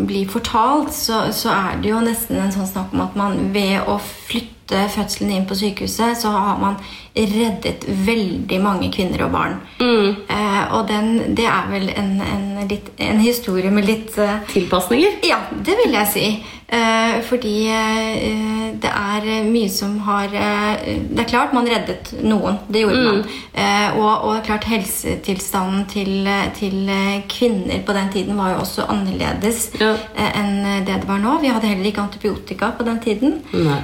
blir 0.08 0.24
fortalt, 0.32 0.94
så, 0.96 1.26
så 1.36 1.52
er 1.52 1.76
det 1.82 1.90
jo 1.92 2.00
nesten 2.00 2.40
en 2.40 2.52
sånn 2.56 2.70
snakk 2.72 2.94
om 2.96 3.04
at 3.04 3.16
man 3.20 3.50
ved 3.52 3.84
å 3.84 3.98
flytte 4.00 4.61
fødselen 4.94 5.30
inn 5.36 5.46
på 5.48 5.54
sykehuset, 5.58 6.16
så 6.22 6.30
har 6.34 6.58
man 6.62 6.76
reddet 7.16 7.84
veldig 8.06 8.58
mange 8.64 8.88
kvinner 8.94 9.26
og 9.26 9.32
barn. 9.34 9.58
Eh, 9.82 10.62
og 10.72 10.88
den, 10.88 11.34
det 11.36 11.44
er 11.44 11.68
vel 11.70 11.90
en, 11.92 12.14
en, 12.24 12.48
litt, 12.70 12.88
en 12.98 13.20
historie 13.20 13.70
med 13.70 13.84
litt 13.88 14.16
eh, 14.18 14.38
Tilpasninger. 14.54 15.18
ja, 15.28 15.42
det 15.52 15.76
vil 15.84 15.92
jeg 15.98 16.12
si. 16.14 16.26
Eh, 16.72 17.18
fordi 17.28 17.66
eh, 17.68 18.70
det 18.80 18.88
er 18.88 19.26
mye 19.44 19.68
som 19.68 19.98
har 20.06 20.32
eh, 20.32 20.86
Det 21.10 21.20
er 21.20 21.28
klart 21.28 21.52
man 21.52 21.68
reddet 21.68 22.14
noen. 22.24 22.56
Det 22.72 22.80
gjorde 22.86 23.02
man. 23.04 23.20
Eh, 23.52 23.98
og, 24.00 24.24
og 24.30 24.38
klart 24.46 24.64
helsetilstanden 24.70 25.84
til, 25.92 26.24
til 26.56 26.88
kvinner 27.28 27.84
på 27.84 27.92
den 27.92 28.08
tiden 28.14 28.40
var 28.40 28.54
jo 28.54 28.62
også 28.64 28.86
annerledes 28.88 29.66
Ja. 29.82 29.92
enn 30.16 30.62
det 30.86 31.02
det 31.02 31.08
var 31.08 31.20
nå. 31.20 31.36
Vi 31.44 31.52
hadde 31.52 31.68
heller 31.68 31.90
ikke 31.92 32.06
antibiotika 32.06 32.72
på 32.78 32.88
den 32.88 32.98
tiden. 33.04 33.36
Nei. 33.52 33.82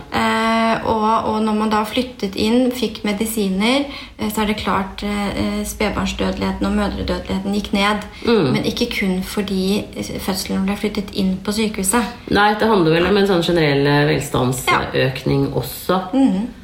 Eh, 0.79 0.87
og, 0.87 1.35
og 1.35 1.43
når 1.43 1.59
man 1.59 1.73
da 1.73 1.83
flyttet 1.89 2.37
inn, 2.39 2.71
fikk 2.75 3.03
medisiner, 3.07 3.89
eh, 4.19 4.29
så 4.31 4.43
er 4.43 4.53
det 4.53 4.59
klart 4.63 5.03
eh, 5.07 5.63
spedbarnsdødeligheten 5.69 6.67
og 6.67 6.77
mødredødeligheten 6.79 7.55
gikk 7.55 7.73
ned. 7.77 8.07
Mm. 8.27 8.53
Men 8.57 8.69
ikke 8.69 8.91
kun 8.99 9.23
fordi 9.27 9.85
eh, 9.97 10.13
fødselen 10.25 10.67
ble 10.67 10.79
flyttet 10.79 11.13
inn 11.19 11.37
på 11.45 11.55
sykehuset. 11.57 12.15
Nei, 12.31 12.53
det 12.59 12.71
handler 12.71 12.99
vel 12.99 13.11
om 13.11 13.21
en 13.21 13.31
sånn 13.31 13.45
generell 13.47 13.85
velstandsøkning 14.09 14.29
velstandsøkning 14.29 15.53
også. 15.57 16.01
Mm 16.13 16.55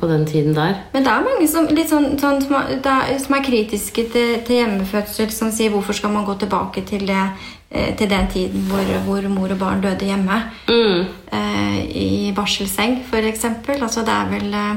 På 0.00 0.06
den 0.08 0.22
tiden 0.24 0.54
der. 0.56 0.78
Men 0.92 1.04
det 1.04 1.10
er 1.12 1.24
mange 1.26 1.46
som, 1.52 1.66
sånn, 1.68 2.06
sånn, 2.16 2.38
som, 2.40 2.54
er, 2.56 3.18
som 3.20 3.34
er 3.36 3.42
kritiske 3.44 4.06
til, 4.08 4.38
til 4.46 4.56
hjemmefødsel, 4.56 5.28
som 5.36 5.50
sier 5.52 5.68
hvorfor 5.74 5.92
skal 5.92 6.14
man 6.14 6.24
gå 6.24 6.32
tilbake 6.40 6.80
til, 6.88 7.04
det, 7.04 7.12
eh, 7.12 7.52
til 7.98 8.10
den 8.10 8.28
tiden 8.30 8.66
hvor, 8.70 8.90
hvor 9.06 9.28
mor 9.28 9.50
og 9.50 9.58
barn 9.58 9.80
døde 9.82 10.06
hjemme. 10.06 10.40
Mm. 10.68 11.04
Eh, 11.32 11.78
I 11.96 12.32
barselseng, 12.36 13.00
f.eks. 13.10 13.44
Altså, 13.44 14.04
det 14.06 14.14
er 14.14 14.30
vel 14.30 14.54
eh, 14.54 14.76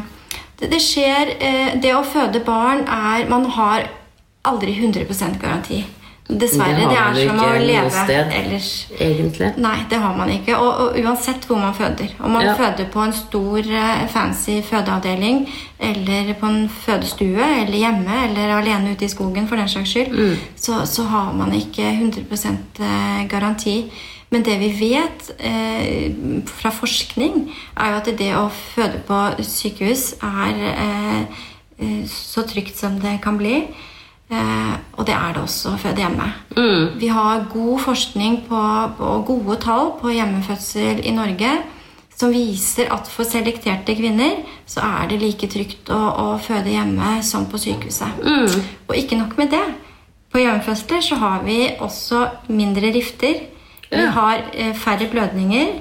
det, 0.60 0.72
det 0.72 0.82
skjer 0.82 1.36
eh, 1.38 1.76
Det 1.82 1.94
å 1.94 2.06
føde 2.06 2.42
barn 2.46 2.86
er 2.90 3.28
Man 3.30 3.46
har 3.58 3.90
aldri 4.48 4.74
100% 4.80 5.38
garanti. 5.42 5.84
Dessverre. 6.28 6.76
Det 6.76 6.90
Det, 6.90 6.98
er 7.24 7.28
som 7.30 7.40
å 7.40 7.52
leve 7.60 7.90
sted. 7.90 8.32
ellers. 8.36 8.86
Egentlig. 9.00 9.54
Nei, 9.58 9.78
det 9.90 9.98
har 10.04 10.16
man 10.18 10.30
ikke. 10.30 10.58
Og, 10.60 10.82
og 10.82 10.98
uansett 11.00 11.46
hvor 11.48 11.58
man 11.62 11.74
føder. 11.74 12.10
Om 12.20 12.32
man 12.32 12.44
Ja. 12.46 12.54
føder 12.56 12.90
på 12.92 13.00
en 13.06 13.14
stor, 13.14 13.60
eh, 13.60 14.08
fancy 14.08 14.62
fødeavdeling, 14.62 15.48
eller 15.80 16.34
på 16.34 16.46
en 16.50 16.68
fødestue, 16.70 17.40
eller 17.62 17.78
hjemme, 17.78 18.18
eller 18.30 18.58
alene 18.58 18.92
ute 18.92 19.06
i 19.06 19.08
skogen, 19.08 19.48
for 19.48 19.56
den 19.56 19.68
saks 19.70 19.90
skyld, 19.94 20.12
Mm. 20.12 20.38
så, 20.56 20.86
så 20.86 21.04
har 21.08 21.34
man 21.34 21.52
ikke 21.54 21.84
100 21.96 22.60
eh, 22.80 23.28
garanti. 23.28 23.90
Men 24.30 24.44
det 24.44 24.60
vi 24.60 24.70
vet 24.92 25.32
eh, 25.40 26.12
fra 26.46 26.70
forskning, 26.72 27.48
er 27.78 27.92
jo 27.92 27.98
at 28.02 28.18
det 28.18 28.34
å 28.36 28.50
føde 28.52 29.00
på 29.08 29.36
sykehus 29.42 30.16
er 30.22 30.56
eh, 30.76 31.22
eh, 31.80 32.04
så 32.06 32.44
trygt 32.44 32.76
som 32.76 33.00
det 33.00 33.22
kan 33.22 33.38
bli. 33.38 33.64
Eh, 34.28 34.76
og 35.00 35.06
det 35.08 35.16
er 35.16 35.34
det 35.34 35.42
også 35.42 35.78
føde 35.80 36.04
hjemme. 36.04 36.28
Mm. 36.58 37.00
Vi 37.00 37.08
har 37.08 37.48
god 37.54 37.80
forskning 37.80 38.42
på, 38.50 38.60
og 39.00 39.26
gode 39.26 39.56
tall 39.64 39.94
på 40.02 40.12
hjemmefødsel 40.12 41.06
i 41.06 41.16
Norge 41.16 41.52
som 42.18 42.34
viser 42.34 42.90
at 42.94 43.10
for 43.14 43.30
selekterte 43.30 43.94
kvinner 43.96 44.40
så 44.66 44.82
er 44.82 45.12
det 45.12 45.20
like 45.22 45.48
trygt 45.54 45.92
å, 45.94 45.98
å 45.98 46.26
føde 46.42 46.74
hjemme 46.74 47.20
som 47.24 47.46
på 47.50 47.60
sykehuset. 47.62 48.24
Mm. 48.26 48.64
Og 48.90 48.96
ikke 48.98 49.20
nok 49.20 49.38
med 49.38 49.54
det. 49.54 49.66
På 50.34 50.42
hjemmefødsler 50.42 51.06
så 51.06 51.20
har 51.22 51.46
vi 51.46 51.60
også 51.80 52.26
mindre 52.50 52.90
rifter. 52.96 53.46
Vi 53.92 54.08
har 54.18 54.50
eh, 54.54 54.74
færre 54.76 55.08
blødninger. 55.12 55.78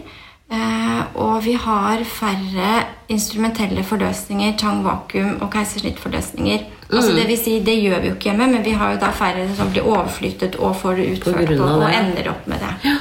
Eh, 0.50 1.00
og 1.18 1.40
vi 1.42 1.56
har 1.58 2.04
færre 2.06 2.84
instrumentelle 3.10 3.82
forløsninger, 3.82 4.52
tang, 4.60 4.84
vakuum 4.86 5.40
og 5.42 5.50
keisersnittforløsninger. 5.50 6.60
Altså 6.92 7.10
Mm. 7.10 7.16
det 7.16 7.26
vil 7.28 7.38
si, 7.38 7.58
det 7.66 7.74
gjør 7.82 8.00
vi 8.00 8.08
jo 8.08 8.14
ikke 8.14 8.30
hjemme, 8.30 8.46
men 8.52 8.62
vi 8.64 8.70
har 8.70 8.92
jo 8.92 9.00
da 9.00 9.10
færre 9.10 9.48
som 9.56 9.70
blir 9.72 9.82
overflyttet 9.82 10.54
og 10.60 10.76
får 10.76 10.96
det 10.96 11.08
utført 11.16 11.50
og, 11.60 11.82
og 11.82 11.90
ender 11.90 12.30
opp 12.30 12.46
med 12.46 12.58
det. 12.62 12.92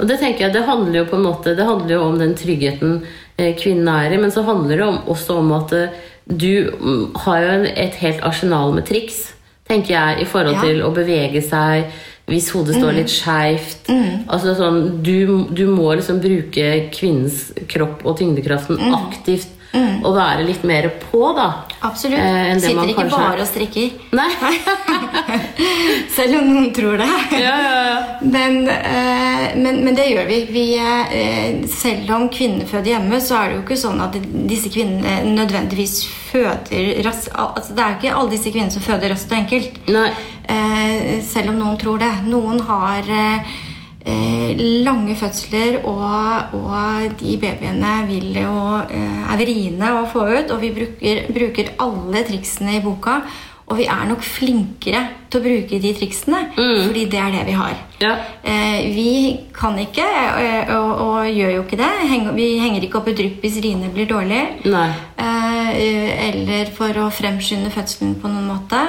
Og 0.00 0.08
det 0.08 0.18
tenker 0.20 0.40
jeg, 0.46 0.52
det 0.52 0.64
handler 0.66 0.98
jo 0.98 1.04
på 1.08 1.16
en 1.16 1.22
måte 1.24 1.54
Det 1.56 1.64
handler 1.64 1.94
jo 1.94 2.02
om 2.10 2.18
den 2.18 2.34
tryggheten 2.36 2.98
eh, 3.38 3.54
kvinnen 3.56 3.88
er 3.88 4.12
i, 4.12 4.18
men 4.20 4.30
så 4.30 4.42
handler 4.44 4.76
det 4.76 4.84
om, 4.86 4.98
også 5.06 5.38
om 5.38 5.52
at 5.52 5.72
eh, 5.72 5.88
du 6.28 6.70
mm, 6.80 7.14
har 7.24 7.38
jo 7.40 7.48
en, 7.54 7.66
et 7.66 7.94
helt 8.02 8.20
arsenal 8.26 8.74
med 8.74 8.84
triks, 8.86 9.32
tenker 9.68 9.94
jeg, 9.94 10.20
i 10.20 10.24
forhold 10.24 10.54
Ja. 10.58 10.60
til 10.66 10.82
å 10.82 10.90
bevege 10.92 11.40
seg 11.42 11.84
hvis 12.26 12.48
hodet 12.54 12.74
står 12.78 12.96
litt 12.96 13.12
skeivt. 13.12 13.90
Altså 14.26 14.56
sånn, 14.58 14.80
du, 15.06 15.46
du 15.54 15.66
må 15.70 15.92
liksom 15.94 16.18
bruke 16.22 16.70
kvinnens 16.94 17.52
kropp 17.70 18.02
og 18.06 18.16
tyngdekraften 18.18 18.80
aktivt 18.96 19.52
og 19.76 20.14
være 20.16 20.44
litt 20.46 20.62
mer 20.64 20.86
på, 21.02 21.20
da. 21.36 21.50
Absolutt. 21.84 22.18
Eh, 22.18 22.54
Sitter 22.62 22.92
ikke 22.92 23.04
bare 23.12 23.42
og 23.44 23.48
strikker. 23.50 23.90
Nei. 24.16 24.30
Selv 26.16 26.38
om 26.40 26.48
noen 26.48 26.70
tror 26.76 26.96
det. 27.02 27.08
ja, 27.36 27.54
ja, 27.60 27.74
ja. 27.90 27.98
Men, 28.24 28.62
eh, 28.72 29.25
men, 29.56 29.80
men 29.84 29.96
det 29.96 30.08
gjør 30.10 30.26
vi. 30.28 30.38
vi 30.50 30.64
eh, 30.78 31.62
selv 31.70 32.10
om 32.16 32.26
kvinner 32.32 32.68
føder 32.68 32.94
hjemme, 32.94 33.20
så 33.22 33.38
er 33.38 33.48
det 33.48 33.58
jo 33.58 33.62
ikke 33.64 33.78
sånn 33.80 34.02
at 34.04 34.18
disse 34.50 34.70
kvinnene 34.72 35.36
nødvendigvis 35.36 36.00
føder 36.30 37.00
raskt. 37.06 37.30
Altså, 37.32 37.76
det 37.76 37.84
er 37.84 37.94
jo 37.94 38.00
ikke 38.00 38.16
alle 38.18 38.34
disse 38.34 38.52
kvinnene 38.52 38.74
som 38.74 38.84
føder 38.84 39.14
raskt 39.14 39.32
og 39.32 39.40
enkelt. 39.40 39.80
Nei. 39.94 40.10
Eh, 40.46 41.08
selv 41.26 41.54
om 41.54 41.58
noen 41.62 41.80
tror 41.80 42.02
det. 42.02 42.12
Noen 42.30 42.62
har 42.68 43.10
eh, 43.10 43.56
eh, 44.06 44.62
lange 44.86 45.16
fødsler, 45.18 45.80
og, 45.88 46.54
og 46.60 47.18
de 47.20 47.36
babyene 47.42 47.96
vil 48.10 48.30
jo, 48.42 48.54
eh, 48.86 49.26
er 49.32 49.42
vriene 49.42 49.92
å 49.98 50.06
få 50.10 50.28
ut. 50.30 50.54
Og 50.54 50.62
vi 50.62 50.72
bruker, 50.76 51.26
bruker 51.34 51.74
alle 51.82 52.24
triksene 52.28 52.78
i 52.78 52.84
boka. 52.84 53.20
Og 53.66 53.80
vi 53.80 53.84
er 53.90 54.04
nok 54.06 54.22
flinkere 54.22 55.00
til 55.30 55.40
å 55.40 55.42
bruke 55.42 55.78
de 55.82 55.90
triksene, 55.98 56.38
fordi 56.54 57.00
det 57.10 57.18
er 57.18 57.32
det 57.34 57.40
vi 57.48 57.54
har. 57.58 57.72
Ja. 57.98 58.12
Eh, 58.46 58.84
vi 58.94 59.08
kan 59.56 59.74
ikke, 59.82 60.04
og, 60.06 60.70
og, 60.76 60.92
og 61.06 61.30
gjør 61.34 61.50
jo 61.56 61.64
ikke 61.64 61.80
det. 61.80 61.88
Heng, 62.12 62.28
vi 62.36 62.46
henger 62.62 62.86
ikke 62.86 63.00
opp 63.00 63.10
et 63.10 63.18
drypp 63.18 63.42
hvis 63.42 63.58
riene 63.64 63.90
blir 63.90 64.06
dårlig. 64.06 64.38
Nei. 64.70 64.86
Eh, 65.18 66.28
eller 66.28 66.70
for 66.78 66.94
å 67.02 67.08
fremskynde 67.10 67.72
fødselen 67.74 68.14
på 68.22 68.30
noen 68.30 68.46
måte. 68.52 68.84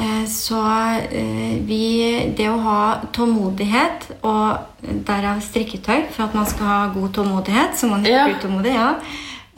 Eh, 0.00 0.24
så 0.28 0.60
eh, 1.08 1.56
vi 1.64 1.80
Det 2.36 2.46
å 2.52 2.60
ha 2.68 2.78
tålmodighet, 3.16 4.10
og 4.20 4.84
derav 5.08 5.40
strikketøy 5.48 6.10
for 6.12 6.28
at 6.28 6.36
man 6.36 6.46
skal 6.48 6.66
ha 6.68 6.80
god 6.92 7.14
tålmodighet, 7.16 7.72
så 7.80 7.88
man 7.88 8.04
ikke 8.04 8.16
Ja. 8.18 8.24
blir 8.28 8.36
utålmodig, 8.36 8.76
ja. 8.76 8.94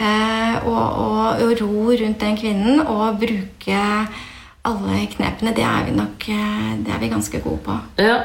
Eh, 0.02 0.66
og, 0.66 0.84
og, 1.02 1.42
og 1.48 1.60
ro 1.60 1.90
rundt 1.98 2.20
den 2.22 2.36
kvinnen 2.38 2.80
og 2.86 3.18
bruke 3.22 3.82
alle 4.68 5.06
knepene, 5.10 5.54
det 5.56 5.64
er 5.66 5.88
vi 5.88 5.96
nok 5.96 6.28
eh, 6.30 6.70
Det 6.86 6.94
er 6.94 7.02
vi 7.02 7.10
ganske 7.10 7.40
gode 7.42 7.58
på. 7.66 7.78
Ja. 7.98 8.20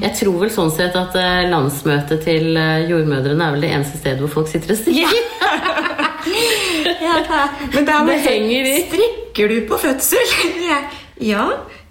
Jeg 0.00 0.16
tror 0.16 0.38
vel 0.40 0.50
sånn 0.50 0.72
sett 0.74 0.96
at 0.98 1.14
eh, 1.20 1.46
landsmøtet 1.52 2.24
til 2.24 2.56
eh, 2.56 2.88
jordmødrene 2.90 3.44
er 3.44 3.54
vel 3.54 3.66
det 3.66 3.72
eneste 3.76 4.00
stedet 4.00 4.24
hvor 4.24 4.32
folk 4.40 4.50
sitter 4.50 4.74
og 4.74 4.80
strikker. 4.80 5.22
Ja, 7.06 7.16
men 7.74 7.86
der 7.86 8.06
Det 8.08 8.20
henger 8.24 8.70
i. 8.72 8.76
Strikker 8.88 9.52
du 9.52 9.58
på 9.68 9.78
fødsel? 9.78 10.32
Ja. 10.66 10.80
ja, 11.22 11.44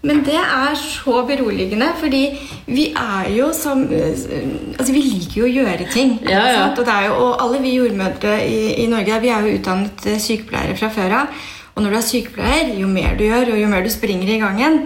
men 0.05 0.19
det 0.25 0.41
er 0.41 0.75
så 0.75 1.21
beroligende, 1.29 1.88
fordi 2.01 2.23
vi 2.67 2.89
er 2.91 3.29
jo 3.38 3.51
som 3.55 3.86
Altså, 3.88 4.91
vi 4.91 5.05
liker 5.05 5.39
jo 5.39 5.47
å 5.47 5.53
gjøre 5.62 5.88
ting. 5.93 6.17
Ja, 6.27 6.43
ja. 6.51 6.67
Og, 6.67 6.84
er 6.84 7.08
jo, 7.08 7.15
og 7.29 7.43
alle 7.45 7.63
vi 7.63 7.77
jordmødre 7.77 8.41
i, 8.43 8.81
i 8.84 8.89
Norge 8.91 9.21
vi 9.23 9.31
er 9.31 9.45
jo 9.45 9.55
utdannet 9.62 10.10
sykepleiere 10.19 10.75
fra 10.81 10.91
før 10.93 11.21
av. 11.23 11.45
Og 11.75 11.83
når 11.83 11.91
du 11.91 11.97
er 11.97 12.05
sykepleier, 12.07 12.69
jo 12.79 12.88
mer 12.88 13.17
du 13.19 13.25
gjør, 13.25 13.49
og 13.51 13.59
jo 13.59 13.67
mer 13.67 13.83
du 13.83 13.89
springer 13.91 14.29
i 14.31 14.38
gangen, 14.39 14.77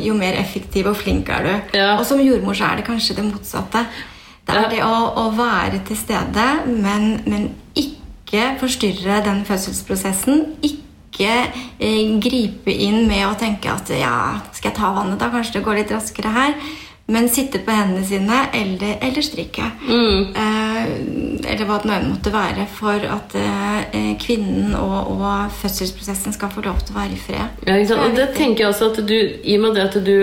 jo 0.00 0.14
mer 0.16 0.32
effektiv 0.40 0.86
og 0.88 0.96
flink 0.96 1.28
er 1.28 1.42
du. 1.44 1.50
Mm. 1.52 1.74
Ja. 1.76 1.90
Og 1.98 2.06
som 2.08 2.20
jordmor 2.24 2.56
så 2.56 2.70
er 2.70 2.76
det 2.80 2.86
kanskje 2.88 3.16
det 3.18 3.24
motsatte. 3.28 3.84
Det 4.48 4.54
er 4.56 4.62
Ja. 4.62 4.68
det 4.72 4.80
å, 4.80 4.94
å 5.20 5.26
være 5.36 5.82
til 5.84 5.96
stede, 6.00 6.46
men, 6.66 7.20
men 7.28 7.50
ikke 7.76 8.54
forstyrre 8.60 9.20
den 9.26 9.44
fødselsprosessen. 9.44 10.46
Ikke 10.64 11.28
eh, 11.80 12.18
gripe 12.24 12.72
inn 12.72 13.04
med 13.08 13.26
å 13.28 13.36
tenke 13.36 13.68
at 13.68 13.92
ja, 13.92 14.40
skal 14.56 14.70
jeg 14.70 14.78
ta 14.80 14.94
vannet 14.96 15.20
da? 15.20 15.28
Kanskje 15.34 15.58
det 15.58 15.64
går 15.68 15.82
litt 15.82 15.92
raskere 15.92 16.32
her. 16.32 16.54
Men 17.08 17.28
sitte 17.32 17.60
på 17.64 17.72
hendene 17.72 18.04
sine 18.04 18.42
eller, 18.52 18.98
eller 19.04 19.24
strikke. 19.24 19.64
Eh, 19.88 20.67
eller 20.86 21.64
hva 21.68 21.78
det 21.82 21.90
nå 21.90 21.98
måtte 22.08 22.32
være, 22.34 22.66
for 22.78 23.04
at 23.16 23.36
eh, 23.38 24.14
kvinnen 24.20 24.74
og, 24.78 25.12
og 25.16 25.52
fødselsprosessen 25.60 26.34
skal 26.36 26.52
få 26.54 26.64
lov 26.66 26.80
til 26.82 26.96
å 26.96 27.00
være 27.00 27.16
i 27.16 27.20
fred. 27.22 27.60
Ja, 27.66 27.76
ikke 27.76 27.92
sant? 27.92 28.06
Og 28.06 28.18
det 28.18 28.30
tenker 28.36 28.64
jeg 28.64 28.72
også 28.72 28.90
at 28.92 29.02
du, 29.08 29.16
I 29.18 29.58
og 29.58 29.64
med 29.66 29.78
det 29.78 29.86
at 29.88 30.00
du 30.06 30.16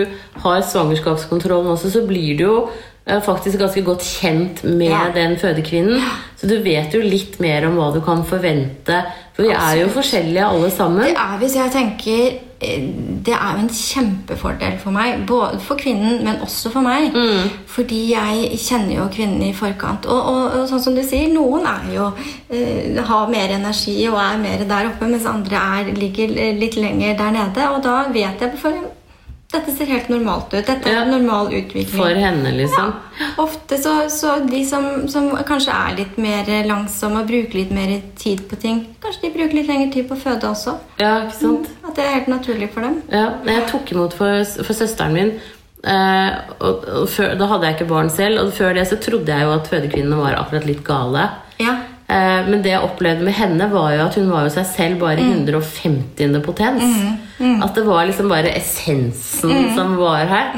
har 0.46 0.66
svangerskapskontrollen 0.72 1.74
også, 1.76 1.94
så 1.96 2.06
blir 2.08 2.38
det 2.38 2.48
jo 2.48 2.60
eh, 3.08 3.22
faktisk 3.22 3.60
ganske 3.62 3.82
godt 3.86 4.02
kjent 4.04 4.64
med 4.64 4.90
Ja. 4.90 5.06
den 5.14 5.38
fødekvinnen. 5.38 6.02
Så 6.38 6.48
du 6.48 6.58
vet 6.64 6.94
jo 6.94 7.02
litt 7.02 7.40
mer 7.40 7.66
om 7.68 7.78
hva 7.78 7.94
du 7.94 8.02
kan 8.02 8.24
forvente. 8.26 9.04
For 9.36 9.44
vi 9.44 9.50
er 9.52 9.82
jo 9.82 9.88
forskjellige 9.92 10.46
alle 10.46 10.70
sammen. 10.72 11.04
Det 11.04 11.16
er 11.18 11.38
hvis 11.42 11.56
jeg 11.56 11.72
tenker 11.72 12.26
eh, 12.62 12.82
Det 13.26 13.34
er 13.34 13.52
jo 13.58 13.64
en 13.66 13.70
kjempefordel 13.70 14.78
for 14.80 14.92
meg. 14.96 15.26
Både 15.28 15.60
for 15.60 15.76
kvinnen, 15.76 16.24
men 16.24 16.40
også 16.42 16.72
for 16.72 16.82
meg. 16.86 17.12
Fordi 17.68 18.14
jeg 18.14 18.60
kjenner 18.62 18.96
jo 19.00 19.08
kvinnen 19.12 19.42
i 19.44 19.54
forkant. 19.54 20.06
Og, 20.06 20.22
og, 20.32 20.60
og 20.62 20.68
sånn 20.70 20.84
som 20.84 20.96
du 20.96 21.02
sier, 21.04 21.28
noen 21.34 21.66
er 21.68 21.90
jo 21.96 22.10
uh, 22.12 23.02
har 23.10 23.32
mer 23.34 23.56
energi 23.58 23.98
og 24.08 24.20
er 24.22 24.38
mer 24.40 24.64
der 24.70 24.92
oppe, 24.92 25.10
mens 25.10 25.26
andre 25.26 25.56
er, 25.80 25.92
ligger 25.98 26.32
litt 26.60 26.78
lenger 26.80 27.18
der 27.18 27.32
nede. 27.36 27.70
Og 27.76 27.84
da 27.84 28.06
vet 28.14 28.40
jeg 28.46 28.54
på 28.56 28.62
forhånd 28.68 28.94
dette 29.56 29.74
ser 29.78 29.90
helt 29.90 30.10
normalt 30.14 30.54
ut. 30.54 30.60
Dette 30.68 30.90
er 30.92 30.94
Ja. 31.00 31.06
normal 31.10 31.50
utvikling. 31.54 31.88
For 31.96 32.14
henne, 32.26 32.52
liksom. 32.58 32.94
Ja. 33.20 33.30
Ofte 33.44 33.78
så, 33.82 33.96
så 34.12 34.36
de 34.50 34.62
som, 34.68 35.08
som 35.12 35.32
kanskje 35.48 35.74
er 35.74 35.98
litt 35.98 36.18
mer 36.22 36.46
langsomme 36.68 37.24
og 37.24 37.28
bruker 37.32 37.60
litt 37.64 37.72
mer 37.76 37.96
tid 38.20 38.46
på 38.52 38.60
ting, 38.62 38.84
kanskje 39.04 39.28
de 39.28 39.34
bruker 39.40 39.56
litt 39.62 39.68
lengre 39.72 39.92
tid 39.94 40.08
på 40.10 40.16
å 40.18 40.24
føde 40.28 40.50
også. 40.52 40.78
Ja, 41.02 41.18
ikke 41.26 41.40
sant? 41.42 41.70
At 41.88 41.96
det 41.98 42.06
er 42.06 42.18
helt 42.20 42.32
naturlig 42.32 42.70
for 42.76 42.86
dem. 42.86 43.02
Ja, 43.12 43.28
jeg 43.48 43.68
tok 43.72 43.92
imot 43.96 44.14
for, 44.18 44.44
for 44.64 44.74
søsteren 44.74 45.14
min 45.18 45.36
Eh, 45.86 46.32
og, 46.66 46.86
og 47.04 47.10
før, 47.14 47.36
da 47.38 47.46
hadde 47.46 47.68
jeg 47.68 47.76
ikke 47.76 47.86
barn 47.92 48.08
selv, 48.10 48.40
og 48.42 48.54
før 48.58 48.72
det 48.74 48.88
så 48.90 48.98
trodde 48.98 49.30
jeg 49.30 49.46
jo 49.46 49.52
at 49.54 49.68
fødekvinnene 49.70 50.18
var 50.18 50.34
akkurat 50.40 50.66
litt 50.66 50.80
gale. 50.88 51.28
Ja. 51.62 51.76
Eh, 52.08 52.42
men 52.50 52.62
det 52.62 52.70
jeg 52.76 52.82
opplevde 52.86 53.24
med 53.26 53.34
henne, 53.34 53.66
var 53.72 53.92
jo 53.96 54.04
at 54.06 54.16
hun 54.20 54.28
var 54.30 54.44
jo 54.46 54.50
seg 54.54 54.66
selv 54.70 55.00
bare 55.02 55.18
Mm. 55.18 55.46
150. 55.48 56.42
potens. 56.46 56.84
At 57.64 57.74
det 57.76 57.84
var 57.86 58.06
liksom 58.06 58.30
bare 58.30 58.52
essensen 58.56 59.50
Mm. 59.50 59.76
som 59.76 59.96
var 59.98 60.26
her. 60.26 60.52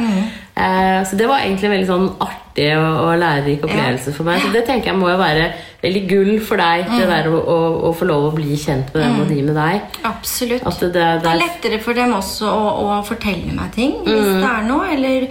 Eh, 0.57 1.03
så 1.05 1.15
det 1.15 1.27
var 1.27 1.39
egentlig 1.39 1.65
en 1.65 1.71
veldig 1.71 1.87
sånn 1.87 2.09
artig 2.19 2.67
og, 2.75 3.19
lærerik 3.19 3.63
opplevelse 3.63 4.11
for 4.13 4.23
meg. 4.25 4.41
Så 4.41 4.51
det 4.51 4.65
tenker 4.65 4.87
jeg 4.91 4.95
må 4.97 5.09
jo 5.11 5.17
være 5.17 5.51
veldig 5.83 6.07
gull 6.09 6.39
for 6.39 6.57
deg, 6.57 6.85
Mm. 6.89 6.97
det 6.99 7.07
der 7.07 7.29
å, 7.29 7.39
å, 7.45 7.57
å 7.89 7.95
få 7.95 8.05
lov 8.07 8.31
å 8.31 8.35
bli 8.35 8.55
kjent 8.57 8.93
med 8.93 9.03
dem 9.03 9.21
og 9.21 9.27
de 9.29 9.41
med 9.43 9.55
deg. 9.55 9.81
Absolutt. 10.03 10.63
Det, 10.79 10.91
det, 10.93 11.01
er... 11.01 11.19
det 11.19 11.29
er 11.29 11.35
er 11.35 11.43
lettere 11.45 11.79
for 11.79 11.93
dem 11.93 12.11
også 12.13 12.45
å, 12.49 12.97
å 12.99 13.05
fortelle 13.05 13.53
meg 13.53 13.71
ting 13.75 13.93
hvis 14.03 14.41
det 14.41 14.49
er 14.51 14.63
noe. 14.67 14.89
Eller 14.97 15.27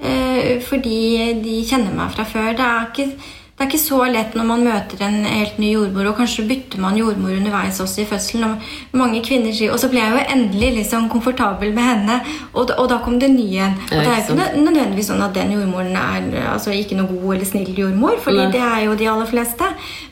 eh, 0.00 0.60
fordi 0.60 1.42
de 1.42 1.56
kjenner 1.64 1.92
meg 1.96 2.12
fra 2.12 2.24
før. 2.24 2.52
Det 2.56 2.60
er, 2.60 2.86
ikke, 2.92 3.10
det 3.56 3.64
er 3.64 3.70
ikke 3.70 3.80
så 3.80 3.98
lett 4.12 4.34
når 4.36 4.44
man 4.44 4.64
møter 4.66 5.00
en 5.06 5.14
helt 5.24 5.54
ny 5.56 5.70
jordmor, 5.70 6.10
og 6.10 6.18
kanskje 6.18 6.42
bytter 6.44 6.80
man 6.82 6.98
jordmor 7.00 7.32
underveis 7.32 7.78
også 7.80 8.02
i 8.02 8.08
fødselen. 8.10 8.50
Og 8.52 8.98
mange 9.00 9.22
kvinner 9.24 9.54
sier 9.56 9.72
Og 9.72 9.80
så 9.80 9.88
ble 9.88 10.02
jeg 10.02 10.12
jo 10.12 10.24
endelig 10.34 10.74
liksom 10.82 11.06
komfortabel 11.08 11.72
med 11.72 11.88
henne, 11.88 12.18
og, 12.52 12.74
og 12.76 12.90
da 12.92 12.98
kom 13.00 13.16
det 13.22 13.30
ny 13.32 13.46
en. 13.64 13.78
Og 13.88 13.96
det 13.96 14.12
er 14.12 14.20
jo 14.28 14.36
ikke 14.36 14.60
nødvendigvis 14.60 15.08
sånn 15.08 15.24
at 15.24 15.32
den 15.38 15.54
jordmoren 15.56 15.96
er 15.96 16.50
altså, 16.52 16.74
ikke 16.76 16.98
noe 17.00 17.08
god 17.08 17.38
eller 17.38 17.48
snill 17.48 17.72
jordmor, 17.80 18.20
Nei. 18.28 18.50
det 18.52 18.60
er 18.60 18.82
jo 18.90 18.98
de 19.00 19.08
aller 19.14 19.32
fleste. 19.32 19.70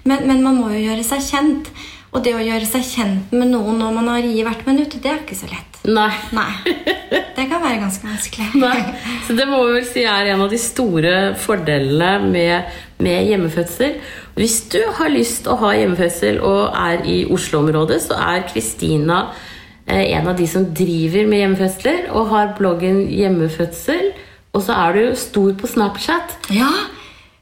Men, 0.09 0.25
men 0.25 0.41
man 0.47 0.57
må 0.63 0.73
jo 0.73 0.81
gjøre 0.87 1.05
seg 1.05 1.29
kjent. 1.29 1.69
Og 2.15 2.23
det 2.23 2.35
å 2.37 2.43
gjøre 2.43 2.67
seg 2.69 2.85
kjent 2.87 3.33
med 3.35 3.51
noen 3.51 3.81
når 3.81 3.95
man 3.97 4.11
har 4.13 4.23
ri 4.23 4.43
hvert 4.47 4.63
minutt, 4.69 4.95
det 5.03 5.11
er 5.11 5.23
ikke 5.25 5.39
så 5.39 5.49
lett. 5.51 5.81
Nei. 5.85 6.13
Nei. 6.33 6.53
Det 7.35 7.49
kan 7.51 7.59
være 7.59 7.81
ganske 7.83 8.07
vanskelig. 8.07 8.47
Nei. 8.63 8.95
Så 9.27 9.35
det 9.35 9.49
må 9.51 9.59
vi 9.67 9.81
vel 9.81 9.89
si 9.89 10.05
er 10.07 10.31
en 10.33 10.45
av 10.45 10.53
de 10.53 10.61
store 10.63 11.15
fordelene 11.43 12.31
med, 12.31 12.77
med 13.03 13.27
hjemmefødsel. 13.33 13.99
Hvis 14.39 14.61
du 14.71 14.79
har 14.97 15.11
lyst 15.11 15.51
å 15.51 15.59
ha 15.61 15.75
hjemmefødsel 15.75 16.39
og 16.39 16.79
er 16.79 17.03
i 17.11 17.19
Oslo-området, 17.35 17.99
så 18.07 18.19
er 18.23 18.47
Kristina 18.47 19.25
eh, 19.85 20.07
en 20.15 20.31
av 20.31 20.39
de 20.39 20.47
som 20.51 20.71
driver 20.71 21.27
med 21.27 21.43
hjemmefødsler 21.43 22.13
og 22.15 22.31
har 22.31 22.55
bloggen 22.61 23.05
Hjemmefødsel. 23.11 24.13
Og 24.55 24.63
så 24.63 24.79
er 24.79 24.95
du 24.95 25.19
stor 25.19 25.51
på 25.59 25.67
Snapchat. 25.67 26.39
Ja, 26.55 26.71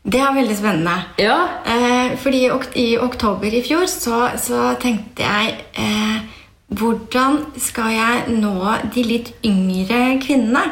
det 0.05 0.19
er 0.21 0.33
veldig 0.35 0.57
spennende. 0.59 0.95
Ja. 1.23 1.37
Eh, 1.65 2.17
fordi 2.19 2.45
i 2.47 2.51
ok- 2.51 2.77
i 2.77 2.87
oktober 2.99 3.47
i 3.55 3.63
fjor 3.63 3.87
så, 3.87 4.31
så 4.37 4.73
tenkte 4.83 5.23
jeg 5.23 5.57
eh, 5.79 6.21
Hvordan 6.73 7.35
skal 7.61 7.91
jeg 7.93 8.39
nå 8.41 8.57
de 8.95 9.03
litt 9.05 9.29
yngre 9.45 10.19
kvinnene? 10.25 10.63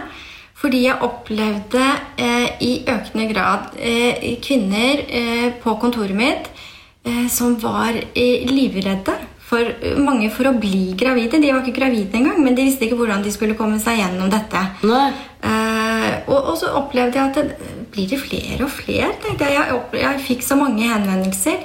Fordi 0.60 0.82
jeg 0.86 0.96
opplevde 1.04 1.82
eh, 2.16 2.48
i 2.64 2.70
økende 2.88 3.26
grad 3.32 3.76
eh, 3.78 4.38
kvinner 4.44 5.02
eh, 5.08 5.50
på 5.62 5.74
kontoret 5.80 6.16
mitt 6.16 6.48
eh, 7.04 7.26
som 7.32 7.54
var 7.62 7.92
livredde. 8.16 9.14
For 9.50 9.66
mange 9.98 10.30
for 10.30 10.46
å 10.46 10.54
bli 10.54 10.92
gravide. 10.94 11.40
De 11.42 11.50
var 11.50 11.64
ikke 11.64 11.80
gravide 11.80 12.14
engang, 12.20 12.38
men 12.44 12.54
de 12.54 12.68
visste 12.68 12.86
ikke 12.86 13.00
hvordan 13.00 13.24
de 13.24 13.32
skulle 13.34 13.58
komme 13.58 13.80
seg 13.82 13.98
gjennom 13.98 14.30
dette. 14.30 14.62
Nei. 14.86 15.10
Eh, 15.42 16.10
og, 16.30 16.38
og 16.38 16.56
så 16.60 16.70
opplevde 16.78 17.18
jeg 17.18 17.32
at 17.32 17.38
det 17.40 17.70
blir 17.90 18.10
det 18.12 18.20
flere 18.22 18.62
og 18.66 18.70
flere. 18.70 19.10
tenkte 19.24 19.50
Jeg 19.50 19.58
Jeg, 19.58 19.80
jeg 20.04 20.26
fikk 20.28 20.46
så 20.46 20.58
mange 20.60 20.86
henvendelser 20.86 21.64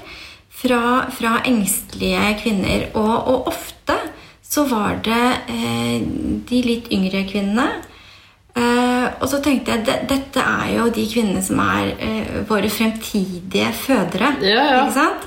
fra, 0.49 0.81
fra 1.13 1.39
engstelige 1.45 2.37
kvinner. 2.41 2.87
Og, 2.97 3.13
og 3.33 3.51
ofte 3.53 3.99
så 4.41 4.65
var 4.69 5.01
det 5.03 5.25
uh, 5.49 5.99
de 6.49 6.63
litt 6.63 6.89
yngre 6.93 7.25
kvinnene. 7.29 7.67
Uh, 8.55 9.09
og 9.19 9.27
så 9.27 9.41
tenkte 9.43 9.73
jeg 9.73 9.83
at 9.83 10.05
dette 10.07 10.41
er 10.41 10.77
jo 10.77 10.85
de 10.95 11.03
kvinnene 11.11 11.41
som 11.43 11.59
er 11.59 11.89
eh, 11.99 12.37
våre 12.47 12.69
fremtidige 12.71 13.67
fødere. 13.75 14.31
Ja, 14.41 14.61
ja. 14.63 14.77
Ikke 14.85 14.95
sant? 14.95 15.25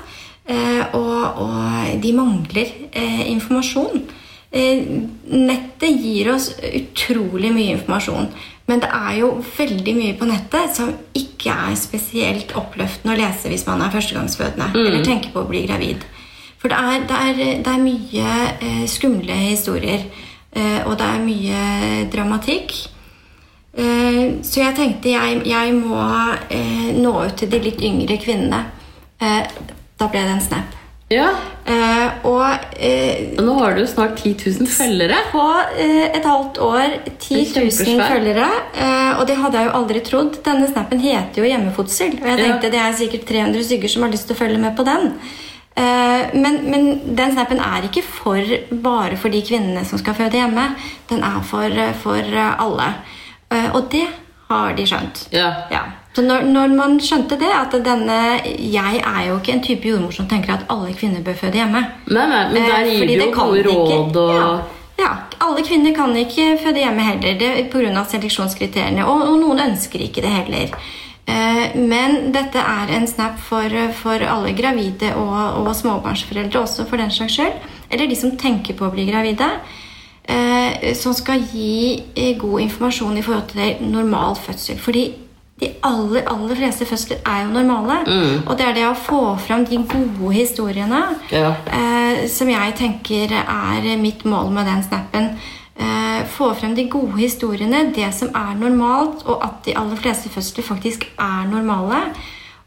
Eh, 0.49 0.95
og, 0.97 1.43
og 1.45 2.01
de 2.01 2.13
mangler 2.17 2.71
eh, 2.89 3.25
informasjon. 3.29 4.05
Eh, 4.49 4.85
nettet 5.29 5.99
gir 6.01 6.31
oss 6.33 6.51
utrolig 6.57 7.51
mye 7.53 7.75
informasjon. 7.77 8.31
Men 8.69 8.81
det 8.83 8.89
er 8.93 9.15
jo 9.21 9.29
veldig 9.57 9.93
mye 9.97 10.15
på 10.17 10.27
nettet 10.29 10.75
som 10.77 10.91
ikke 11.17 11.53
er 11.53 11.77
spesielt 11.79 12.53
oppløftende 12.57 13.15
å 13.15 13.19
lese 13.19 13.49
hvis 13.49 13.65
man 13.65 13.81
er 13.81 13.93
førstegangsfødende 13.93 14.69
eller 14.77 15.05
tenker 15.05 15.33
på 15.33 15.41
å 15.41 15.49
bli 15.49 15.63
gravid. 15.65 16.05
For 16.59 16.69
det 16.69 16.77
er, 16.77 17.05
det 17.07 17.17
er, 17.17 17.39
det 17.63 17.71
er 17.71 17.81
mye 17.81 18.31
eh, 18.59 18.85
skumle 18.91 19.37
historier, 19.47 20.03
eh, 20.51 20.81
og 20.83 20.97
det 20.99 21.07
er 21.07 21.23
mye 21.23 21.61
dramatikk. 22.13 22.75
Eh, 23.79 24.23
så 24.43 24.65
jeg 24.65 24.77
tenkte 24.77 25.13
jeg, 25.13 25.41
jeg 25.47 25.75
må 25.77 26.03
nå 26.99 27.13
ut 27.23 27.37
til 27.39 27.49
de 27.53 27.61
litt 27.63 27.81
yngre 27.85 28.19
kvinnene. 28.21 28.65
Da 29.99 30.07
ble 30.07 30.21
det 30.23 30.35
en 30.37 30.41
snap. 30.41 30.75
Ja. 31.09 31.31
Eh, 31.65 32.25
og 32.29 32.65
eh, 32.77 33.31
nå 33.41 33.55
har 33.57 33.73
du 33.75 33.81
snart 33.89 34.19
10 34.21 34.35
000 34.61 34.67
følgere. 34.69 35.17
på 35.31 35.41
eh, 35.81 36.05
et 36.19 36.25
halvt 36.25 36.59
år 36.61 36.93
10 37.17 37.39
000 37.57 38.03
følgere. 38.05 38.45
Eh, 38.77 39.19
og 39.19 39.25
det 39.27 39.37
hadde 39.41 39.57
jeg 39.57 39.67
jo 39.71 39.73
aldri 39.79 40.03
trodd. 40.05 40.37
Denne 40.45 40.67
snappen 40.69 41.01
heter 41.01 41.41
jo 41.41 41.49
Hjemmefotsel. 41.49 42.13
Og 42.21 42.27
jeg 42.29 42.37
Ja. 42.39 42.43
tenkte 42.45 42.71
det 42.71 42.79
er 42.83 42.93
sikkert 42.99 43.25
300 43.27 43.63
stykker 43.65 43.89
som 43.89 44.03
har 44.05 44.11
lyst 44.13 44.27
til 44.29 44.35
å 44.37 44.39
følge 44.43 44.61
med 44.61 44.77
på 44.77 44.85
den. 44.85 45.09
Eh, 45.75 46.29
men, 46.37 46.59
men 46.69 47.15
den 47.15 47.33
snappen 47.33 47.59
er 47.59 47.89
ikke 47.89 48.03
for 48.05 48.55
bare 48.85 49.17
for 49.17 49.29
de 49.33 49.41
kvinnene 49.41 49.83
som 49.89 49.97
skal 49.97 50.13
føde 50.13 50.37
hjemme. 50.37 50.75
Den 51.09 51.23
er 51.25 51.41
for, 51.41 51.65
eh, 51.65 51.93
for 52.05 52.21
alle. 52.45 52.93
Og 53.73 53.89
det 53.89 54.05
har 54.49 54.73
de 54.77 54.85
skjønt. 54.85 55.25
Ja. 55.33 55.49
Ja. 55.73 55.81
Så 56.19 56.23
når, 56.25 56.41
når 56.51 56.73
man 56.75 56.97
skjønte 56.99 57.37
det, 57.39 57.47
at 57.47 57.71
denne 57.85 58.15
Jeg 58.43 58.97
er 58.99 59.21
jo 59.29 59.37
ikke 59.39 59.53
en 59.55 59.61
type 59.63 59.87
jordmor 59.87 60.11
som 60.11 60.25
tenker 60.27 60.51
at 60.57 60.65
alle 60.73 60.91
kvinner 60.97 61.21
bør 61.23 61.37
føde 61.39 61.55
hjemme. 61.61 61.79
Nei, 62.11 62.25
nei, 62.27 62.41
men 62.51 62.65
der 62.67 62.89
Eh, 62.89 62.89
gir 62.97 63.05
eh, 63.05 63.21
du 63.21 63.23
jo 63.23 63.29
gode 63.37 63.61
råd 63.69 64.17
og 64.19 64.33
ja. 64.35 64.49
ja, 64.99 65.11
alle 65.45 65.63
kvinner 65.63 65.95
kan 65.95 66.11
ikke 66.19 66.57
føde 66.59 66.81
hjemme 66.83 67.05
heller 67.07 67.37
det 67.39 67.51
pga. 67.71 68.03
seleksjonskriteriene. 68.11 69.05
Og, 69.07 69.21
og 69.29 69.37
noen 69.45 69.61
ønsker 69.69 70.03
ikke 70.03 70.25
det 70.25 70.33
heller. 70.33 70.75
Eh, 71.29 71.77
Men 71.79 72.33
dette 72.35 72.59
er 72.59 72.91
en 72.97 73.07
snap 73.07 73.39
for, 73.39 73.69
for 74.01 74.19
alle 74.19 74.51
gravide 74.59 75.13
og, 75.15 75.61
og 75.63 75.71
småbarnsforeldre 75.75 76.59
også, 76.65 76.83
for 76.89 76.97
den 76.99 77.11
slags 77.15 77.37
skyld. 77.39 77.63
Eller 77.89 78.11
de 78.11 78.19
som 78.19 78.35
tenker 78.35 78.75
på 78.75 78.89
å 78.89 78.91
bli 78.91 79.07
gravide. 79.07 79.47
eh, 80.27 80.91
Som 80.99 81.13
skal 81.13 81.47
gi 81.53 82.03
eh, 82.15 82.35
god 82.35 82.59
informasjon 82.67 83.17
i 83.17 83.21
forhold 83.23 83.47
til 83.55 83.87
normal 83.87 84.35
fødsel. 84.35 84.75
Fordi 84.83 85.07
de 85.59 85.69
aller, 85.83 86.23
aller 86.31 86.55
fleste 86.55 86.85
fødsler 86.87 87.17
er 87.27 87.41
jo 87.45 87.53
normale. 87.53 87.97
Og 88.47 88.57
det 88.57 88.65
er 88.67 88.73
det 88.77 88.85
å 88.87 88.95
få 88.95 89.21
fram 89.43 89.65
de 89.67 89.77
gode 89.83 90.33
historiene 90.37 91.01
Ja. 91.31 91.53
eh, 91.67 92.27
som 92.31 92.47
jeg 92.49 92.75
tenker 92.79 93.33
er 93.33 93.97
mitt 93.97 94.23
mål 94.25 94.51
med 94.55 94.65
den 94.65 94.83
snappen. 94.83 95.29
Eh, 95.79 96.25
få 96.27 96.53
frem 96.55 96.75
de 96.75 96.87
gode 96.91 97.17
historiene, 97.19 97.93
det 97.95 98.13
som 98.13 98.29
er 98.35 98.55
normalt, 98.59 99.23
og 99.25 99.43
at 99.43 99.63
de 99.65 99.75
aller 99.77 99.95
fleste 99.95 100.29
fødsler 100.29 100.63
faktisk 100.63 101.05
er 101.19 101.47
normale. 101.51 102.01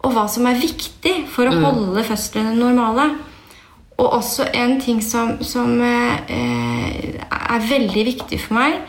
Og 0.03 0.13
hva 0.13 0.29
som 0.29 0.47
er 0.47 0.55
viktig 0.61 1.29
for 1.31 1.47
å 1.47 1.61
holde 1.61 2.03
fødslene 2.05 2.57
normale. 2.59 3.11
Og 3.99 4.13
også 4.19 4.49
en 4.55 4.81
ting 4.81 5.03
som, 5.05 5.37
som 5.45 5.81
eh, 5.81 7.15
er 7.31 7.69
veldig 7.69 8.05
viktig 8.05 8.41
for 8.41 8.55
meg, 8.55 8.81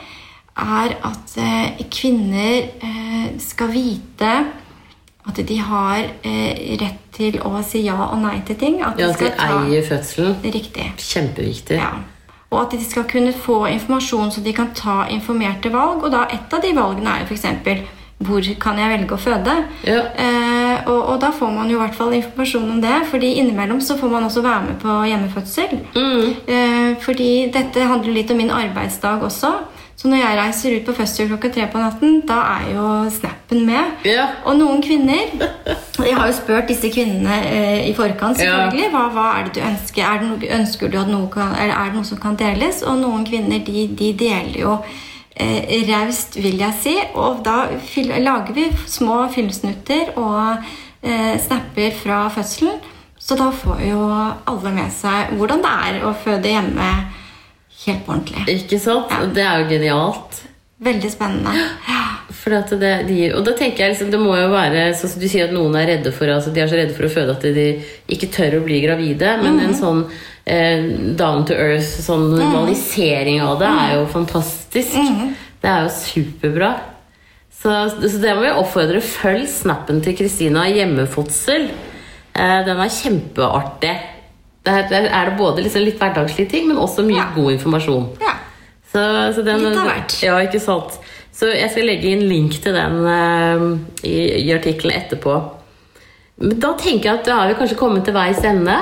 er 0.57 0.95
at 1.03 1.35
eh, 1.41 1.83
kvinner 1.91 2.63
eh, 2.81 3.12
skal 3.39 3.71
vite 3.73 4.33
at 5.23 5.39
de 5.47 5.57
har 5.63 6.01
eh, 6.27 6.77
rett 6.81 6.99
til 7.15 7.37
å 7.47 7.61
si 7.63 7.85
ja 7.85 7.95
og 8.09 8.17
nei 8.19 8.41
til 8.47 8.57
ting. 8.59 8.81
At 8.83 8.99
Ja, 8.99 9.07
de 9.07 9.13
at 9.13 9.19
de 9.19 9.29
skal 9.29 9.37
ta 9.39 9.61
eier 9.63 9.85
fødselen. 9.87 10.35
Riktig. 10.43 10.87
Kjempeviktig. 10.99 11.77
Ja. 11.79 11.93
Og 12.51 12.59
at 12.65 12.75
de 12.75 12.83
skal 12.85 13.07
kunne 13.09 13.31
få 13.33 13.63
informasjon 13.71 14.31
så 14.35 14.41
de 14.45 14.51
kan 14.53 14.73
ta 14.77 15.05
informerte 15.09 15.71
valg. 15.73 16.03
Og 16.03 16.11
da 16.13 16.25
et 16.29 16.51
av 16.53 16.61
de 16.61 16.73
valgene 16.75 17.09
er 17.15 17.23
jo 17.23 17.31
f.eks. 17.31 17.85
hvor 18.23 18.45
kan 18.61 18.77
jeg 18.79 18.91
velge 18.91 19.15
å 19.15 19.19
føde? 19.19 19.55
Ja. 19.87 20.01
Eh, 20.25 20.83
og, 20.91 20.99
og 21.13 21.17
da 21.23 21.31
får 21.31 21.49
man 21.55 21.71
jo 21.71 21.79
i 21.79 21.81
hvert 21.81 21.95
fall 21.97 22.13
informasjon 22.19 22.69
om 22.75 22.81
det. 22.83 22.99
fordi 23.09 23.33
innimellom 23.39 23.81
så 23.81 23.97
får 23.97 24.09
man 24.11 24.23
også 24.27 24.43
være 24.45 24.61
med 24.67 24.77
på 24.83 24.99
hjemmefødsel. 25.07 25.79
Eh, 25.95 26.91
fordi 27.01 27.31
dette 27.53 27.87
handler 27.89 28.13
litt 28.19 28.31
om 28.31 28.37
min 28.43 28.51
arbeidsdag 28.51 29.23
også. 29.23 29.53
Så 30.03 30.09
når 30.11 30.17
jeg 30.19 30.35
reiser 30.35 30.73
ut 30.75 30.83
på 30.83 30.93
fødsel 30.97 31.29
klokka 31.29 31.49
tre 31.55 31.65
på 31.71 31.79
natten, 31.79 32.17
da 32.27 32.41
er 32.57 32.63
jo 32.73 32.87
snappen 33.07 33.61
med. 33.63 34.01
Ja. 34.03 34.25
Og 34.43 34.57
noen 34.59 34.81
kvinner 34.83 35.29
Jeg 36.03 36.17
har 36.17 36.27
jo 36.27 36.33
spurt 36.35 36.67
disse 36.67 36.89
kvinnene 36.91 37.37
eh, 37.47 37.85
i 37.87 37.93
forkant. 37.95 38.35
Selvfølgelig, 38.35 38.89
hva, 38.91 39.05
hva 39.15 39.29
er 39.37 39.47
det 39.47 39.53
du 39.55 39.61
ønsker? 39.63 40.03
Er 40.03 40.19
det 40.19 40.27
noe, 40.27 40.51
ønsker 40.57 40.91
du 40.91 40.99
at 40.99 41.07
noe 41.07 41.31
kan, 41.31 41.55
eller 41.55 41.71
er 41.77 41.93
det 41.93 42.01
noe 42.01 42.09
som 42.11 42.19
kan 42.19 42.35
deles? 42.35 42.83
Og 42.83 42.99
noen 42.99 43.23
kvinner 43.23 43.63
de, 43.63 43.85
de 43.95 44.11
deler 44.19 44.59
jo 44.65 44.75
eh, 45.39 45.87
raust, 45.87 46.35
vil 46.35 46.59
jeg 46.59 46.79
si. 46.83 46.99
Og 47.15 47.39
da 47.47 47.69
lager 48.19 48.59
vi 48.59 48.67
små 48.83 49.23
filmsnutter 49.31 50.17
og 50.19 50.67
eh, 50.99 51.39
snapper 51.47 51.95
fra 52.03 52.25
fødselen. 52.35 52.83
Så 53.15 53.39
da 53.39 53.53
får 53.55 53.87
jo 53.87 54.03
alle 54.11 54.79
med 54.81 54.91
seg 54.91 55.37
hvordan 55.39 55.63
det 55.63 55.77
er 55.87 56.03
å 56.03 56.17
føde 56.25 56.57
hjemme 56.57 56.93
helt 57.87 58.05
på 58.05 58.15
ordentlig. 58.15 58.57
Ikke 58.57 58.79
sant? 58.81 59.11
Ja. 59.11 59.29
Det 59.35 59.45
er 59.45 59.61
jo 59.61 59.69
genialt. 59.71 60.41
Veldig 60.83 61.11
spennende. 61.11 61.53
Ja. 61.87 62.01
At 62.43 62.73
det, 62.75 62.91
de, 63.07 63.17
og 63.37 63.45
da 63.47 63.53
tenker 63.55 63.85
jeg 63.85 63.93
liksom, 63.93 64.09
Det 64.11 64.19
må 64.19 64.33
jo 64.35 64.49
være 64.51 64.89
sånn 64.99 65.13
som 65.13 65.21
du 65.21 65.29
sier 65.31 65.45
at 65.47 65.53
noen 65.55 65.77
er 65.79 65.85
redde 65.93 66.11
for 66.11 66.27
altså 66.27 66.51
de 66.51 66.59
er 66.59 66.67
så 66.67 66.75
redde 66.75 66.95
for 66.97 67.07
å 67.07 67.11
føde 67.13 67.35
at 67.37 67.45
de 67.55 67.67
ikke 68.11 68.27
tør 68.35 68.57
å 68.57 68.63
bli 68.65 68.81
gravide. 68.83 69.37
Men 69.39 69.61
en 69.63 69.77
sånn 69.77 70.01
eh, 70.43 70.89
down 71.19 71.45
to 71.47 71.55
earth, 71.55 72.01
sånn 72.03 72.33
normalisering 72.33 73.39
av 73.45 73.61
det, 73.61 73.69
er 73.85 73.95
jo 73.95 74.09
fantastisk. 74.11 74.97
Det 75.63 75.71
er 75.71 75.87
jo 75.87 75.93
superbra. 75.95 76.73
Så, 77.61 77.71
så 77.95 78.19
det 78.19 78.35
må 78.35 78.43
vi 78.43 78.51
oppfordre. 78.51 78.99
Følg 79.07 79.47
snappen 79.47 80.03
til 80.03 80.17
Kristina 80.19 80.65
hjemmefødsel. 80.67 81.69
Eh, 82.33 82.59
den 82.67 82.83
er 82.83 82.91
kjempeartig. 82.91 83.95
Der, 84.63 84.85
der 84.87 85.09
er 85.11 85.29
det 85.29 85.37
både 85.37 85.63
liksom 85.65 85.83
litt 85.83 85.97
hverdagslige 85.99 86.49
ting, 86.49 86.67
men 86.69 86.77
også 86.79 87.03
mye 87.03 87.17
Ja. 87.19 87.25
god 87.35 87.51
informasjon. 87.57 88.05
Ja. 88.21 88.35
Så, 88.93 89.01
så 89.35 89.41
den, 89.43 89.59
Litt 89.65 89.77
av 89.77 89.89
hvert. 89.89 90.15
Ja, 90.23 90.37
ikke 90.45 90.61
sant. 90.63 90.99
Så 91.33 91.49
jeg 91.49 91.71
skal 91.73 91.87
legge 91.89 92.11
inn 92.13 92.21
link 92.29 92.59
til 92.61 92.75
den 92.77 92.99
uh, 93.03 93.63
i, 94.05 94.13
i 94.45 94.51
artikkelen 94.53 94.93
etterpå. 94.95 95.33
Men 96.43 96.59
da 96.61 96.73
tenker 96.79 97.09
jeg 97.09 97.19
at 97.19 97.25
da 97.27 97.39
har 97.41 97.49
vi 97.51 97.57
kanskje 97.59 97.77
kommet 97.79 98.05
til 98.05 98.15
veis 98.15 98.43
ende. 98.45 98.75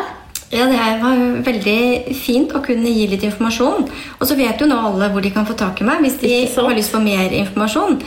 Ja, 0.52 0.66
det 0.68 0.76
her 0.76 0.98
var 1.00 1.20
veldig 1.48 2.14
fint 2.20 2.52
å 2.52 2.60
kunne 2.64 2.92
gi 2.92 3.06
litt 3.08 3.24
informasjon. 3.24 3.86
Og 4.20 4.28
så 4.28 4.36
vet 4.36 4.60
jo 4.60 4.68
nå 4.68 4.76
alle 4.76 5.08
hvor 5.14 5.24
de 5.24 5.32
kan 5.32 5.48
få 5.48 5.56
tak 5.60 5.80
i 5.80 5.88
meg 5.88 6.04
hvis 6.04 6.20
de 6.20 6.34
har 6.52 6.76
lyst 6.76 6.92
på 6.92 7.00
mer 7.04 7.32
informasjon. 7.32 8.02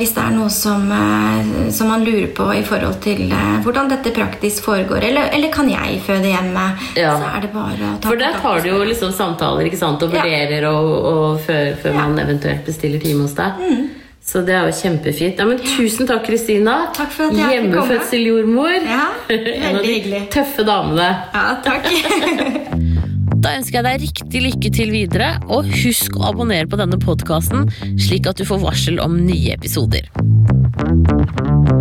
Hvis 0.00 0.14
det 0.16 0.22
er 0.24 0.30
noe 0.32 0.48
som, 0.48 0.86
eh, 0.96 1.70
som 1.76 1.90
man 1.92 2.04
lurer 2.06 2.30
på 2.32 2.46
i 2.56 2.62
forhold 2.64 2.96
til 3.04 3.26
eh, 3.28 3.58
hvordan 3.64 3.90
dette 3.92 4.12
praktisk 4.16 4.64
foregår, 4.64 5.04
eller, 5.10 5.28
eller 5.36 5.52
kan 5.52 5.68
jeg 5.68 6.00
føde 6.06 6.30
hjemme, 6.32 6.66
Ja. 6.96 7.12
så 7.20 7.28
er 7.36 7.40
det 7.44 7.52
bare 7.52 7.90
å 7.90 8.00
ta 8.00 8.08
For 8.08 8.16
der 8.16 8.38
tar 8.40 8.60
du 8.64 8.70
jo 8.70 8.78
liksom 8.88 9.12
samtaler 9.12 9.68
ikke 9.68 9.76
sant? 9.78 10.02
og 10.02 10.14
Ja. 10.14 10.22
vurderer 10.24 10.64
og, 10.72 10.90
og 11.12 11.40
før, 11.44 11.74
før 11.82 11.92
Ja. 11.92 12.00
Mm. 12.00 12.14
man 12.16 12.18
eventuelt 12.26 12.64
bestiller 12.64 12.98
time 13.00 13.22
hos 13.28 13.34
deg. 13.34 13.52
Så 14.30 14.44
det 14.46 14.54
er 14.54 14.66
jo 14.68 14.72
kjempefint. 14.76 15.38
Ja, 15.38 15.44
men 15.48 15.58
tusen 15.58 16.06
takk, 16.06 16.24
Kristina. 16.26 16.74
Takk 16.94 17.10
for 17.10 17.24
at 17.30 17.36
jeg. 17.36 17.62
Hjemmefødseljordmor. 17.62 18.76
Ja, 18.84 19.06
en 19.30 19.76
av 19.76 19.82
de 19.82 20.26
tøffe 20.30 20.64
damene. 20.64 21.08
Ja, 21.34 21.56
takk. 21.64 21.88
Da 23.40 23.54
ønsker 23.56 23.80
jeg 23.80 23.86
deg 23.86 24.02
riktig 24.04 24.42
lykke 24.44 24.70
til 24.76 24.92
videre, 24.92 25.30
og 25.48 25.68
husk 25.82 26.18
å 26.18 26.26
abonnere 26.28 26.68
på 26.68 26.76
denne 26.80 27.00
podkasten, 27.00 27.70
slik 27.96 28.28
at 28.28 28.40
du 28.40 28.44
får 28.48 28.60
varsel 28.66 29.00
om 29.00 29.16
nye 29.24 29.56
episoder. 29.56 30.10